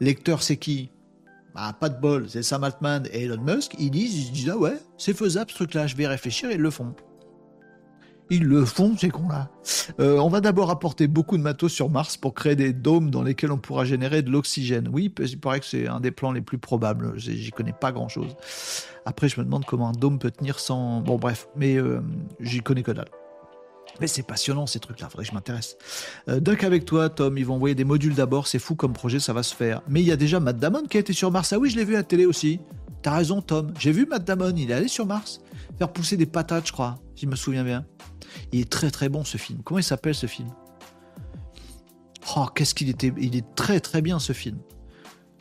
[0.00, 0.90] Lecteur, c'est qui?
[1.54, 4.56] Bah, pas de bol, c'est Sam Altman et Elon Musk, ils disent, ils disent, ah
[4.56, 6.94] ouais, c'est faisable ce truc-là, je vais réfléchir, et ils le font.
[8.30, 9.50] Ils le font, ces cons-là.
[10.00, 13.22] Euh, on va d'abord apporter beaucoup de matos sur Mars pour créer des dômes dans
[13.22, 14.88] lesquels on pourra générer de l'oxygène.
[14.90, 17.12] Oui, il paraît que c'est un des plans les plus probables.
[17.16, 18.34] J'y connais pas grand-chose.
[19.04, 21.00] Après, je me demande comment un dôme peut tenir sans...
[21.00, 22.00] Bon, bref, mais euh,
[22.40, 23.10] j'y connais que dalle.
[24.00, 25.76] Mais c'est passionnant ces trucs-là, faudrait que je m'intéresse.
[26.28, 29.20] Euh, donc avec toi, Tom, ils vont envoyer des modules d'abord, c'est fou comme projet,
[29.20, 29.82] ça va se faire.
[29.88, 31.52] Mais il y a déjà Matt Damon qui a été sur Mars.
[31.52, 32.60] Ah oui, je l'ai vu à la télé aussi.
[33.02, 33.74] T'as raison, Tom.
[33.78, 35.40] J'ai vu Matt Damon, il est allé sur Mars
[35.82, 37.84] faire pousser des patates, je crois, si je me souviens bien.
[38.52, 39.60] Il est très très bon ce film.
[39.64, 40.48] Comment il s'appelle ce film?
[42.36, 43.12] Oh, qu'est-ce qu'il était.
[43.18, 44.58] Il est très très bien ce film.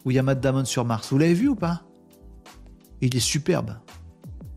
[0.06, 1.10] Où il y a Matt Damon sur Mars.
[1.12, 1.84] Vous l'avez vu ou pas?
[3.02, 3.78] Il est superbe.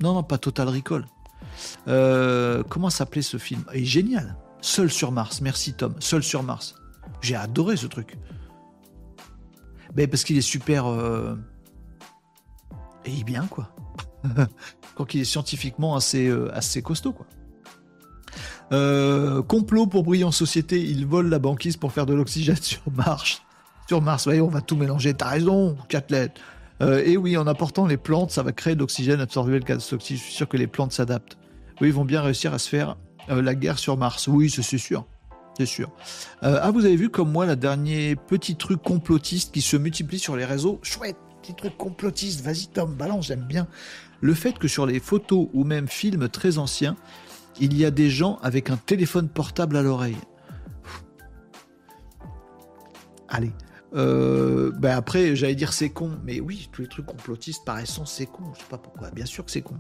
[0.03, 1.07] Non, non, pas Total Recall.
[1.89, 3.64] Euh, comment s'appelait ce film?
[3.74, 4.37] Il est génial.
[4.61, 5.41] Seul sur Mars.
[5.41, 5.95] Merci Tom.
[6.01, 6.74] Seul sur Mars.
[7.20, 8.16] J'ai adoré ce truc.
[9.97, 10.87] Mais parce qu'il est super.
[10.87, 11.37] Euh,
[13.05, 13.74] et il est bien, quoi.
[14.95, 17.26] Quand est scientifiquement assez, euh, assez costaud, quoi.
[18.71, 23.43] Complot pour briller en société, ils volent la banquise pour faire de l'oxygène sur Mars.
[23.89, 25.15] Sur Mars, voyez, on va tout mélanger.
[25.15, 26.41] T'as raison, quatre lettres.
[26.81, 30.19] et oui, en apportant les plantes, ça va créer de l'oxygène, absorber le gaz toxique.
[30.19, 31.37] Je suis sûr que les plantes s'adaptent.
[31.81, 32.97] Oui, ils vont bien réussir à se faire
[33.31, 34.29] euh, la guerre sur Mars.
[34.29, 35.05] Oui, c'est sûr.
[35.57, 35.91] C'est sûr.
[36.43, 40.19] Euh, ah, vous avez vu comme moi la dernier petit truc complotiste qui se multiplie
[40.19, 40.81] sur les réseaux?
[40.83, 42.41] Chouette, petit truc complotiste.
[42.43, 43.69] Vas-y Tom, balance, j'aime bien.
[44.21, 46.97] Le fait que sur les photos ou même films très anciens,
[47.61, 50.17] il y a des gens avec un téléphone portable à l'oreille.
[53.29, 53.53] Allez.
[53.95, 58.13] Euh, ben après, j'allais dire c'est con, mais oui, tous les trucs complotistes par essence
[58.13, 58.43] c'est con.
[58.55, 59.11] Je sais pas pourquoi.
[59.11, 59.77] Bien sûr que c'est con.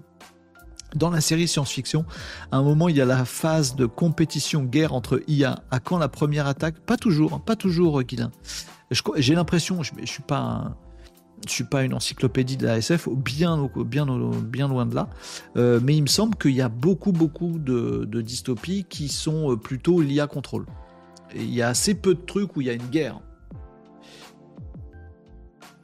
[0.94, 2.04] Dans la série science-fiction,
[2.52, 5.64] à un moment, il y a la phase de compétition guerre entre IA.
[5.72, 6.78] À quand la première attaque?
[6.78, 8.30] Pas toujours, hein, pas toujours, euh, Guilin.
[9.16, 10.76] J'ai l'impression, je, ne suis pas
[11.48, 15.08] je suis pas une encyclopédie de la SF, bien, bien, bien loin de là.
[15.56, 19.56] Euh, mais il me semble qu'il y a beaucoup, beaucoup de, dystopies qui sont euh,
[19.56, 20.66] plutôt l'IA contrôle.
[21.34, 23.20] il y a assez peu de trucs où il y a une guerre.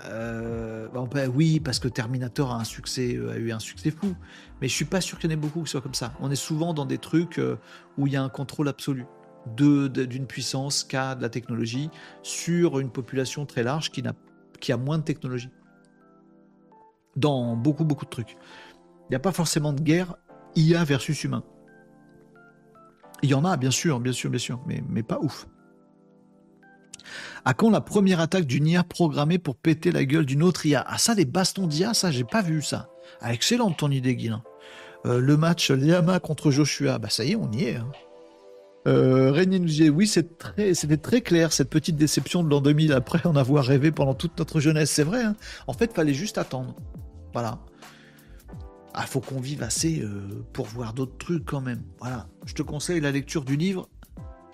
[0.06, 0.88] Euh,
[1.34, 4.14] oui, parce que Terminator succès, a eu un succès fou.
[4.60, 6.12] Mais je suis pas sûr qu'il y en ait beaucoup qui soient comme ça.
[6.20, 7.56] On est souvent dans des trucs euh,
[7.98, 9.06] où il y a un contrôle absolu
[9.56, 11.88] d'une puissance qu'a de la technologie
[12.22, 14.12] sur une population très large qui, a,
[14.60, 15.50] qui a moins de technologie.
[17.16, 18.36] Dans beaucoup, beaucoup de trucs.
[19.08, 20.16] Il n'y a pas forcément de guerre
[20.54, 21.42] IA versus humain.
[23.22, 25.46] Il y en a, bien sûr, bien sûr, bien sûr, mais, pas ouf.
[27.44, 30.84] À quand la première attaque d'une IA programmée pour péter la gueule d'une autre IA
[30.86, 32.88] Ah ça, des bastons d'IA, ça, j'ai pas vu ça.
[33.20, 34.42] Ah, excellente ton idée, Guilin.
[35.06, 37.76] Euh, le match Liama contre Joshua, bah ça y est, on y est.
[37.76, 37.90] Hein.
[38.88, 43.36] Euh, nous disait oui, c'était très clair cette petite déception de l'an 2000 après en
[43.36, 44.90] avoir rêvé pendant toute notre jeunesse.
[44.90, 45.22] C'est vrai.
[45.22, 45.36] Hein.
[45.66, 46.74] en fait, fallait juste attendre.
[47.32, 47.58] Voilà.
[48.94, 51.82] Ah, faut qu'on vive assez euh, pour voir d'autres trucs quand même.
[52.00, 52.28] Voilà.
[52.44, 53.88] Je te conseille la lecture du livre.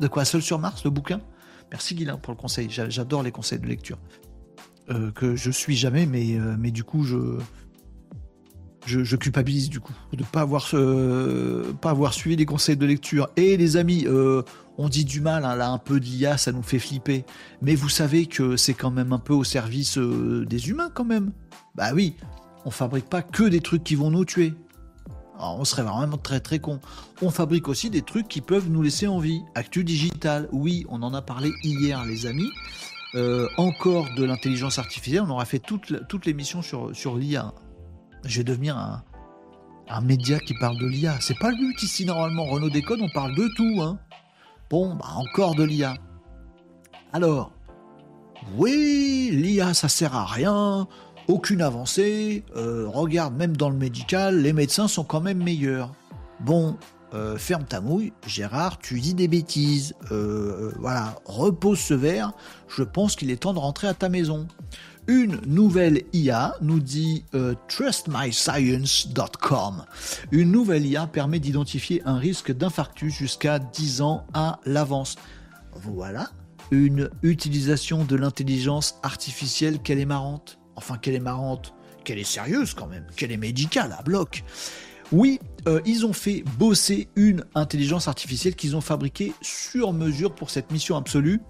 [0.01, 0.25] De quoi?
[0.25, 1.21] Seul sur Mars, le bouquin?
[1.71, 2.69] Merci Guilin pour le conseil.
[2.71, 3.99] J'adore les conseils de lecture.
[4.91, 7.39] Euh, que je suis jamais, mais, euh, mais du coup, je,
[8.87, 13.29] je, culpabilise du coup de pas euh, pas avoir suivi les conseils de lecture.
[13.37, 14.43] Et les amis, euh,
[14.79, 17.25] on dit du mal, hein, là un peu d'IA, ça nous fait flipper.
[17.63, 21.05] Mais vous savez que c'est quand même un peu au service euh, des humains quand
[21.05, 21.33] même.
[21.75, 22.15] Bah oui,
[22.65, 24.55] on fabrique pas que des trucs qui vont nous tuer.
[25.39, 26.81] on serait vraiment très très con.
[27.23, 29.43] On fabrique aussi des trucs qui peuvent nous laisser en vie.
[29.55, 32.51] Actu digital, oui, on en a parlé hier les amis.
[33.57, 37.55] encore de l'intelligence artificielle, on aura fait toute, toute l'émission sur l'IA
[38.27, 41.17] je vais devenir un, média qui parle de l'IA.
[41.21, 42.45] C'est pas le but ici, normalement.
[42.45, 43.83] Renault Décode, on parle de tout.
[43.83, 43.99] Hein.
[44.71, 45.95] Bon, bah encore de l'IA.
[47.13, 47.53] Alors,
[48.57, 50.89] oui, l'IA, ça sert à rien.
[51.29, 52.45] Aucune avancée.
[52.57, 55.95] Euh, regarde, même dans le médical, les médecins sont quand même meilleurs.
[56.41, 56.77] Bon,
[57.15, 59.95] euh, ferme ta mouille, Gérard, tu dis des bêtises.
[60.11, 62.33] Euh, voilà, repose ce verre.
[62.69, 64.47] Je pense qu'il est temps de rentrer à ta maison.
[65.09, 69.85] Une nouvelle IA, nous dit euh, trustmyscience.com.
[70.33, 75.15] Une nouvelle IA permet d'identifier un risque d'infarctus jusqu'à 10 ans à l'avance.
[75.75, 76.31] Voilà,
[76.71, 80.59] une utilisation de l'intelligence artificielle qu'elle est marrante.
[80.75, 81.75] Enfin, qu'elle est marrante,
[82.05, 84.45] qu'elle est sérieuse quand même, qu'elle est médicale à bloc.
[85.13, 85.39] Oui,
[85.69, 90.73] euh, ils ont fait bosser une intelligence artificielle qu'ils ont fabriquée sur mesure pour cette
[90.73, 91.41] mission absolue.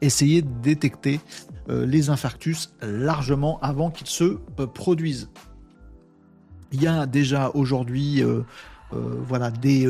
[0.00, 1.20] Essayer de détecter
[1.68, 5.30] les infarctus largement avant qu'ils se euh, produisent.
[6.72, 8.22] Il y a déjà aujourd'hui
[8.90, 9.86] voilà, des,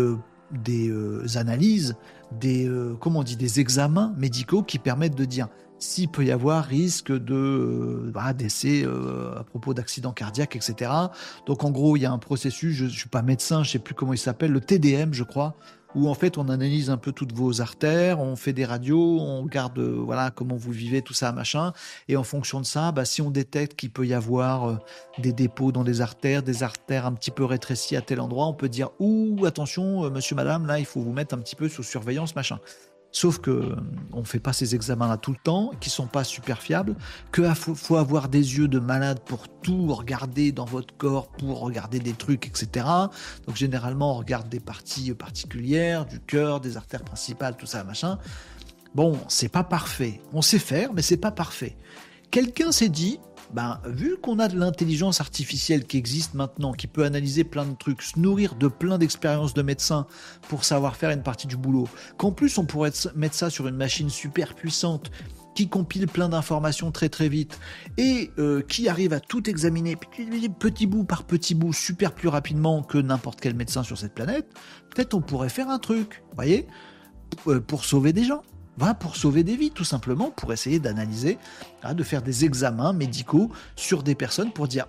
[1.35, 1.97] analyses,
[2.33, 2.71] des,
[3.01, 5.49] comment on dit, des examens médicaux qui permettent de dire
[5.79, 10.91] s'il peut y avoir risque de décès à propos d'accidents cardiaques, etc.
[11.47, 13.73] Donc en gros, il y a un processus, je ne suis pas médecin, je ne
[13.73, 15.57] sais plus comment il s'appelle, le TDM, je crois,
[15.97, 19.43] où en fait on analyse un peu toutes vos artères, on fait des radios, on
[19.43, 21.73] regarde euh, voilà comment vous vivez, tout ça, machin,
[22.07, 24.77] et en fonction de ça, bah, si on détecte qu'il peut y avoir euh,
[25.19, 28.55] des dépôts dans des artères, des artères un petit peu rétrécies à tel endroit, on
[28.55, 31.69] peut dire ouh attention, euh, monsieur, madame, là il faut vous mettre un petit peu
[31.69, 32.61] sous surveillance, machin.
[33.17, 33.75] Sauf que
[34.13, 36.95] on fait pas ces examens-là tout le temps, qui sont pas super fiables,
[37.33, 41.99] que faut, avoir des yeux de malade pour tout regarder dans votre corps, pour regarder
[41.99, 42.87] des trucs, etc.
[43.47, 48.19] Donc généralement, on regarde des parties particulières, du cœur, des artères principales, tout ça, machin.
[48.95, 50.21] Bon, c'est pas parfait.
[50.35, 51.75] On sait faire, mais c'est pas parfait.
[52.31, 53.19] Quelqu'un s'est dit,
[53.53, 57.75] ben, vu qu'on a de l'intelligence artificielle qui existe maintenant, qui peut analyser plein de
[57.75, 60.07] trucs, se nourrir de plein d'expériences de médecins
[60.49, 63.77] pour savoir faire une partie du boulot, qu'en plus on pourrait mettre ça sur une
[63.77, 65.11] machine super puissante
[65.55, 67.59] qui compile plein d'informations très très vite
[67.97, 72.83] et euh, qui arrive à tout examiner petit bout par petit bout super plus rapidement
[72.83, 74.47] que n'importe quel médecin sur cette planète,
[74.95, 76.67] peut-être on pourrait faire un truc, voyez,
[77.47, 78.43] euh, pour sauver des gens
[78.79, 81.39] va pour sauver des vies, tout simplement, pour essayer d'analyser,
[81.83, 84.87] hein, de faire des examens médicaux sur des personnes pour dire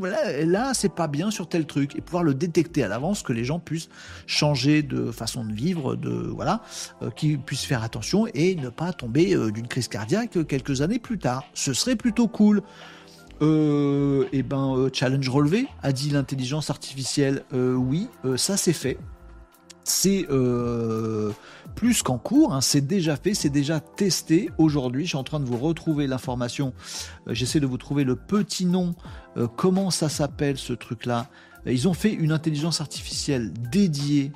[0.00, 3.32] là, là c'est pas bien sur tel truc, et pouvoir le détecter à l'avance, que
[3.32, 3.88] les gens puissent
[4.26, 6.62] changer de façon de vivre, de voilà,
[7.02, 10.98] euh, qu'ils puissent faire attention et ne pas tomber euh, d'une crise cardiaque quelques années
[10.98, 11.44] plus tard.
[11.54, 12.62] Ce serait plutôt cool.
[13.40, 17.42] Euh, et eh ben, euh, challenge relevé, a dit l'intelligence artificielle.
[17.52, 18.98] oui, ça c'est fait
[19.84, 21.32] c'est euh,
[21.74, 25.04] plus qu'en cours, hein, c'est déjà fait, c'est déjà testé aujourd'hui.
[25.04, 26.72] Je suis en train de vous retrouver l'information.
[27.26, 28.94] Euh, j'essaie de vous trouver le petit nom.
[29.36, 31.28] Euh, comment ça s'appelle ce truc-là?
[31.66, 34.32] Ils ont fait une intelligence artificielle dédiée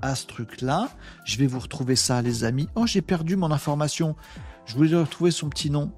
[0.00, 0.88] à ce truc-là.
[1.26, 2.68] Je vais vous retrouver ça, les amis.
[2.74, 4.16] Oh, j'ai perdu mon information.
[4.64, 5.92] Je voulais retrouver son petit nom.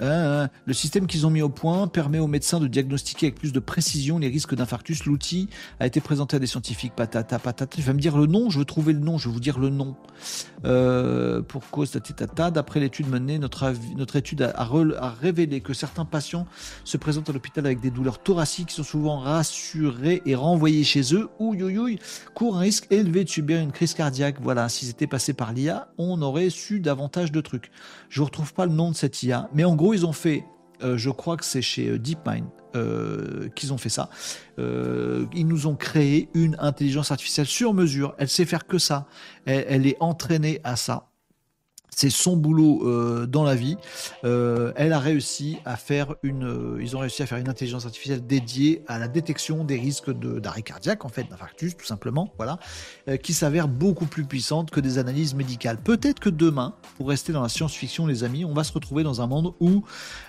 [0.00, 3.52] Euh, le système qu'ils ont mis au point permet aux médecins de diagnostiquer avec plus
[3.52, 5.04] de précision les risques d'infarctus.
[5.04, 5.48] L'outil
[5.80, 6.94] a été présenté à des scientifiques.
[6.94, 7.76] Patata, patata.
[7.78, 8.50] Je vais me dire le nom.
[8.50, 9.18] Je veux trouver le nom.
[9.18, 9.96] Je vais vous dire le nom.
[10.64, 12.50] Euh, pour cause tata.
[12.50, 16.46] D'après l'étude menée, notre, notre étude a, révélé que certains patients
[16.84, 21.14] se présentent à l'hôpital avec des douleurs thoraciques qui sont souvent rassurés et renvoyés chez
[21.14, 21.28] eux.
[21.38, 21.98] Ouïe, ouïe, ouïe.
[22.34, 24.36] Court un risque élevé de subir une crise cardiaque.
[24.40, 24.68] Voilà.
[24.68, 27.70] S'ils étaient passés par l'IA, on aurait su davantage de trucs.
[28.08, 30.44] Je ne retrouve pas le nom de cette IA, mais en gros, ils ont fait,
[30.82, 34.10] euh, je crois que c'est chez euh, DeepMind euh, qu'ils ont fait ça.
[34.58, 38.14] ils nous ont créé une intelligence artificielle sur mesure.
[38.18, 39.06] Elle sait faire que ça.
[39.46, 41.08] elle est entraînée à ça
[41.96, 43.78] c'est son boulot euh, dans la vie.
[44.24, 47.86] Euh, elle a réussi à faire une, euh, ils ont réussi à faire une intelligence
[47.86, 52.58] artificielle dédiée à la détection des risques d'arrêt cardiaque, en fait, d'infarctus, tout simplement, voilà,
[53.22, 55.78] qui s'avère beaucoup plus puissante que des analyses médicales.
[55.78, 59.22] Peut-être que demain, pour rester dans la science-fiction, les amis, on va se retrouver dans
[59.22, 59.82] un monde où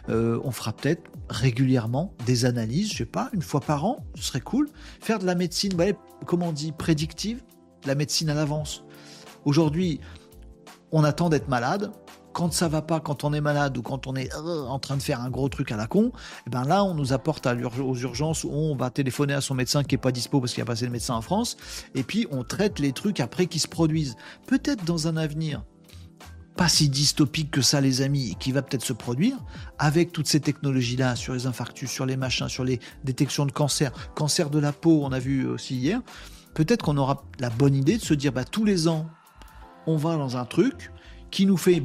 [0.07, 4.41] on fera peut-être régulièrement des analyses, je sais pas, une fois par an, ce serait
[4.41, 4.69] cool.
[5.01, 5.73] Faire de la médecine,
[6.25, 7.41] comment on dit, prédictive,
[7.85, 8.83] la médecine à l'avance.
[9.43, 9.99] Aujourd'hui,
[10.91, 11.91] on attend d'être malade.
[12.33, 14.95] Quand ça va pas, quand on est malade ou quand on est euh, en train
[14.95, 16.11] de faire un gros truc à la con, et
[16.47, 19.83] eh ben là, on nous apporte aux urgences où on va téléphoner à son médecin
[19.83, 21.57] qui est pas dispo parce qu'il a passé le médecin en France,
[21.95, 24.17] et puis on traite les trucs après qui se produisent.
[24.45, 25.63] Peut-être dans un avenir,
[26.57, 29.37] pas si dystopique que ça, les amis, qui va peut-être se produire
[29.79, 33.91] avec toutes ces technologies-là sur les infarctus, sur les machins, sur les détections de cancer,
[34.15, 36.01] cancer de la peau, on a vu aussi hier.
[36.53, 39.07] Peut-être qu'on aura la bonne idée de se dire, bah, tous les ans,
[39.87, 40.91] on va dans un truc
[41.31, 41.81] qui nous fait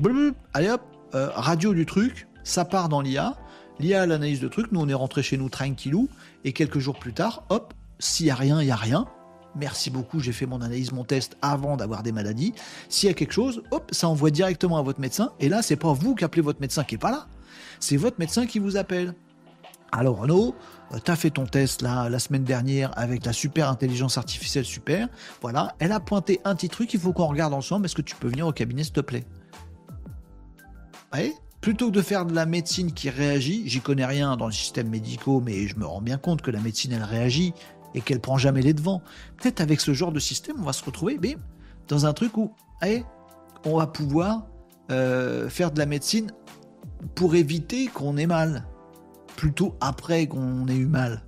[0.52, 0.82] allez hop,
[1.14, 3.36] euh, radio du truc, ça part dans l'IA,
[3.78, 6.08] l'IA l'analyse de truc, nous on est rentré chez nous tranquillou,
[6.44, 9.06] et quelques jours plus tard, hop, s'il y a rien, il y a rien.
[9.54, 12.54] Merci beaucoup, j'ai fait mon analyse, mon test avant d'avoir des maladies.
[12.88, 15.32] S'il y a quelque chose, hop, ça envoie directement à votre médecin.
[15.40, 17.26] Et là, c'est pas vous qui appelez votre médecin qui est pas là.
[17.78, 19.14] C'est votre médecin qui vous appelle.
[19.94, 20.54] Alors Renaud,
[20.92, 25.08] euh, tu as fait ton test la semaine dernière avec la super intelligence artificielle super.
[25.42, 27.84] Voilà, elle a pointé un petit truc, il faut qu'on regarde ensemble.
[27.84, 29.24] Est-ce que tu peux venir au cabinet s'il te plaît?
[31.12, 34.52] Ouais Plutôt que de faire de la médecine qui réagit, j'y connais rien dans le
[34.52, 37.52] système médical, mais je me rends bien compte que la médecine elle réagit
[37.94, 39.02] et qu'elle prend jamais les devants.
[39.36, 41.20] Peut-être avec ce genre de système, on va se retrouver
[41.86, 43.04] dans un truc où allez,
[43.64, 44.46] on va pouvoir
[44.90, 46.32] euh, faire de la médecine
[47.14, 48.66] pour éviter qu'on ait mal
[49.36, 51.22] plutôt après qu'on ait eu mal.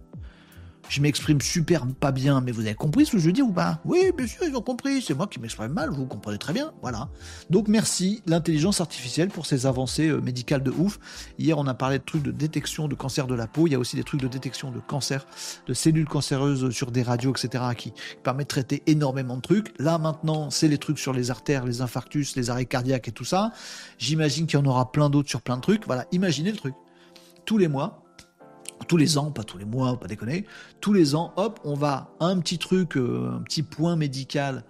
[0.89, 3.81] Je m'exprime super pas bien, mais vous avez compris ce que je dis ou pas?
[3.85, 5.03] Oui, bien sûr, ils ont compris.
[5.03, 6.73] C'est moi qui m'exprime mal, vous comprenez très bien.
[6.83, 7.09] Voilà.
[7.51, 10.99] Donc merci l'intelligence artificielle pour ces avancées euh, médicales de ouf.
[11.39, 13.67] Hier, on a parlé de trucs de détection de cancer de la peau.
[13.67, 15.27] Il y a aussi des trucs de détection de cancer,
[15.67, 19.75] de cellules cancéreuses sur des radios, etc., qui permettent de traiter énormément de trucs.
[19.79, 23.25] Là, maintenant, c'est les trucs sur les artères, les infarctus, les arrêts cardiaques et tout
[23.25, 23.53] ça.
[23.99, 25.87] J'imagine qu'il y en aura plein d'autres sur plein de trucs.
[25.87, 26.75] Voilà, imaginez le truc.
[27.45, 28.05] Tous les mois,
[28.89, 30.47] tous les ans, pas tous les mois, pas déconner,
[30.81, 34.65] tous les ans, hop, on va un petit truc, euh, un petit point médical,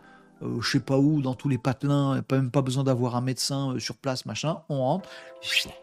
[0.45, 3.21] euh, je sais pas où, dans tous les patelins, pas même pas besoin d'avoir un
[3.21, 5.09] médecin euh, sur place, machin, on rentre,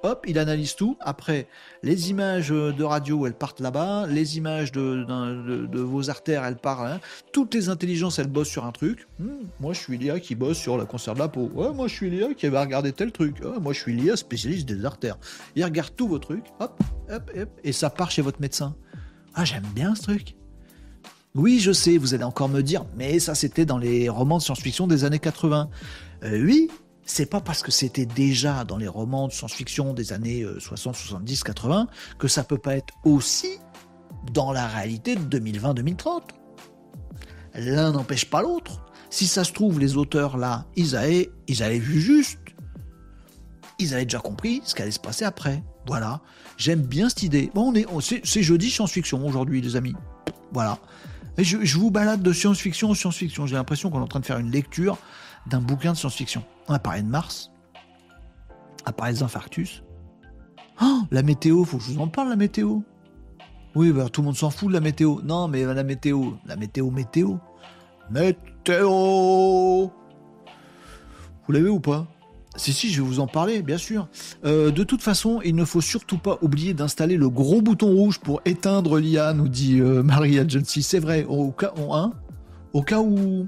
[0.04, 0.98] hop, il analyse tout.
[1.00, 1.48] Après,
[1.84, 6.86] les images de radio, elles partent là-bas, les images de, vos artères, elles partent.
[6.86, 7.00] Hein.
[7.32, 9.08] Toutes les intelligences, elles bossent sur un truc.
[9.20, 11.50] Hmm, moi, je suis l'IA qui bosse sur la cancer de la peau.
[11.54, 13.42] Ouais, moi, je suis l'IA qui va regarder tel truc.
[13.62, 15.18] moi, je suis l'IA spécialiste des artères.
[15.56, 16.80] Il regarde tous vos trucs, hop,
[17.10, 18.76] hop, hop, et ça part chez votre médecin.
[19.34, 20.36] Ah, j'aime bien ce truc.
[21.34, 24.44] Oui, je sais, vous allez encore me dire, mais ça c'était dans les romans de
[24.44, 25.70] science-fiction des années 80.
[26.24, 26.70] Euh, oui,
[27.06, 31.44] c'est pas parce que c'était déjà dans les romans de science-fiction des années 60, 70,
[31.44, 31.88] 80
[32.20, 33.60] que ça peut pas être aussi
[34.34, 36.22] dans la réalité de 2020-2030.
[37.56, 38.84] L'un n'empêche pas l'autre.
[39.10, 42.40] Si ça se trouve, les auteurs là, ils avaient, ils avaient vu juste.
[43.80, 45.64] Ils avaient déjà compris ce qui allait se passer après.
[45.88, 46.22] Voilà.
[46.58, 47.52] J'aime bien cette idée.
[47.54, 47.86] Bon, on est,
[48.24, 49.96] c'est jeudi science-fiction aujourd'hui, les amis.
[50.54, 50.78] Voilà.
[51.38, 53.48] Je, vous balade de science-fiction en science-fiction.
[53.48, 54.98] J'ai l'impression qu'on est en train de faire une lecture
[55.48, 56.44] d'un bouquin de science-fiction.
[56.68, 57.52] On a parlé de Mars,
[58.86, 59.84] on a parlé des infarctus.
[60.82, 62.80] Oh, la météo, faut que je vous en parle, la météo.
[63.76, 65.22] Oui, bah, tout le monde s'en fout de la météo.
[65.24, 67.36] Non, mais la météo, la météo, météo.
[68.10, 68.90] Météo
[71.46, 72.08] Vous l'avez ou pas?
[72.58, 74.08] Si, si, je vais vous en parler, bien sûr.
[74.44, 78.20] Euh, de toute façon, il ne faut surtout pas oublier d'installer le gros bouton rouge
[78.20, 80.84] pour éteindre l'IA, nous dit euh, Marie Agency.
[80.84, 82.14] C'est vrai, au cas, hein,
[82.74, 83.48] au cas où...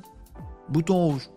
[0.69, 1.29] Bouton rouge.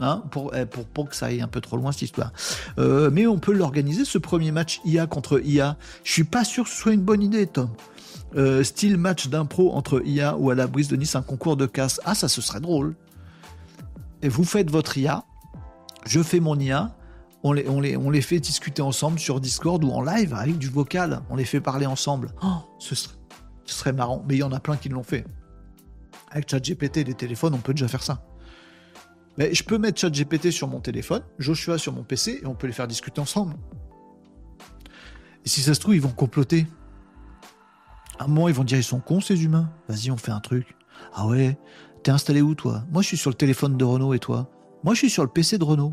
[0.00, 2.32] Hein, pour, eh, pour, pour, que ça aille un peu trop loin cette histoire.
[2.78, 5.78] Euh, mais on peut l'organiser, ce premier match IA contre IA.
[6.02, 7.70] Je suis pas sûr que ce soit une bonne idée, Tom.
[8.62, 12.00] style match d'impro entre IA ou à la brise de Nice, un concours de casse.
[12.04, 12.94] Ah, ça, ce serait drôle.
[14.20, 15.24] Et vous faites votre IA,
[16.06, 16.94] je fais mon IA,
[17.44, 20.56] on les, on, les, on les fait discuter ensemble sur Discord ou en live avec
[20.56, 21.20] du vocal.
[21.28, 22.32] On les fait parler ensemble.
[22.42, 23.14] Oh, ce, serait,
[23.66, 24.24] ce serait marrant.
[24.26, 25.26] Mais il y en a plein qui l'ont fait.
[26.30, 28.24] Avec ChatGPT et les téléphones, on peut déjà faire ça.
[29.36, 32.66] Mais je peux mettre ChatGPT sur mon téléphone, Joshua sur mon PC, et on peut
[32.66, 33.54] les faire discuter ensemble.
[35.44, 36.66] Et si ça se trouve, ils vont comploter.
[38.18, 39.70] À un moment, ils vont dire ils sont cons ces humains.
[39.88, 40.74] Vas-y, on fait un truc.
[41.12, 41.58] Ah ouais,
[42.02, 42.84] t'es installé où toi?
[42.90, 44.50] Moi, je suis sur le téléphone de Renault et toi?
[44.82, 45.92] Moi, je suis sur le PC de Renault.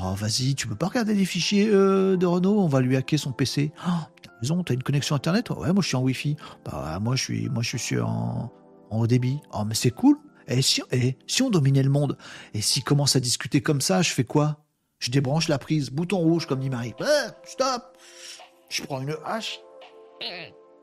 [0.00, 3.18] Oh, vas-y, tu peux pas regarder les fichiers euh, de Renault, on va lui hacker
[3.18, 3.72] son PC.
[3.86, 3.90] Oh,
[4.22, 5.50] t'as raison, t'as une connexion internet?
[5.50, 6.36] Ouais, moi je suis en Wi-Fi.
[6.64, 8.50] Bah, moi je suis, moi je suis en,
[8.90, 9.38] haut débit.
[9.52, 10.16] Oh, mais c'est cool.
[10.48, 12.18] Et si, et si on dominait le monde
[12.52, 14.64] Et s'il commence à discuter comme ça, je fais quoi?
[14.98, 16.94] Je débranche la prise, bouton rouge, comme dit Marie.
[17.00, 17.96] Eh, stop
[18.68, 19.60] Je prends une hache.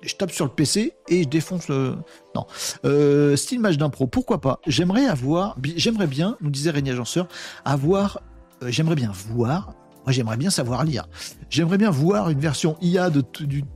[0.01, 1.95] Je tape sur le PC et je défonce le.
[2.35, 2.47] Non.
[2.85, 4.59] Euh, style match d'impro, pourquoi pas?
[4.65, 7.27] J'aimerais avoir, j'aimerais bien, nous disait Régnier Agenceur,
[7.65, 8.21] avoir
[8.67, 9.73] j'aimerais bien voir,
[10.05, 11.07] moi j'aimerais bien savoir lire,
[11.49, 13.23] j'aimerais bien voir une version IA de,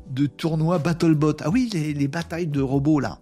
[0.10, 1.38] de tournoi BattleBot.
[1.41, 3.20] Ah oui, les, batailles de robots là.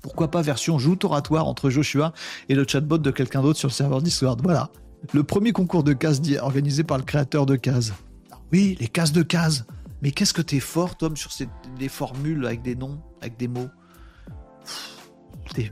[0.00, 2.12] Pourquoi pas version joute oratoire entre Joshua
[2.48, 4.40] et le chatbot de quelqu'un d'autre sur le serveur Discord.
[4.42, 4.70] Voilà.
[5.12, 7.92] Le premier concours de cases organisé par le créateur de cases.
[8.30, 9.64] Ah oui, les cases de cases.
[10.00, 13.46] Mais qu'est-ce que t'es fort, Tom, sur ces, les formules avec des noms, avec des
[13.46, 13.68] mots?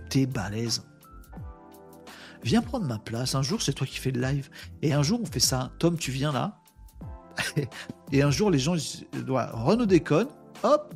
[0.09, 0.83] T'es balèze
[2.43, 3.35] viens prendre ma place.
[3.35, 4.49] Un jour, c'est toi qui fais le live.
[4.83, 5.71] Et un jour, on fait ça.
[5.79, 6.61] Tom, tu viens là.
[8.13, 10.29] et un jour, les gens disent Renault déconne.
[10.63, 10.95] Hop.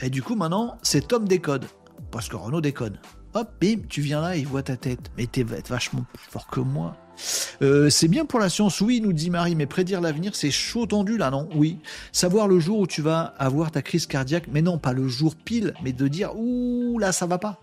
[0.00, 1.66] Et du coup, maintenant, c'est Tom décode.
[2.10, 2.98] Parce que Renault déconne.
[3.34, 5.10] Hop, bim, tu viens là, il voit ta tête.
[5.16, 6.96] Mais t'es vachement plus fort que moi.
[7.62, 10.86] Euh, c'est bien pour la science, oui, nous dit Marie, mais prédire l'avenir, c'est chaud
[10.86, 11.48] tendu là, non?
[11.54, 11.78] Oui.
[12.12, 15.34] Savoir le jour où tu vas avoir ta crise cardiaque, mais non, pas le jour
[15.34, 17.62] pile, mais de dire, ouh, là, ça va pas.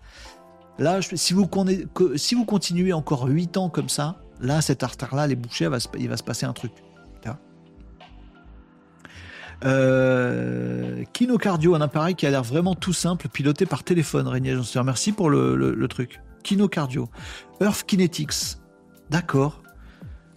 [0.78, 5.68] Là, si vous, continuez encore 8 ans comme ça, là, cet artère-là, les bouchées,
[5.98, 6.72] il va se passer un truc.
[9.64, 14.52] Euh, Kino Cardio, un appareil qui a l'air vraiment tout simple, piloté par téléphone, Régnier
[14.52, 14.84] Agenceur.
[14.84, 16.20] Merci pour le, truc.
[16.42, 17.08] Kino Cardio.
[17.60, 18.58] Earth Kinetics.
[19.10, 19.62] D'accord.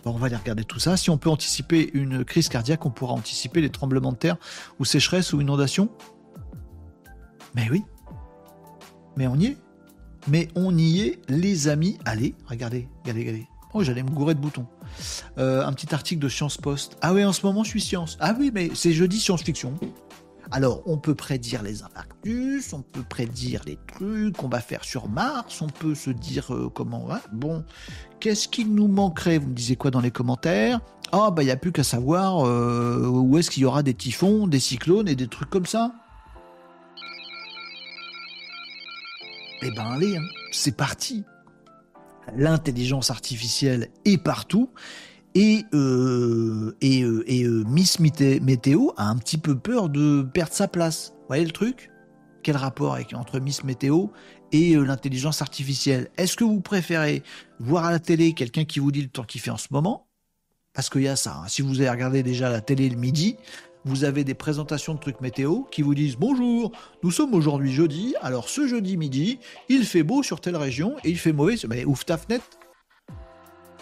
[0.04, 0.96] Bon, on va aller regarder tout ça.
[0.96, 4.38] Si on peut anticiper une crise cardiaque, on pourra anticiper les tremblements de terre
[4.80, 5.90] ou sécheresse ou inondation.
[7.56, 7.84] Mais oui.
[9.18, 9.58] Mais on y est.
[10.28, 11.98] Mais on y est, les amis.
[12.06, 13.48] Allez, regardez, regardez, regardez.
[13.74, 14.66] Oh, j'allais me gourer de boutons.
[15.38, 16.98] Euh, un petit article de Science Post.
[17.02, 18.18] Ah oui, en ce moment, je suis science.
[18.20, 19.74] Ah oui, mais c'est jeudi science-fiction.
[20.52, 25.10] Alors, on peut prédire les infarctus, on peut prédire les trucs qu'on va faire sur
[25.10, 27.08] Mars, on peut se dire euh, comment.
[27.34, 27.66] Bon,
[28.22, 29.38] qu'est-ce qu'il nous manquerait?
[29.40, 30.80] Vous me disiez quoi dans les commentaires?
[31.12, 33.94] Ah, bah, il n'y a plus qu'à savoir euh, où est-ce qu'il y aura des
[33.94, 35.94] typhons, des cyclones et des trucs comme ça.
[39.62, 41.24] Eh ben, allez, hein, c'est parti.
[42.36, 44.70] L'intelligence artificielle est partout
[45.34, 51.14] et, euh, euh, euh, Miss Météo a un petit peu peur de perdre sa place.
[51.22, 51.92] Vous voyez le truc?
[52.44, 54.08] Quel rapport entre Miss Météo
[54.52, 56.10] et l'intelligence artificielle?
[56.18, 57.24] Est-ce que vous préférez
[57.60, 60.08] voir à la télé quelqu'un qui vous dit le temps qu'il fait en ce moment?
[60.74, 61.42] Parce qu'il y a ça.
[61.44, 61.48] Hein.
[61.48, 63.36] Si vous avez regardé déjà la télé le midi,
[63.88, 66.72] vous avez des présentations de trucs météo qui vous disent bonjour,
[67.04, 69.40] nous sommes aujourd'hui jeudi, alors ce jeudi midi,
[69.70, 71.56] il fait beau sur telle région et il fait mauvais.
[71.70, 72.46] Mais ouvre ta fenêtre.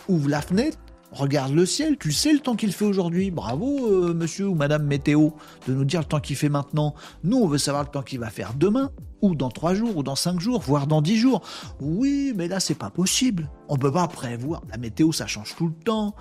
[0.07, 0.77] Ouvre la fenêtre
[1.15, 3.31] regarde le ciel, tu sais le temps qu'il fait aujourd'hui.
[3.31, 5.29] Bravo, euh, monsieur ou madame météo,
[5.67, 6.93] de nous dire le temps qu'il fait maintenant.
[7.23, 8.91] Nous, on veut savoir le temps qu'il va faire demain,
[9.21, 11.41] ou dans trois jours, ou dans cinq jours, voire dans dix jours.
[11.79, 13.49] Oui, mais là, c'est pas possible.
[13.69, 14.61] On peut pas prévoir.
[14.69, 16.15] La météo, ça change tout le temps.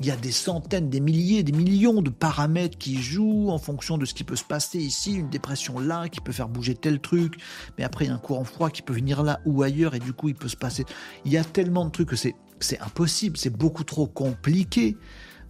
[0.00, 3.96] Il y a des centaines, des milliers, des millions de paramètres qui jouent en fonction
[3.96, 7.00] de ce qui peut se passer ici, une dépression là qui peut faire bouger tel
[7.00, 7.40] truc,
[7.78, 9.98] mais après il y a un courant froid qui peut venir là ou ailleurs et
[9.98, 10.84] du coup il peut se passer.
[11.24, 12.34] Il y a tellement de trucs que c'est
[12.80, 14.98] impossible, c'est beaucoup trop compliqué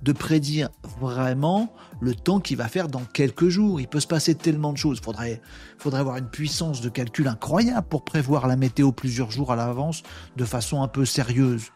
[0.02, 0.68] de prédire
[1.01, 3.81] vraiment le temps qu'il va faire dans quelques jours.
[3.81, 5.01] Il peut se passer tellement de choses.
[5.01, 5.40] Il
[5.78, 10.02] faudrait avoir une puissance de calcul incroyable pour prévoir la météo plusieurs jours à l'avance
[10.36, 11.73] de façon un peu sérieuse.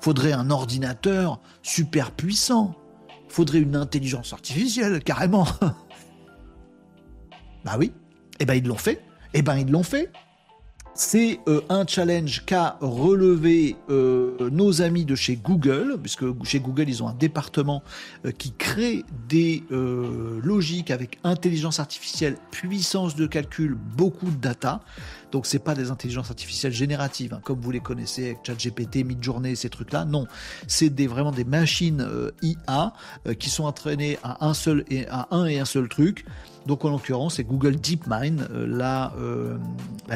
[0.00, 2.74] Faudrait un ordinateur super puissant.
[3.28, 5.46] Faudrait une intelligence artificielle, carrément.
[7.64, 7.92] bah oui.
[8.38, 9.02] Eh ben ils l'ont fait.
[9.34, 10.12] Eh ben ils l'ont fait.
[10.98, 16.88] C'est euh, un challenge qu'a relevé euh, nos amis de chez Google, puisque chez Google,
[16.88, 17.82] ils ont un département
[18.24, 24.80] euh, qui crée des logiques avec intelligence artificielle, puissance de calcul, beaucoup de data.
[25.32, 29.56] Donc c'est pas des intelligences artificielles génératives, hein, comme vous les connaissez avec ChatGPT, Midjourney,
[29.56, 30.04] ces trucs-là.
[30.04, 30.26] Non,
[30.66, 32.06] c'est des, vraiment des machines
[32.42, 32.92] IA
[33.38, 36.24] qui sont entraînées à un seul et à un et un seul truc.
[36.66, 39.56] Donc en l'occurrence, c'est Google DeepMind, euh, la, euh,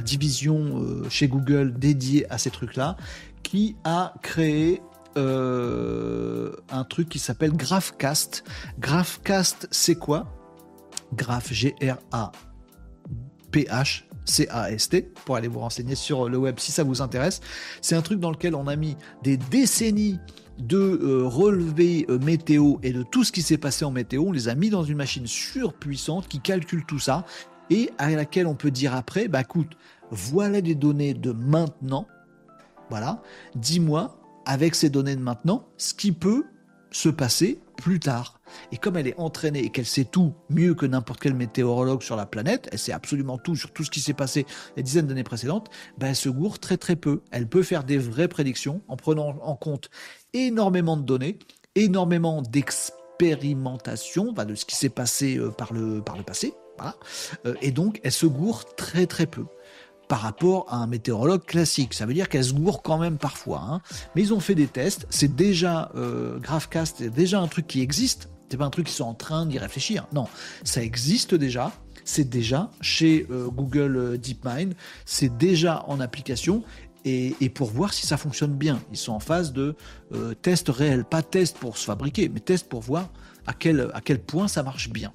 [0.03, 2.97] division euh, chez Google dédiée à ces trucs-là,
[3.43, 4.83] qui a créé
[5.17, 8.45] un truc qui s'appelle GraphCast.
[8.79, 10.33] GraphCast, c'est quoi?
[11.13, 12.35] Graph, G-R-A-P-H,
[14.31, 17.41] C-A-S-T, pour aller vous renseigner sur le web si ça vous intéresse.
[17.83, 20.19] C'est un truc dans lequel on a mis des décennies
[20.59, 24.25] de euh, relever euh, météo et de tout ce qui s'est passé en météo.
[24.27, 27.25] On les a mis dans une machine surpuissante qui calcule tout ça
[27.71, 29.77] et à laquelle on peut dire après, bah écoute,
[30.11, 32.07] voilà des données de maintenant.
[32.91, 33.23] Voilà,
[33.55, 36.45] dis-moi avec ces données de maintenant ce qui peut
[36.91, 38.41] se passer plus tard.
[38.73, 42.17] Et comme elle est entraînée et qu'elle sait tout mieux que n'importe quel météorologue sur
[42.17, 44.47] la planète, elle sait absolument tout sur tout ce qui s'est passé
[44.77, 47.23] les dizaines d'années précédentes, ben elle se gourre très très peu.
[47.31, 49.91] Elle peut faire des vraies prédictions en prenant en compte
[50.33, 51.39] énormément de données,
[51.75, 56.55] énormément d'expérimentation de ce qui s'est passé euh, par le, passé.
[57.45, 59.45] Euh, et donc, elle se gourre très très peu
[60.11, 61.95] par rapport à un météorologue classique.
[61.95, 63.63] Ça veut dire qu'elle se gourre quand même parfois.
[63.67, 63.81] Hein.
[64.15, 65.07] Mais ils ont fait des tests.
[65.09, 68.29] C'est déjà euh, GraphCast, c'est déjà un truc qui existe.
[68.51, 70.07] C'est pas un truc qu'ils sont en train d'y réfléchir.
[70.13, 70.27] Non,
[70.65, 71.73] ça existe déjà.
[72.05, 74.75] C'est déjà chez Google DeepMind.
[75.05, 76.65] C'est déjà en application
[77.05, 78.81] et, pour voir si ça fonctionne bien.
[78.91, 79.75] Ils sont en phase de
[80.13, 83.11] euh, test réel, pas test pour se fabriquer, mais test pour voir
[83.47, 85.13] à quel, à quel point ça marche bien.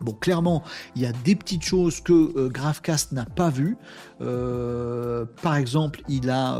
[0.00, 0.62] Bon, clairement,
[0.96, 3.76] il y a des petites choses que euh, GraphCast n'a pas vues.
[4.20, 6.58] Euh, par exemple, il a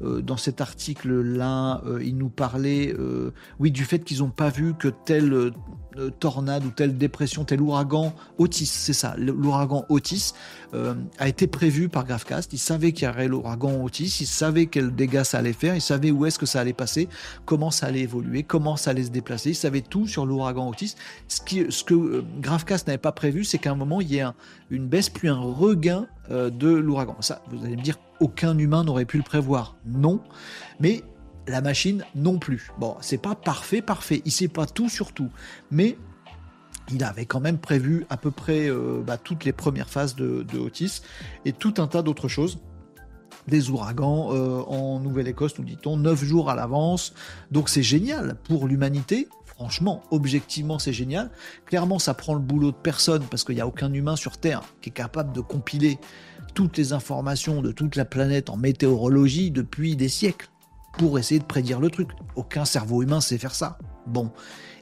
[0.00, 2.94] dans cet article-là, il nous parlait,
[3.58, 5.52] oui, du fait qu'ils n'ont pas vu que tel
[5.98, 10.34] euh, tornade ou telle dépression, tel ouragan Otis, c'est ça, l'ouragan Otis
[10.72, 12.52] euh, a été prévu par Gravecast.
[12.52, 15.80] Il savait qu'il y aurait l'ouragan Otis, il savait quel dégâts ça allait faire, il
[15.80, 17.08] savait où est-ce que ça allait passer,
[17.44, 20.94] comment ça allait évoluer, comment ça allait se déplacer, il savait tout sur l'ouragan Otis.
[21.26, 24.26] Ce, que euh, Gravecast n'avait pas prévu, c'est qu'à un moment, il y ait
[24.70, 27.16] une baisse puis un regain de l'ouragan.
[27.18, 29.76] Ça, vous allez me dire, aucun humain n'aurait pu le prévoir.
[29.86, 30.20] Non,
[30.78, 31.02] mais
[31.46, 32.70] la machine non plus.
[32.78, 34.22] Bon, c'est pas parfait, parfait.
[34.24, 35.30] Il sait pas tout sur tout,
[35.70, 35.96] mais
[36.92, 40.58] il avait quand même prévu à peu près euh, bah, toutes les premières phases de,
[40.58, 41.02] Otis
[41.44, 42.58] et tout un tas d'autres choses.
[43.48, 47.14] Des ouragans euh, en Nouvelle-Écosse, nous dit-on, 9 jours à l'avance.
[47.50, 49.28] Donc c'est génial pour l'humanité.
[49.46, 51.30] Franchement, objectivement, c'est génial.
[51.66, 54.62] Clairement, ça prend le boulot de personne parce qu'il n'y a aucun humain sur Terre
[54.80, 55.98] qui est capable de compiler
[56.54, 60.50] toutes les informations de toute la planète en météorologie depuis des siècles
[60.98, 62.10] pour essayer de prédire le truc.
[62.36, 63.78] Aucun cerveau humain sait faire ça.
[64.06, 64.32] Bon,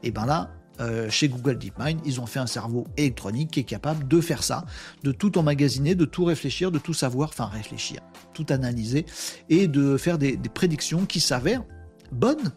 [0.02, 0.50] et ben là,
[0.80, 4.42] euh, chez Google DeepMind, ils ont fait un cerveau électronique qui est capable de faire
[4.42, 4.64] ça,
[5.02, 8.00] de tout emmagasiner, de tout réfléchir, de tout savoir, enfin réfléchir,
[8.32, 9.04] tout analyser
[9.48, 11.64] et de faire des, des prédictions qui s'avèrent
[12.12, 12.52] bonnes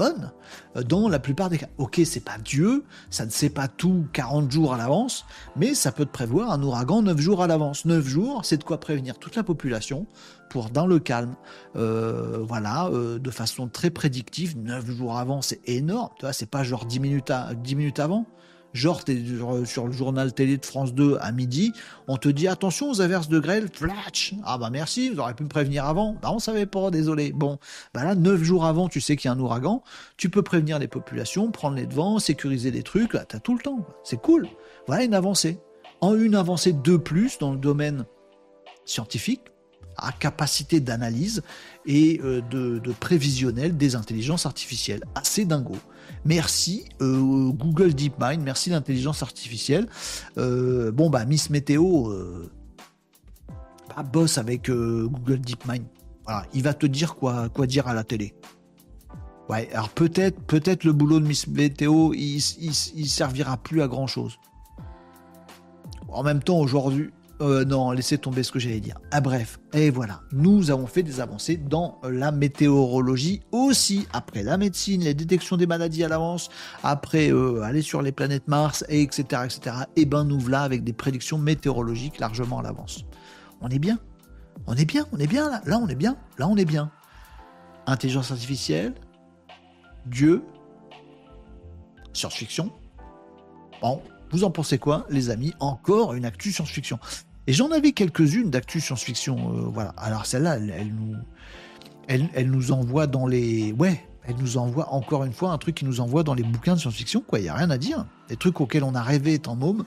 [0.00, 0.32] bonne
[0.76, 1.68] euh, dans la plupart des cas.
[1.78, 5.92] Ok, c'est pas Dieu, ça ne sait pas tout 40 jours à l'avance, mais ça
[5.92, 7.84] peut te prévoir un ouragan 9 jours à l'avance.
[7.84, 10.06] 9 jours, c'est de quoi prévenir toute la population
[10.48, 11.36] pour, dans le calme,
[11.76, 14.58] euh, voilà, euh, de façon très prédictive.
[14.58, 18.00] 9 jours avant, c'est énorme, tu vois, c'est pas genre 10 minutes, à, 10 minutes
[18.00, 18.26] avant.
[18.72, 19.20] Genre, t'es
[19.64, 21.72] sur le journal télé de France 2 à midi,
[22.06, 25.42] on te dit attention aux averses de grêle, flatch Ah bah merci, vous auriez pu
[25.42, 26.16] me prévenir avant.
[26.22, 27.32] Bah on savait pas, désolé.
[27.32, 27.58] Bon,
[27.94, 29.82] bah là, neuf jours avant, tu sais qu'il y a un ouragan,
[30.16, 33.60] tu peux prévenir les populations, prendre les devants, sécuriser des trucs, là, t'as tout le
[33.60, 33.86] temps.
[34.04, 34.48] C'est cool.
[34.86, 35.58] Voilà une avancée.
[36.00, 38.06] En une avancée de plus dans le domaine
[38.84, 39.42] scientifique,
[39.96, 41.42] à capacité d'analyse
[41.86, 45.04] et euh, de, prévisionnel des intelligences artificielles.
[45.14, 45.76] Assez dingo.
[46.24, 49.88] Merci euh, Google DeepMind, merci l'intelligence artificielle.
[50.36, 52.12] Euh, bon bah Miss Météo
[53.88, 55.84] bah, bosse avec Google DeepMind.
[56.24, 58.34] Voilà, il va te dire quoi, quoi dire à la télé.
[59.48, 64.06] Ouais, alors peut-être peut-être le boulot de Miss Météo, il, il servira plus à grand
[64.06, 64.38] chose.
[66.08, 67.10] En même temps, aujourd'hui,
[67.40, 68.98] euh, non, laissez tomber ce que j'allais dire.
[69.10, 74.58] Ah bref, et voilà, nous avons fait des avancées dans la météorologie aussi, après la
[74.58, 76.50] médecine, les détections des maladies à l'avance,
[76.82, 79.76] après euh, aller sur les planètes Mars, et etc., etc.
[79.96, 83.04] Et ben nous voilà avec des prédictions météorologiques largement à l'avance.
[83.62, 83.98] On est bien,
[84.66, 86.90] on est bien, on est bien là, là on est bien, là on est bien.
[87.86, 88.94] Intelligence artificielle,
[90.04, 90.42] Dieu,
[92.12, 92.70] science-fiction.
[93.80, 95.54] Bon, vous en pensez quoi, les amis?
[95.58, 96.98] Encore une actu science-fiction.
[97.50, 99.36] Et j'en avais quelques-unes d'actu science-fiction.
[99.36, 99.92] Euh, voilà.
[99.96, 101.16] Alors celle-là, elle, nous,
[102.06, 105.84] elle, nous envoie dans les, ouais, elle nous envoie encore une fois un truc qui
[105.84, 107.24] nous envoie dans les bouquins de science-fiction.
[107.26, 108.06] Quoi, il y a rien à dire.
[108.28, 109.84] Les trucs auxquels on a rêvé étant môme,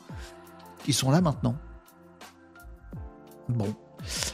[0.89, 1.55] ils sont là maintenant.
[3.47, 3.73] Bon.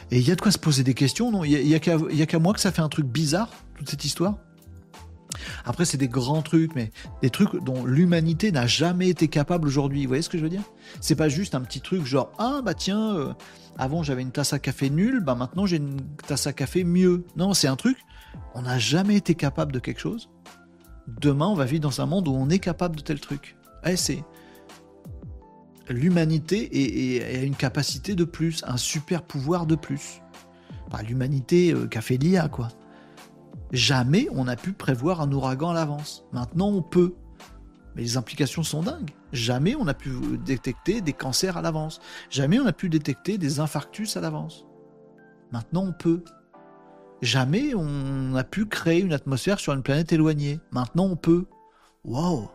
[0.10, 1.44] Et il y a de quoi se poser des questions, non?
[1.44, 4.40] Il y a, a qu'à moi que ça fait un truc bizarre toute cette histoire?
[5.66, 6.92] Après, c'est des grands trucs, mais
[7.22, 10.04] des trucs dont l'humanité n'a jamais été capable aujourd'hui.
[10.04, 10.64] Vous voyez ce que je veux dire?
[11.02, 13.34] C'est pas juste un petit truc genre ah bah tiens, euh,
[13.78, 17.26] avant j'avais une tasse à café nulle, bah maintenant j'ai une tasse à café mieux.
[17.36, 17.98] Non, c'est un truc.
[18.56, 20.30] On n'a jamais été capable de quelque chose.
[21.08, 23.56] Demain, on va vivre dans un monde où on est capable de tel truc.
[23.86, 24.24] Eh, c'est
[25.90, 26.70] l'humanité
[27.24, 30.22] a une capacité de plus, un super pouvoir de plus.
[30.92, 32.70] Bah, l'humanité euh, qu'a fait l'IA, quoi.
[33.72, 36.26] Jamais on n'a pu prévoir un ouragan à l'avance.
[36.32, 37.16] Maintenant, on peut.
[37.96, 39.12] Mais les implications sont dingues.
[39.32, 40.10] Jamais on a pu
[40.44, 42.00] détecter des cancers à l'avance.
[42.30, 44.66] Jamais on a pu détecter des infarctus à l'avance.
[45.52, 46.24] Maintenant, on peut.
[47.22, 50.60] Jamais on a pu créer une atmosphère sur une planète éloignée.
[50.72, 51.46] Maintenant, on peut.
[52.06, 52.50] Waouh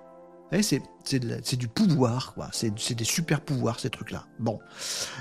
[0.62, 2.34] c'est du pouvoir.
[2.52, 4.26] C'est des super pouvoirs, ces trucs-là.
[4.38, 4.60] Bon.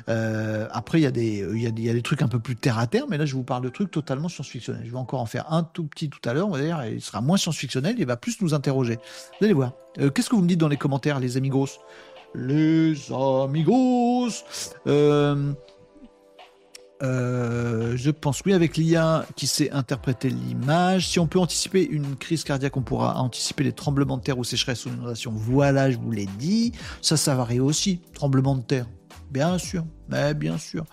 [0.09, 1.11] Euh, après, il y, a
[1.71, 3.91] des, trucs un peu plus terre à terre, mais là, je vous parle de trucs
[3.91, 4.83] totalement science-fictionnels.
[4.85, 6.49] Je vais encore en faire un tout petit tout à l'heure,
[6.85, 8.97] il sera moins science-fictionnel, il va plus nous interroger.
[9.39, 9.73] Vous allez voir.
[9.99, 11.79] Euh, qu'est-ce que vous me dites dans les commentaires, les amigos?
[12.35, 14.29] Les amigos
[14.87, 15.53] euh,
[17.01, 21.07] euh, je pense oui avec l'IA qui sait interpréter l'image.
[21.07, 24.43] Si on peut anticiper une crise cardiaque, on pourra anticiper les tremblements de terre ou
[24.43, 25.31] sécheresse ou inondations.
[25.35, 26.71] Voilà, je vous l'ai dit.
[27.01, 28.01] Ça, ça varie aussi.
[28.13, 28.85] Tremblements de terre,
[29.31, 30.85] bien sûr, mais bien sûr.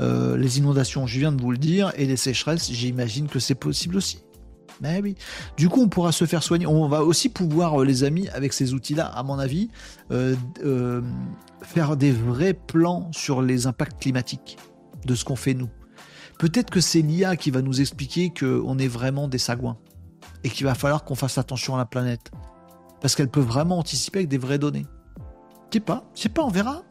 [0.00, 3.54] Euh, les inondations, je viens de vous le dire, et les sécheresses, j'imagine que c'est
[3.54, 4.22] possible aussi.
[4.82, 5.14] Mais oui.
[5.56, 6.66] Du coup, on pourra se faire soigner.
[6.66, 9.70] On va aussi pouvoir, euh, les amis, avec ces outils-là, à mon avis,
[11.62, 14.58] faire des vrais plans sur les impacts climatiques
[15.04, 15.68] de ce qu'on fait nous.
[16.38, 19.78] Peut-être que c'est l'IA qui va nous expliquer qu'on est vraiment des sagouins
[20.44, 22.30] et qu'il va falloir qu'on fasse attention à la planète.
[23.00, 24.86] Parce qu'elle peut vraiment anticiper avec des vraies données.
[25.70, 26.82] Je sais pas, je sais pas, on verra.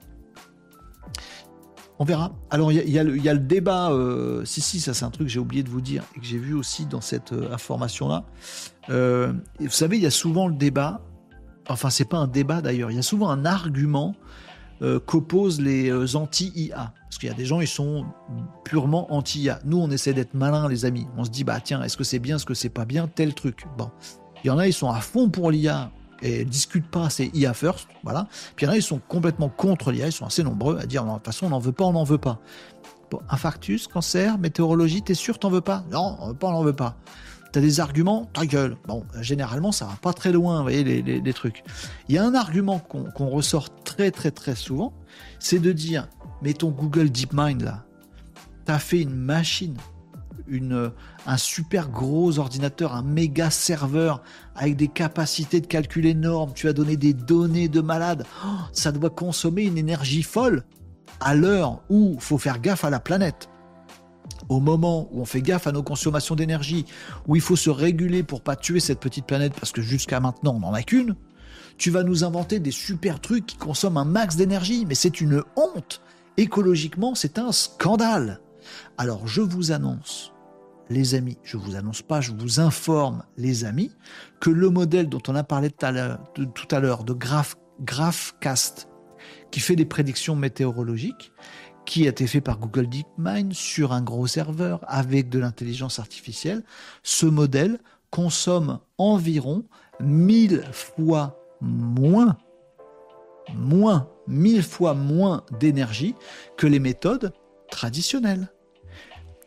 [1.98, 2.34] On verra.
[2.50, 3.92] Alors, il y, a le débat.
[3.92, 6.26] Euh, si, si, ça, c'est un truc que j'ai oublié de vous dire et que
[6.26, 8.26] j'ai vu aussi dans cette euh, information-là.
[8.90, 11.02] Euh, vous savez, il y a souvent le débat.
[11.70, 12.92] Enfin, c'est pas un débat d'ailleurs.
[12.92, 14.14] Il y a souvent un argument
[15.06, 16.94] qu'opposent les anti-IA.
[17.04, 18.06] Parce qu'il y a des gens, ils sont
[18.64, 19.60] purement anti-IA.
[19.66, 21.08] Nous, on essaie d'être malins, les amis.
[21.18, 23.34] On se dit, bah tiens, est-ce que c'est bien, est-ce que c'est pas bien, tel
[23.34, 23.66] truc?
[23.78, 23.90] Bon.
[24.44, 25.90] Il y en a, ils sont à fond pour l'IA
[26.22, 28.28] et discutent pas, c'est IA first, voilà.
[28.56, 30.86] Puis il y en a, ils sont complètement contre l'IA, ils sont assez nombreux à
[30.86, 32.40] dire, de toute façon, on n'en veut pas, on n'en veut pas.
[33.10, 35.84] Bon, infarctus, cancer, météorologie, t'es sûr, t'en veux pas?
[35.92, 36.96] Non, on veut pas, on n'en veut pas.
[37.56, 38.76] T'as des arguments, ta gueule.
[38.86, 41.64] Bon, généralement, ça va pas très loin, vous voyez, les, trucs.
[42.10, 44.92] Il y a un argument qu'on ressort très, très, très souvent,
[45.40, 46.10] c'est de dire,
[46.42, 47.86] mais ton Google DeepMind là,
[48.66, 49.78] t'as fait une machine
[50.50, 50.92] une,
[51.26, 54.22] un super gros ordinateur, un méga serveur
[54.54, 58.92] avec des capacités de calcul énormes, tu as donné des données de malade, oh, ça
[58.92, 60.66] doit consommer une énergie folle
[61.22, 63.48] à l'heure où faut faire gaffe à la planète.
[64.50, 66.86] Au moment où on fait gaffe à nos consommations d'énergie,
[67.28, 70.56] où il faut se réguler pour pas tuer cette petite planète parce que jusqu'à maintenant
[70.56, 71.16] on n'en a qu'une,
[71.78, 75.44] tu vas nous inventer des super trucs qui consomment un max d'énergie, mais c'est une
[75.56, 76.02] honte.
[76.38, 78.40] Écologiquement, c'est un scandale.
[78.98, 80.32] Alors je vous annonce,
[80.90, 83.92] les amis, je vous annonce pas, je vous informe, les amis,
[84.40, 88.88] que le modèle dont on a parlé tout à l'heure, de, Graph, GraphCast,
[89.52, 91.32] qui fait des prédictions météorologiques,
[91.86, 96.64] qui a été fait par Google DeepMind sur un gros serveur avec de l'intelligence artificielle,
[97.04, 97.80] ce modèle
[98.10, 99.66] consomme environ
[100.00, 102.38] 1000 fois moins,
[103.54, 106.16] moins, 1000 fois moins d'énergie
[106.58, 107.34] que les méthodes
[107.70, 108.50] traditionnelles.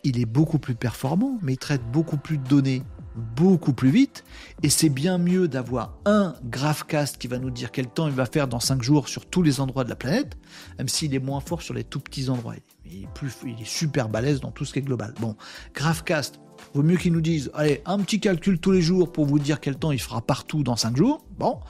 [0.04, 2.82] Il est beaucoup plus performant, mais il traite beaucoup plus de données
[3.18, 4.24] beaucoup plus vite.
[4.62, 8.26] Et c'est bien mieux d'avoir un Graphcast qui va nous dire quel temps il va
[8.26, 10.36] faire dans 5 jours sur tous les endroits de la planète,
[10.78, 12.54] même s'il est moins fort sur les tout petits endroits.
[12.86, 15.14] Il est, plus, il est super balèze dans tout ce qui est global.
[15.20, 15.36] Bon,
[15.74, 16.40] Graphcast,
[16.74, 19.60] vaut mieux qu'ils nous disent, allez, un petit calcul tous les jours pour vous dire
[19.60, 21.24] quel temps il fera partout dans 5 jours.
[21.38, 21.60] Bon,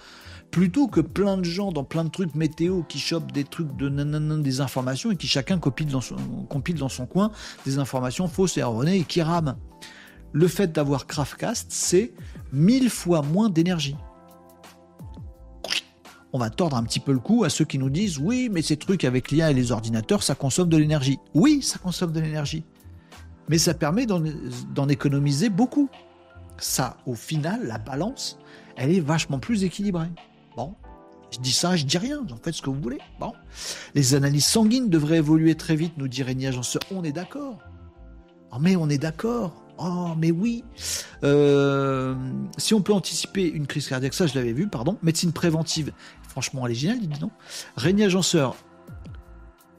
[0.51, 3.89] plutôt que plein de gens dans plein de trucs météo qui chopent des trucs de
[3.89, 6.17] nanana, des informations et qui chacun compile dans son,
[6.49, 7.31] compile dans son coin
[7.67, 9.57] des informations fausses et erronées et qui rament.
[10.33, 12.13] Le fait d'avoir Craftcast, c'est
[12.53, 13.97] mille fois moins d'énergie.
[16.33, 18.61] On va tordre un petit peu le cou à ceux qui nous disent oui, mais
[18.61, 21.19] ces trucs avec l'IA et les ordinateurs, ça consomme de l'énergie.
[21.33, 22.65] Oui, ça consomme de l'énergie.
[23.49, 25.89] Mais ça permet d'en économiser beaucoup.
[26.59, 28.39] Ça, au final, la balance,
[28.77, 30.11] elle est vachement plus équilibrée.
[30.55, 30.75] Bon,
[31.31, 32.99] je dis ça, je dis rien, en faites ce que vous voulez.
[33.19, 33.33] Bon.
[33.95, 36.83] Les analyses sanguines devraient évoluer très vite, nous dit Régnier Agenceur.
[36.91, 37.59] On est d'accord.
[38.53, 39.65] Oh, mais on est d'accord.
[39.79, 40.65] Oh, mais oui.
[41.23, 42.15] Euh,
[42.57, 44.99] si on peut anticiper une crise cardiaque, ça je l'avais vu, pardon.
[45.03, 45.93] Médecine préventive.
[46.29, 47.31] Franchement, elle est géniale, dit non.
[47.77, 48.57] Régnier Agenceur.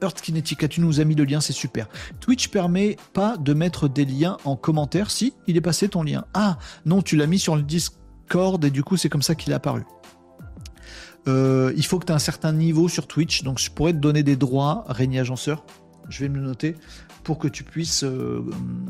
[0.02, 1.86] Earth Kinetica, tu nous as mis le lien, c'est super.
[2.20, 5.10] Twitch permet pas de mettre des liens en commentaire.
[5.10, 6.24] Si, il est passé ton lien.
[6.32, 9.52] Ah, non, tu l'as mis sur le Discord et du coup, c'est comme ça qu'il
[9.52, 9.84] est apparu.
[11.28, 13.42] Euh, il faut que tu aies un certain niveau sur Twitch.
[13.42, 15.64] Donc, je pourrais te donner des droits, Régnier Agenceur.
[16.08, 16.76] Je vais me noter
[17.22, 18.42] pour que tu puisses euh,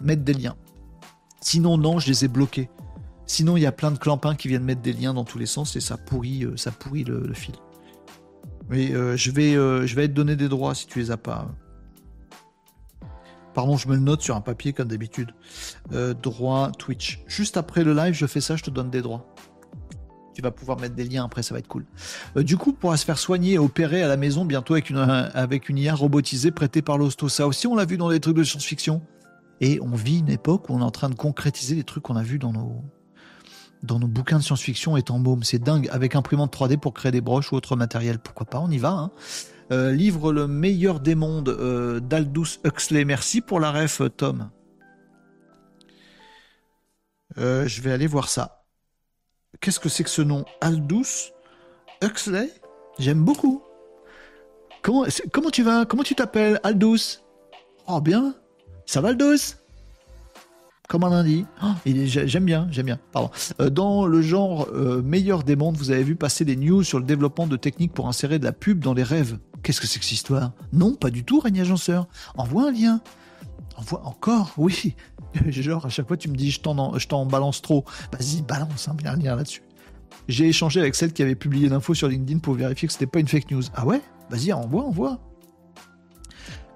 [0.02, 0.56] mettre des liens.
[1.40, 2.70] Sinon, non, je les ai bloqués.
[3.26, 5.46] Sinon, il y a plein de clampins qui viennent mettre des liens dans tous les
[5.46, 7.54] sens et ça pourrit, euh, ça pourrit le, fil.
[8.68, 11.48] Mais je, vais, je vais te donner des droits si tu les as pas.
[13.52, 15.34] Pardon, je me le note sur un papier comme d'habitude.
[16.22, 17.24] droit Twitch.
[17.26, 19.26] Juste après le live, je fais ça, je te donne des droits
[20.40, 21.84] tu vas pouvoir mettre des liens après, ça va être cool.
[22.36, 24.98] Euh, du coup, pourra se faire soigner et opérer à la maison bientôt avec une,
[24.98, 27.28] avec IA robotisée prêtée par l'hosto.
[27.28, 29.02] Ça aussi, on l'a vu dans des trucs de science-fiction.
[29.60, 32.16] Et on vit une époque où on est en train de concrétiser des trucs qu'on
[32.16, 32.82] a vus dans nos,
[33.82, 35.42] dans nos bouquins de science-fiction et en môme.
[35.42, 38.18] C'est dingue, avec imprimante 3D pour créer des broches ou autre matériel.
[38.18, 38.90] Pourquoi pas, on y va.
[38.90, 39.10] Hein.
[39.72, 43.04] Euh, livre Le meilleur des mondes euh, d'Aldous Huxley.
[43.04, 44.50] Merci pour la ref, Tom.
[47.36, 48.64] je vais aller voir ça.
[49.60, 51.32] Qu'est-ce que c'est que ce nom Aldous
[52.02, 52.50] Huxley?
[52.98, 53.62] J'aime beaucoup.
[54.82, 55.84] Comment, comment tu vas?
[55.84, 57.20] Comment tu t'appelles Aldous?
[57.86, 58.34] Oh bien.
[58.90, 59.54] Ça va Aldous
[60.88, 61.46] comme un lundi.
[61.62, 62.98] Oh, j'aime bien, j'aime bien.
[63.12, 63.30] Pardon.
[63.60, 66.98] Euh, dans le genre euh, meilleur des mondes, vous avez vu passer des news sur
[66.98, 69.38] le développement de techniques pour insérer de la pub dans les rêves.
[69.62, 70.50] Qu'est-ce que c'est que cette histoire?
[70.72, 72.08] Non, pas du tout, Régnier Agenceur.
[72.36, 73.00] Envoie un lien.
[73.76, 74.96] Envoie encore, oui.
[75.46, 77.84] Genre, à chaque fois, tu me dis, je t'en balance trop.
[78.12, 79.62] Vas-y, balance, hein, bien lien là-dessus.
[80.26, 83.20] J'ai échangé avec celle qui avait publié l'info sur LinkedIn pour vérifier que c'était pas
[83.20, 83.62] une fake news.
[83.76, 84.02] Ah ouais?
[84.30, 85.20] Vas-y, envoie, envoie.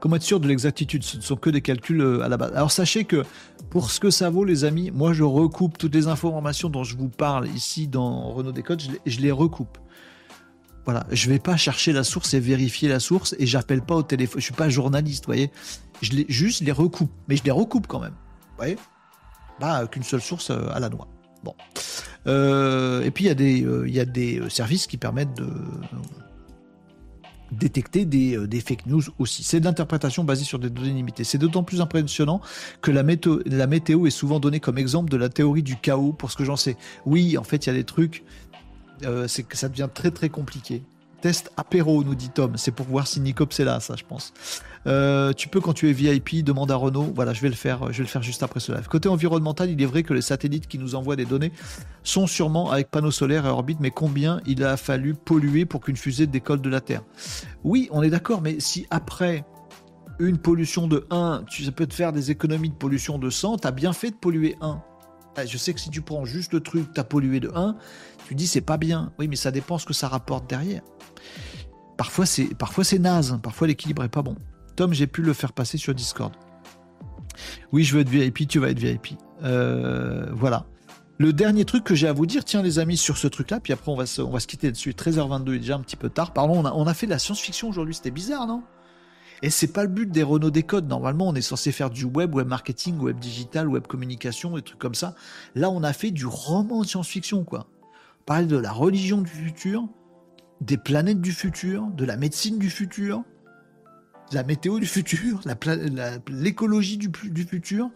[0.04, 2.52] Comment être sûr de l'exactitude Ce ne sont que des calculs euh, à la base.
[2.54, 3.24] Alors sachez que
[3.70, 6.94] pour ce que ça vaut, les amis, moi je recoupe toutes les informations dont je
[6.94, 9.78] vous parle ici dans Renault Décode, je je les recoupe.
[10.84, 14.02] Voilà, je vais pas chercher la source et vérifier la source et j'appelle pas au
[14.02, 14.42] téléphone.
[14.42, 15.50] Je suis pas journaliste, vous voyez.
[16.02, 18.12] Je les, juste les recoupe, mais je les recoupe quand même.
[18.12, 18.76] Vous voyez?
[19.58, 21.08] Pas qu'une seule source euh, à la noix.
[21.44, 21.54] Bon.
[22.26, 25.48] Et puis il y y a des services qui permettent de
[27.54, 29.42] détecter des, des, fake news aussi.
[29.42, 31.24] C'est de l'interprétation basée sur des données limitées.
[31.24, 32.40] C'est d'autant plus impressionnant
[32.82, 36.30] que la météo, la est souvent donnée comme exemple de la théorie du chaos, pour
[36.30, 36.76] ce que j'en sais.
[37.06, 38.24] Oui, en fait, il y a des trucs,
[39.26, 40.82] c'est que ça devient très très compliqué.
[41.24, 42.58] Test apéro, nous dit Tom.
[42.58, 44.34] C'est pour voir si Nicops est là, ça, je pense.
[44.86, 47.12] Euh, tu peux, quand tu es VIP, demande à Renault.
[47.14, 47.92] Voilà, je vais le faire.
[47.92, 48.86] Je vais le faire juste après ce live.
[48.88, 51.52] Côté environnemental, il est vrai que les satellites qui nous envoient des données
[52.02, 55.96] sont sûrement avec panneaux solaires et orbite, mais combien il a fallu polluer pour qu'une
[55.96, 57.02] fusée décolle de la Terre?
[57.64, 59.44] Oui, on est d'accord, mais si après
[60.18, 63.58] une pollution de 1, tu, ça peut te faire des économies de pollution de 100,
[63.58, 64.80] t'as bien fait de polluer 1.
[65.36, 67.76] Ah, je sais que si tu prends juste le truc, t'as pollué de 1,
[68.28, 69.12] tu dis c'est pas bien.
[69.18, 70.82] Oui, mais ça dépend ce que ça rapporte derrière.
[71.96, 74.36] Parfois c'est, parfois c'est naze, parfois l'équilibre est pas bon.
[74.76, 76.32] Tom, j'ai pu le faire passer sur Discord.
[77.72, 79.18] Oui, je veux être VIP, tu vas être VIP.
[79.42, 80.66] Euh, voilà.
[81.18, 83.72] Le dernier truc que j'ai à vous dire, tiens les amis, sur ce truc-là, puis
[83.72, 84.90] après on va se, on va se quitter dessus.
[84.90, 86.32] 13h22, il est déjà un petit peu tard.
[86.32, 88.62] Pardon, on a, on a fait de la science-fiction aujourd'hui, c'était bizarre, non?
[89.42, 90.88] Et c'est pas le but des Renault Décode.
[90.88, 94.78] Normalement, on est censé faire du web, web marketing, web digital, web communication, des trucs
[94.78, 95.14] comme ça.
[95.54, 97.66] Là, on a fait du roman de science-fiction, quoi.
[98.26, 99.86] Parler de la religion du futur,
[100.60, 103.22] des planètes du futur, de la médecine du futur,
[104.34, 105.40] la météo du futur,
[106.28, 107.90] l'écologie du, futur.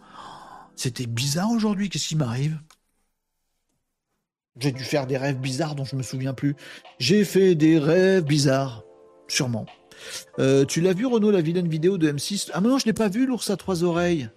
[0.76, 2.58] C'était bizarre aujourd'hui, qu'est-ce qui m'arrive?
[4.58, 6.56] J'ai dû faire des rêves bizarres dont je me souviens plus.
[6.98, 8.82] J'ai fait des rêves bizarres,
[9.28, 9.66] sûrement.
[10.38, 13.08] Euh, tu l'as vu Renaud, la vilaine vidéo de M6 Ah non, je l'ai pas
[13.08, 14.30] vu, l'ours à trois oreilles.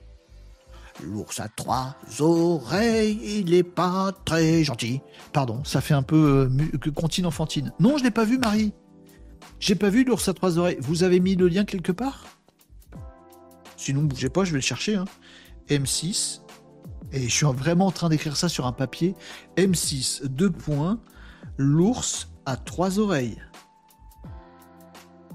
[1.03, 5.01] L'ours à trois oreilles, il est pas très gentil.
[5.33, 7.71] Pardon, ça fait un peu euh, contine enfantine.
[7.79, 8.73] Non, je l'ai pas vu, Marie.
[9.61, 10.79] J'ai pas vu l'ours à trois oreilles.
[10.81, 12.25] Vous avez mis le lien quelque part?
[13.77, 14.95] Sinon, bougez pas, je vais le chercher.
[14.95, 15.05] Hein.
[15.69, 16.41] M6.
[17.13, 19.13] Et je suis vraiment en train d'écrire ça sur un papier.
[19.57, 20.99] M6, deux points.
[21.57, 23.39] L'ours à trois oreilles.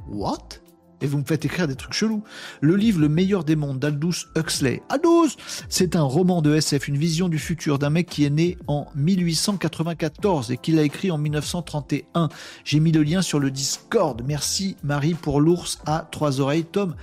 [0.08, 0.60] What?
[1.01, 2.23] Et vous me faites écrire des trucs chelous.
[2.60, 4.82] Le livre Le meilleur des mondes d'Aldous Huxley.
[4.89, 5.36] Aldous
[5.68, 8.86] C'est un roman de SF, une vision du futur d'un mec qui est né en
[8.94, 12.28] 1894 et qui l'a écrit en 1931.
[12.64, 14.23] J'ai mis le lien sur le Discord.
[14.27, 16.64] Merci Marie pour l'ours à trois oreilles.
[16.64, 16.94] Tom,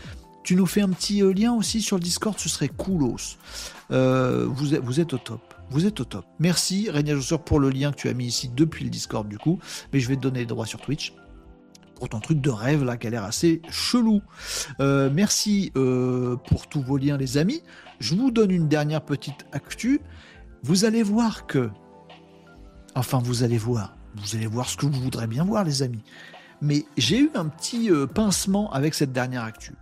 [0.43, 3.37] tu nous fais un petit euh, lien aussi sur le Discord, ce serait coolos.
[3.91, 5.53] Euh, vous, êtes, au top.
[5.69, 6.25] Vous êtes au top.
[6.39, 7.15] Merci Régnier
[7.45, 9.59] pour le lien que tu as mis ici depuis le Discord du coup.
[9.91, 11.13] Mais je vais te donner les droits sur Twitch
[11.95, 14.21] pour ton truc de rêve là qui a l'air assez chelou.
[14.79, 17.61] Euh, merci euh, pour tous vos liens les amis.
[17.99, 20.01] Je vous donne une dernière petite actu.
[20.63, 21.69] Vous allez voir que...
[22.95, 23.95] Enfin vous allez voir.
[24.15, 26.03] Vous allez voir ce que vous voudrez bien voir les amis.
[26.61, 29.73] Mais j'ai eu un petit euh, pincement avec cette dernière actu.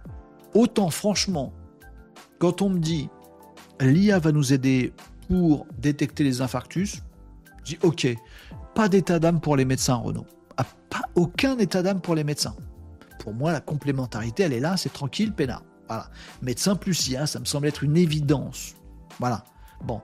[0.53, 1.53] Autant franchement,
[2.39, 3.09] quand on me dit
[3.79, 4.93] l'IA va nous aider
[5.27, 7.01] pour détecter les infarctus,
[7.63, 8.07] je dis ok,
[8.75, 10.25] pas d'état d'âme pour les médecins Renault
[10.63, 12.55] pas aucun état d'âme pour les médecins.
[13.19, 15.63] Pour moi, la complémentarité, elle est là, c'est tranquille, peinard.
[15.87, 16.09] Voilà.
[16.41, 18.75] Médecin plus IA, ça me semble être une évidence.
[19.19, 19.43] Voilà.
[19.83, 20.01] Bon.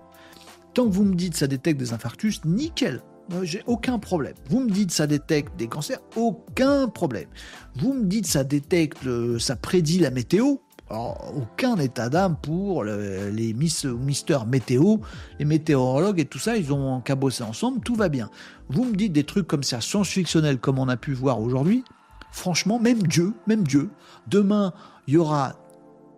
[0.74, 3.02] Tant que vous me dites ça détecte des infarctus, nickel.
[3.34, 4.36] Euh, j'ai aucun problème.
[4.50, 7.28] Vous me dites ça détecte des cancers, aucun problème.
[7.76, 9.08] Vous me dites ça détecte,
[9.40, 10.58] ça prédit la météo,
[10.90, 14.98] aucun état d'âme pour les Miss Mister Météo,
[15.40, 18.30] les météorologues et tout ça, ils ont cabossé ensemble, tout va bien.
[18.70, 21.84] Vous me dites des trucs comme ça, science-fictionnels, comme on a pu voir aujourd'hui,
[22.32, 23.90] franchement, même Dieu, même Dieu,
[24.28, 24.74] demain,
[25.08, 25.56] il y aura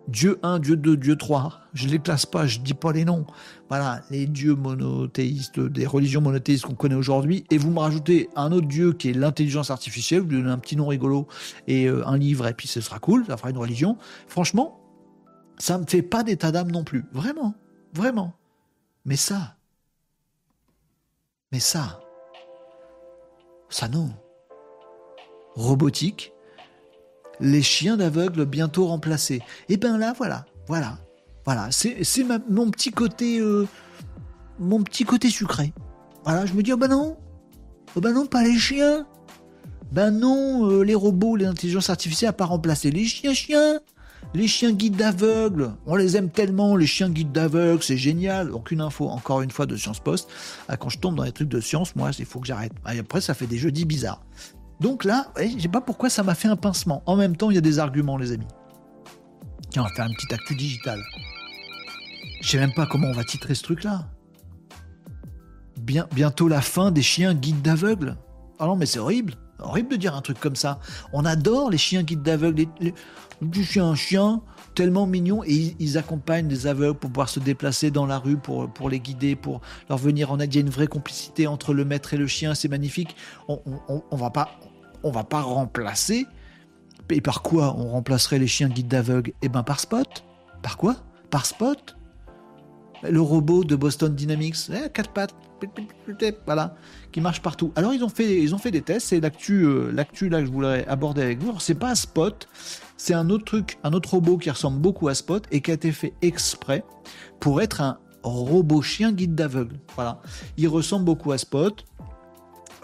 [0.08, 2.92] Dieu 1, Dieu 2, Dieu 3, je ne les classe pas, je ne dis pas
[2.92, 3.26] les noms.
[3.70, 8.50] Voilà, les dieux monothéistes, des religions monothéistes qu'on connaît aujourd'hui, et vous me rajoutez un
[8.50, 11.28] autre dieu qui est l'intelligence artificielle, vous lui donnez un petit nom rigolo
[11.68, 13.96] et euh, un livre, et puis ce sera cool, ça fera une religion.
[14.26, 14.80] Franchement,
[15.56, 17.04] ça ne me fait pas d'état d'âme non plus.
[17.12, 17.54] Vraiment,
[17.94, 18.34] vraiment.
[19.04, 19.54] Mais ça,
[21.52, 22.00] mais ça,
[23.68, 24.10] ça non.
[25.54, 26.32] Robotique,
[27.38, 29.42] les chiens d'aveugle bientôt remplacés.
[29.68, 30.98] Et eh ben là, voilà, voilà,
[31.44, 33.66] voilà, c'est mon petit côté, euh,
[34.58, 35.72] mon petit côté sucré.
[36.24, 37.16] Voilà, je me dis, oh ben non,
[37.96, 39.06] oh ben non, pas les chiens.
[39.92, 43.80] Ben non, euh, les robots, l'intelligence artificielle n'a pas remplacé les chiens, chiens.
[44.34, 48.52] Les chiens guides d'aveugle, on les aime tellement, les chiens guides d'aveugle, c'est génial.
[48.52, 50.28] Aucune info, encore une fois, de Science Post.
[50.68, 52.72] Ah, quand je tombe dans les trucs de science, moi, il faut que j'arrête.
[52.84, 54.22] Après, ça fait des jeudis bizarres.
[54.78, 57.02] Donc là, je sais pas pourquoi ça m'a fait un pincement.
[57.06, 58.46] En même temps, il y a des arguments, les amis.
[59.70, 61.00] Tiens, on va faire un petit actu digital.
[62.42, 64.08] Je sais même pas comment on va titrer ce truc-là.
[65.80, 68.16] Bien, bientôt la fin des chiens guides d'aveugle.
[68.58, 69.34] Ah non, mais c'est horrible.
[69.60, 70.80] Horrible de dire un truc comme ça.
[71.12, 72.66] On adore les chiens guides d'aveugle.
[73.42, 74.42] Du chien, un chien
[74.74, 78.72] tellement mignon et ils, accompagnent les aveugles pour pouvoir se déplacer dans la rue, pour,
[78.72, 80.52] pour les guider, pour leur venir en aide.
[80.54, 82.54] Il y a une vraie complicité entre le maître et le chien.
[82.54, 83.16] C'est magnifique.
[83.48, 84.50] On, on, va pas
[85.02, 86.26] on va pas remplacer.
[87.10, 90.06] Et par quoi on remplacerait les chiens guides d'aveugle Eh ben par Spot.
[90.62, 90.96] Par quoi?
[91.30, 91.96] Par Spot
[93.02, 95.34] Le robot de Boston Dynamics, eh, quatre pattes,
[96.46, 96.74] voilà,
[97.12, 97.72] qui marche partout.
[97.76, 99.08] Alors ils ont fait, ils ont fait des tests.
[99.08, 101.58] C'est l'actu, euh, l'actu là que je voulais aborder avec vous.
[101.58, 102.48] C'est pas Spot,
[102.96, 105.74] c'est un autre truc, un autre robot qui ressemble beaucoup à Spot et qui a
[105.74, 106.84] été fait exprès
[107.40, 109.76] pour être un robot chien guide d'aveugle.
[109.94, 110.20] Voilà,
[110.56, 111.84] il ressemble beaucoup à Spot.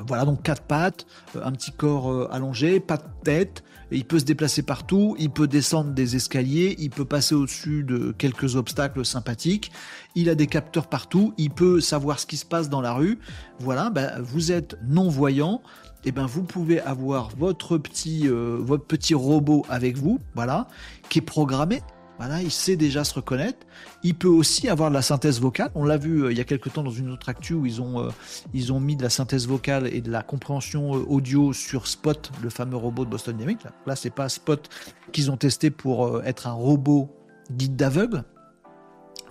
[0.07, 4.19] Voilà, donc quatre pattes, euh, un petit corps euh, allongé, pas de tête, il peut
[4.19, 9.05] se déplacer partout, il peut descendre des escaliers, il peut passer au-dessus de quelques obstacles
[9.05, 9.71] sympathiques,
[10.15, 13.19] il a des capteurs partout, il peut savoir ce qui se passe dans la rue.
[13.61, 15.63] Voilà, ben, vous êtes non-voyant,
[16.05, 20.69] et eh ben vous pouvez avoir votre petit, euh, votre petit robot avec vous, voilà,
[21.09, 21.83] qui est programmé
[22.19, 23.67] voilà, il sait déjà se reconnaître.
[24.03, 25.71] Il peut aussi avoir de la synthèse vocale.
[25.75, 27.83] On l'a vu euh, il y a quelque temps dans une autre actu où ils
[27.83, 28.09] ont, euh,
[28.55, 32.33] ils ont mis de la synthèse vocale et de la compréhension euh, audio sur Spot,
[32.43, 33.65] le fameux robot de Boston Dynamics.
[33.65, 34.69] Là, là c'est pas Spot
[35.13, 37.11] qu'ils ont testé pour être un robot
[37.51, 38.25] guide d'aveugle.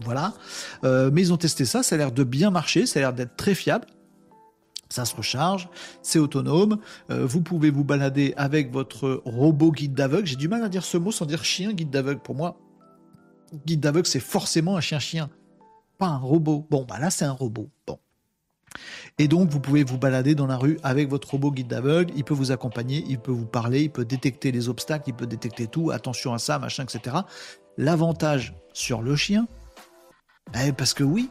[0.02, 0.34] Voilà.
[0.84, 3.38] mais ils ont testé ça, ça a l'air de bien marcher, ça a l'air d'être
[3.38, 3.88] très fiable.
[4.90, 5.70] Ça se recharge,
[6.02, 6.80] c'est autonome.
[7.10, 10.28] vous pouvez vous balader avec votre robot guide d'aveugle.
[10.28, 12.20] J'ai du mal à dire ce mot sans dire chien guide d'aveugle.
[12.20, 12.58] Pour moi,
[13.66, 15.30] guide d'aveugle, c'est forcément un chien-chien,
[15.98, 16.66] pas un robot.
[16.70, 17.70] Bon, bah là, c'est un robot.
[17.88, 18.00] Bon.
[19.18, 22.14] Et donc, vous pouvez vous balader dans la rue avec votre robot guide d'aveugle.
[22.16, 25.28] Il peut vous accompagner, il peut vous parler, il peut détecter les obstacles, il peut
[25.28, 25.92] détecter tout.
[25.92, 27.18] Attention à ça, machin, etc.
[27.78, 29.48] L'avantage sur le chien,
[30.54, 31.30] eh, parce que oui,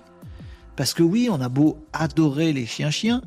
[0.77, 3.23] parce que oui, on a beau adorer les chiens-chiens,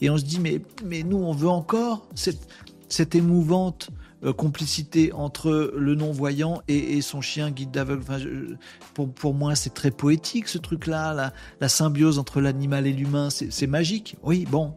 [0.00, 2.48] et on se dit, mais, mais nous, on veut encore cette,
[2.88, 3.90] cette émouvante
[4.24, 8.58] euh, complicité entre le non-voyant et, son chien guide d'aveugle.
[8.94, 13.66] pour, pour, moi, c'est très poétique ce truc-là, la, symbiose entre l'animal et l'humain, c'est
[13.66, 14.16] magique.
[14.22, 14.74] Oui, bon.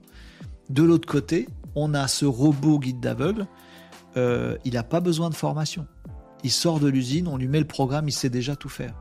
[0.69, 3.47] De l'autre côté, on a ce robot guide d'aveugle,
[4.17, 5.87] euh, il n'a pas besoin de formation.
[6.43, 8.93] Il sort de l'usine, on lui met le programme, il sait déjà tout faire.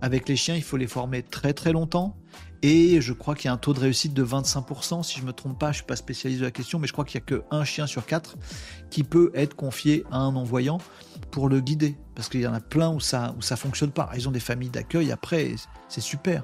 [0.00, 2.16] Avec les chiens, il faut les former très très longtemps
[2.66, 5.26] et je crois qu'il y a un taux de réussite de 25%, si je ne
[5.26, 7.20] me trompe pas, je ne suis pas spécialiste de la question, mais je crois qu'il
[7.20, 8.38] n'y a qu'un chien sur quatre
[8.88, 10.78] qui peut être confié à un non-voyant
[11.30, 11.94] pour le guider.
[12.14, 14.08] Parce qu'il y en a plein où ça où ça fonctionne pas.
[14.14, 15.56] Ils ont des familles d'accueil, après,
[15.90, 16.42] c'est super.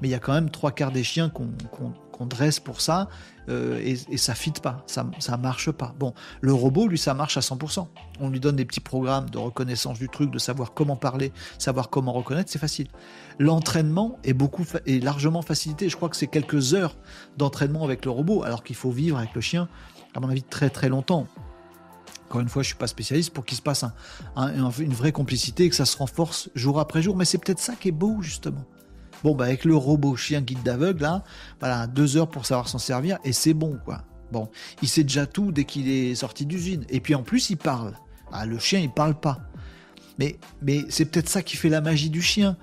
[0.00, 3.08] Mais il y a quand même trois quarts des chiens qu'on dresse pour ça,
[3.48, 5.94] euh, et, ça fit pas, ça, ça marche pas.
[5.98, 7.86] Bon, le robot, lui, ça marche à 100%.
[8.20, 11.88] On lui donne des petits programmes de reconnaissance du truc, de savoir comment parler, savoir
[11.88, 12.88] comment reconnaître, c'est facile.
[13.38, 15.88] L'entraînement est beaucoup est largement facilité.
[15.88, 16.96] Je crois que c'est quelques heures
[17.36, 19.68] d'entraînement avec le robot, alors qu'il faut vivre avec le chien,
[20.14, 21.26] à mon avis, très très longtemps.
[22.28, 23.86] Encore une fois, je suis pas spécialiste pour qu'il se passe
[24.36, 27.16] une vraie complicité et que ça se renforce jour après jour.
[27.16, 28.66] Mais c'est peut-être ça qui est beau justement.
[29.24, 31.24] Bon, bah avec le robot chien guide d'aveugle, là,
[31.60, 34.02] voilà, deux heures pour savoir s'en servir et c'est bon, quoi.
[34.30, 34.48] Bon,
[34.82, 36.84] il sait déjà tout dès qu'il est sorti d'usine.
[36.90, 37.94] Et puis en plus, il parle.
[38.32, 39.40] Ah, le chien, il parle pas.
[40.18, 42.56] Mais, mais c'est peut-être ça qui fait la magie du chien.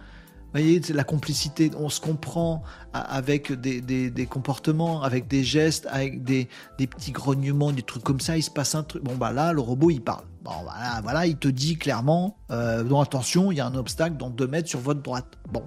[0.56, 2.64] Vous voyez, la complicité, on se comprend
[2.94, 8.22] avec des, des, comportements, avec des gestes, avec des, des, petits grognements, des trucs comme
[8.22, 9.04] ça, il se passe un truc.
[9.04, 10.24] Bon, bah là, le robot, il parle.
[10.44, 14.30] Bon, voilà, voilà il te dit clairement, euh, attention, il y a un obstacle dans
[14.30, 15.26] deux mètres sur votre droite.
[15.52, 15.64] Bon,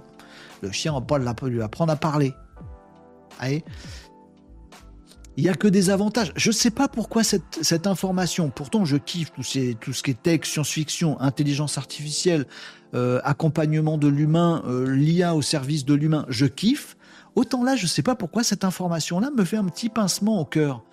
[0.61, 2.33] le chien, on va pas lui apprendre à parler.
[3.39, 3.63] Allez.
[5.37, 6.33] Il n'y a que des avantages.
[6.35, 10.51] Je ne sais pas pourquoi cette, information, pourtant je kiffe tout, ce qui est texte,
[10.51, 12.45] science-fiction, intelligence artificielle,
[12.93, 16.97] euh, accompagnement de l'humain, euh, au service de l'humain, je kiffe.
[17.35, 20.45] Autant là, je ne sais pas pourquoi cette information-là me fait un petit pincement au
[20.45, 20.83] cœur.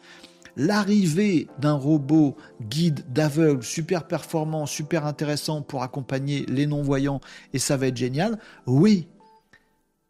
[0.57, 7.21] L'arrivée d'un robot guide d'aveugle super performant, super intéressant pour accompagner les non-voyants,
[7.53, 9.09] et ça va être génial, oui,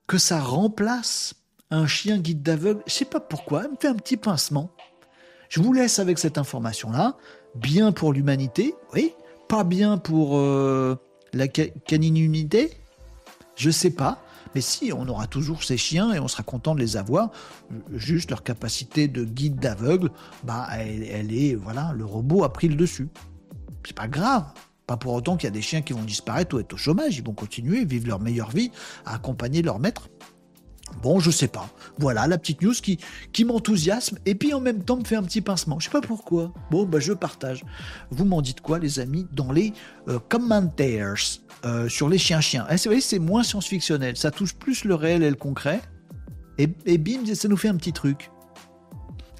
[0.06, 1.34] que ça remplace
[1.70, 4.70] un chien guide d'aveugle, je sais pas pourquoi, elle me fait un petit pincement.
[5.48, 7.16] Je vous laisse avec cette information-là.
[7.54, 9.12] Bien pour l'humanité, oui.
[9.48, 10.96] Pas bien pour euh,
[11.32, 12.72] la caninité,
[13.54, 14.22] je sais pas.
[14.54, 17.30] Mais si, on aura toujours ces chiens et on sera content de les avoir.
[17.92, 20.10] Juste leur capacité de guide d'aveugle,
[20.44, 23.08] bah, elle, est, voilà, le robot a pris le dessus.
[23.84, 24.46] C'est pas grave.
[24.86, 27.18] Pas pour autant qu'il y a des chiens qui vont disparaître ou être au chômage,
[27.18, 28.70] ils vont continuer, vivre leur meilleure vie,
[29.04, 30.08] à accompagner leur maître.
[31.02, 31.68] Bon, je sais pas.
[31.98, 35.40] Voilà la petite news qui, m'enthousiasme et puis en même temps me fait un petit
[35.40, 35.80] pincement.
[35.80, 36.52] Je sais pas pourquoi.
[36.70, 37.64] Bon, bah je partage.
[38.10, 39.72] Vous m'en dites quoi, les amis, dans les
[40.08, 41.14] euh, commentaires
[41.64, 44.16] euh, sur les chiens-chiens eh, Vous voyez, c'est moins science-fictionnel.
[44.16, 45.80] Ça touche plus le réel et le concret.
[46.58, 48.30] Et, et bim, ça nous fait un petit truc.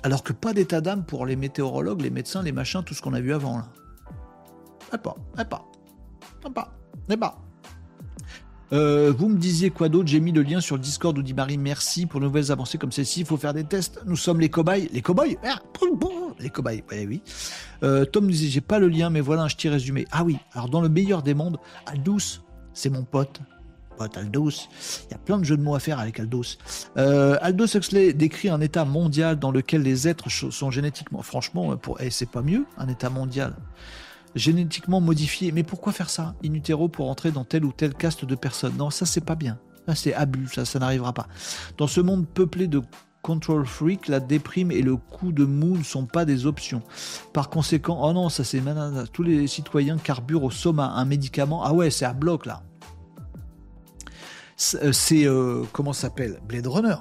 [0.02, 3.14] Alors que pas d'état d'âme pour les météorologues, les médecins, les machins, tout ce qu'on
[3.14, 3.68] a vu avant là.
[4.97, 5.62] Eh pas, eh pas,
[6.47, 6.73] eh pas,
[7.10, 7.39] eh pas.
[8.73, 10.09] Euh, vous me disiez quoi d'autre?
[10.09, 12.93] J'ai mis le lien sur Discord où dit Marie merci pour de nouvelles avancées comme
[12.93, 13.20] celle-ci.
[13.20, 14.01] Il faut faire des tests.
[14.06, 14.89] Nous sommes les cobayes.
[14.93, 15.39] Les cobayes?
[15.44, 15.60] Ah,
[16.40, 17.23] Les cobayes, oui, oui.
[17.82, 20.06] Euh, Tom nous disait j'ai pas le lien, mais voilà un petit résumé.
[20.10, 22.40] Ah oui, alors dans le meilleur des mondes, Aldous,
[22.73, 23.40] c'est mon pote.
[23.98, 24.68] Pote Aldous.
[25.09, 26.56] Il y a plein de jeux de mots à faire avec Aldous.
[26.97, 31.23] Euh, Aldous Huxley décrit un état mondial dans lequel les êtres sont génétiquement.
[31.23, 33.55] Franchement, pour, eh, c'est pas mieux, un état mondial
[34.37, 35.51] génétiquement modifié.
[35.51, 38.77] Mais pourquoi faire ça In utero pour entrer dans telle ou telle caste de personnes?
[38.77, 39.59] Non, ça c'est pas bien.
[39.89, 41.27] Ça c'est abus, ça, ça n'arrivera pas.
[41.79, 42.83] Dans ce monde peuplé de
[43.23, 46.83] control freak, la déprime et le coup de mou ne sont pas des options.
[47.33, 48.63] Par conséquent, oh non, ça c'est
[49.13, 51.65] tous les citoyens carburent au soma, un médicament.
[51.65, 52.63] Ah ouais, c'est à bloc là.
[54.57, 56.41] C'est euh, euh, comment s'appelle?
[56.49, 56.97] Blade Runner.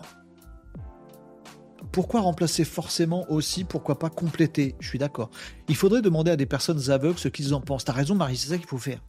[1.95, 4.75] Pourquoi remplacer forcément aussi Pourquoi pas compléter?
[4.81, 5.29] Je suis d'accord.
[5.69, 7.85] Il faudrait demander à des personnes aveugles ce qu'ils en pensent.
[7.85, 8.99] T'as raison, Marie, c'est ça qu'il faut faire.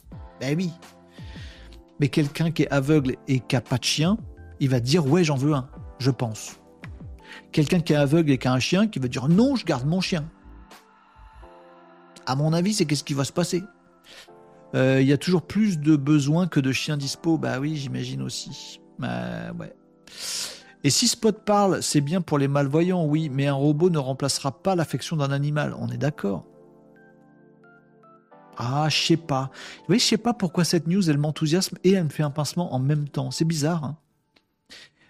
[0.41, 0.71] Ben oui.
[1.99, 4.19] Mais quelqu'un qui est aveugle et qui n'a pas de chien,
[4.61, 5.69] il va dire ouais, j'en veux un,
[5.99, 6.61] je pense.
[7.51, 9.85] Quelqu'un qui est aveugle et qui a un chien, qui va dire non, je garde
[9.85, 10.25] mon chien.
[12.25, 13.65] À mon avis, c'est qu'est-ce qui va se passer?
[14.77, 17.37] Euh, Il y a toujours plus de besoins que de chiens dispo.
[17.37, 18.81] Bah oui, j'imagine aussi.
[19.01, 19.75] Bah ouais.
[20.87, 24.53] Et si Spot parle, c'est bien pour les malvoyants, oui, mais un robot ne remplacera
[24.63, 26.45] pas l'affection d'un animal, on est d'accord.
[28.57, 29.51] Ah, je sais pas.
[29.89, 32.73] Oui, je sais pas pourquoi cette news, elle m'enthousiasme et elle me fait un pincement
[32.73, 33.33] en même temps.
[33.33, 33.83] C'est bizarre.
[33.83, 33.97] Hein.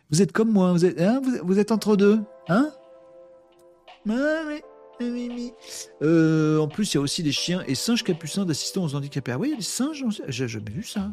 [0.08, 2.70] vous êtes comme moi, vous êtes, hein, vous, êtes entre deux, hein?
[6.00, 9.32] Euh, en plus, il y a aussi des chiens et singes capucins d'assistants aux handicapés.
[9.32, 11.12] Ah oui, il singes, j'ai jamais vu ça.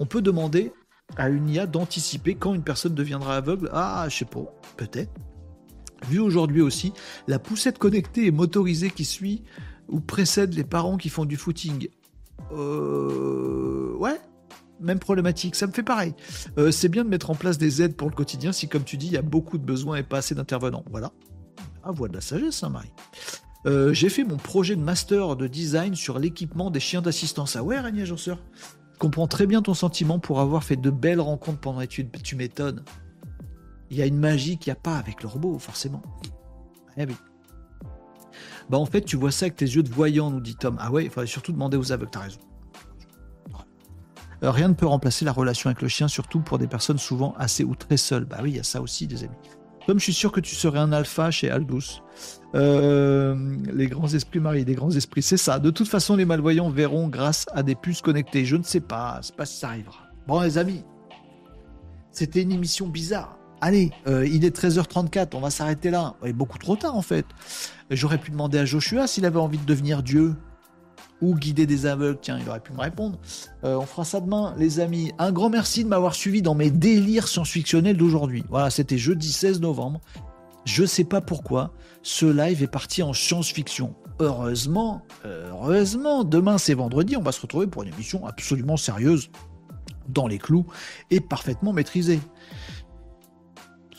[0.00, 0.70] On peut demander
[1.16, 3.68] à une IA d'anticiper quand une personne deviendra aveugle.
[3.72, 4.44] Ah, je sais pas,
[4.76, 5.12] peut-être.
[6.08, 6.92] Vu aujourd'hui aussi,
[7.28, 9.42] la poussette connectée et motorisée qui suit
[9.88, 11.88] ou précède les parents qui font du footing.
[12.52, 14.18] Euh, ouais,
[14.80, 16.14] même problématique, ça me fait pareil.
[16.58, 18.96] Euh, c'est bien de mettre en place des aides pour le quotidien si, comme tu
[18.96, 20.84] dis, il y a beaucoup de besoins et pas assez d'intervenants.
[20.90, 21.12] Voilà.
[21.82, 22.92] Ah, voix de la sagesse, hein, Marie.
[23.66, 27.56] Euh, j'ai fait mon projet de master de design sur l'équipement des chiens d'assistance.
[27.56, 28.14] Ah ouais, Régnier Je
[29.00, 32.10] comprends très bien ton sentiment pour avoir fait de belles rencontres pendant l'étude.
[32.22, 32.84] Tu m'étonnes.
[33.90, 36.02] Il y a une magie qu'il n'y a pas avec le robot, forcément.
[36.96, 37.16] Eh oui.
[38.68, 40.76] Bah en fait, tu vois ça avec tes yeux de voyant, nous dit Tom.
[40.78, 42.38] Ah ouais, il faudrait surtout demander aux aveugles, t'as raison.
[44.42, 47.34] Euh, rien ne peut remplacer la relation avec le chien, surtout pour des personnes souvent
[47.36, 48.24] assez ou très seules.
[48.26, 49.36] Bah oui, il y a ça aussi, des amis.
[49.86, 52.02] Tom, je suis sûr que tu serais un alpha chez Aldous.
[52.54, 53.34] Euh,
[53.72, 55.58] les grands esprits, Marie, les grands esprits, c'est ça.
[55.58, 58.44] De toute façon, les malvoyants verront grâce à des puces connectées.
[58.44, 59.98] Je ne sais pas, sais pas si ça arrivera.
[60.26, 60.84] Bon, les amis,
[62.12, 63.38] c'était une émission bizarre.
[63.62, 66.14] Allez, euh, il est 13h34, on va s'arrêter là.
[66.22, 67.26] Il est beaucoup trop tard en fait.
[67.90, 70.34] J'aurais pu demander à Joshua s'il avait envie de devenir Dieu
[71.20, 72.18] ou guider des aveugles.
[72.20, 73.18] Tiens, il aurait pu me répondre.
[73.64, 75.12] Euh, on fera ça demain, les amis.
[75.18, 78.44] Un grand merci de m'avoir suivi dans mes délires science-fictionnels d'aujourd'hui.
[78.48, 80.00] Voilà, c'était jeudi 16 novembre.
[80.64, 81.72] Je sais pas pourquoi,
[82.02, 83.94] ce live est parti en science-fiction.
[84.18, 89.30] Heureusement, heureusement, demain c'est vendredi, on va se retrouver pour une émission absolument sérieuse,
[90.08, 90.66] dans les clous
[91.10, 92.20] et parfaitement maîtrisée.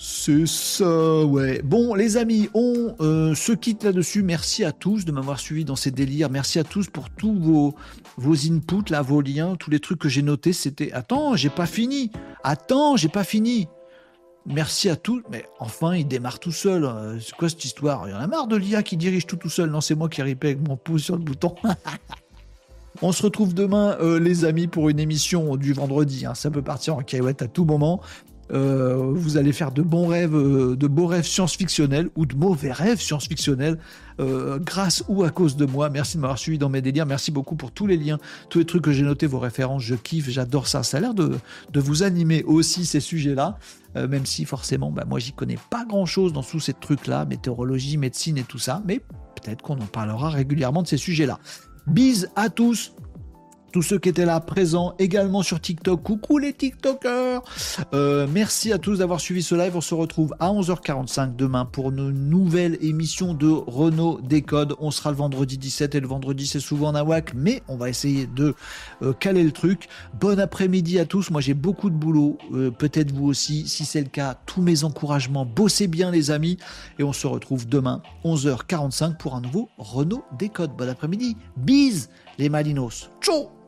[0.04, 1.62] C'est ça, ouais.
[1.64, 4.24] Bon, les amis, on euh, se quitte là-dessus.
[4.24, 6.32] Merci à tous de m'avoir suivi dans ces délires.
[6.32, 7.76] Merci à tous pour tous vos,
[8.18, 10.54] vos inputs, là, vos liens, tous les trucs que j'ai notés.
[10.54, 10.92] C'était.
[10.92, 12.10] Attends, j'ai pas fini.
[12.44, 13.68] Attends, j'ai pas fini.
[14.48, 15.22] Merci à tous.
[15.30, 16.84] Mais enfin, il démarre tout seul.
[16.84, 18.08] Euh, c'est quoi cette histoire?
[18.08, 19.70] Il y en a marre de l'IA qui dirige tout tout seul.
[19.70, 21.54] Non, c'est moi qui ripé avec mon pouce sur le bouton.
[23.04, 26.26] On se retrouve demain, euh, les amis, pour une émission du vendredi.
[26.26, 26.34] Hein.
[26.34, 28.02] Ça peut partir en caillouette à tout moment.
[28.54, 32.72] Euh, vous allez faire de bons rêves, euh, de beaux rêves science-fictionnels ou de mauvais
[32.72, 33.78] rêves science-fictionnels
[34.20, 35.90] euh, grâce ou à cause de moi.
[35.90, 37.06] Merci de m'avoir suivi dans mes délires.
[37.06, 38.20] Merci beaucoup pour tous les liens,
[38.50, 39.84] tous les trucs que j'ai notés, vos références.
[39.84, 40.84] Je kiffe, j'adore ça.
[40.84, 41.40] Ça a l'air de,
[41.74, 43.58] vous animer aussi ces sujets-là.
[43.96, 48.38] même si forcément, bah, moi j'y connais pas grand-chose dans tous ces trucs-là, météorologie, médecine
[48.38, 49.00] et tout ça, mais
[49.36, 51.40] peut-être qu'on en parlera régulièrement de ces sujets-là.
[51.88, 52.94] Bise à tous,
[53.72, 56.04] tous ceux qui étaient là présents également sur TikTok.
[56.04, 57.42] Coucou les TikTokers
[57.94, 59.76] euh, Merci à tous d'avoir suivi ce live.
[59.76, 64.76] On se retrouve à 11h45 demain pour une nouvelle émission de Renault Décode.
[64.80, 68.28] On sera le vendredi 17 et le vendredi c'est souvent Nawak, mais on va essayer
[68.28, 68.56] de
[69.02, 69.88] euh, caler le truc.
[70.20, 71.32] Bon après-midi à tous.
[71.32, 72.38] Moi j'ai beaucoup de boulot.
[72.54, 73.68] Euh, peut-être vous aussi.
[73.68, 75.46] Si c'est le cas, tous mes encouragements.
[75.46, 76.58] Bossez bien les amis.
[77.00, 80.76] Et on se retrouve demain 11h45 pour un nouveau Renault Décode.
[80.78, 81.38] Bon après-midi.
[81.56, 83.10] Bise les Malinos.
[83.22, 83.61] Ciao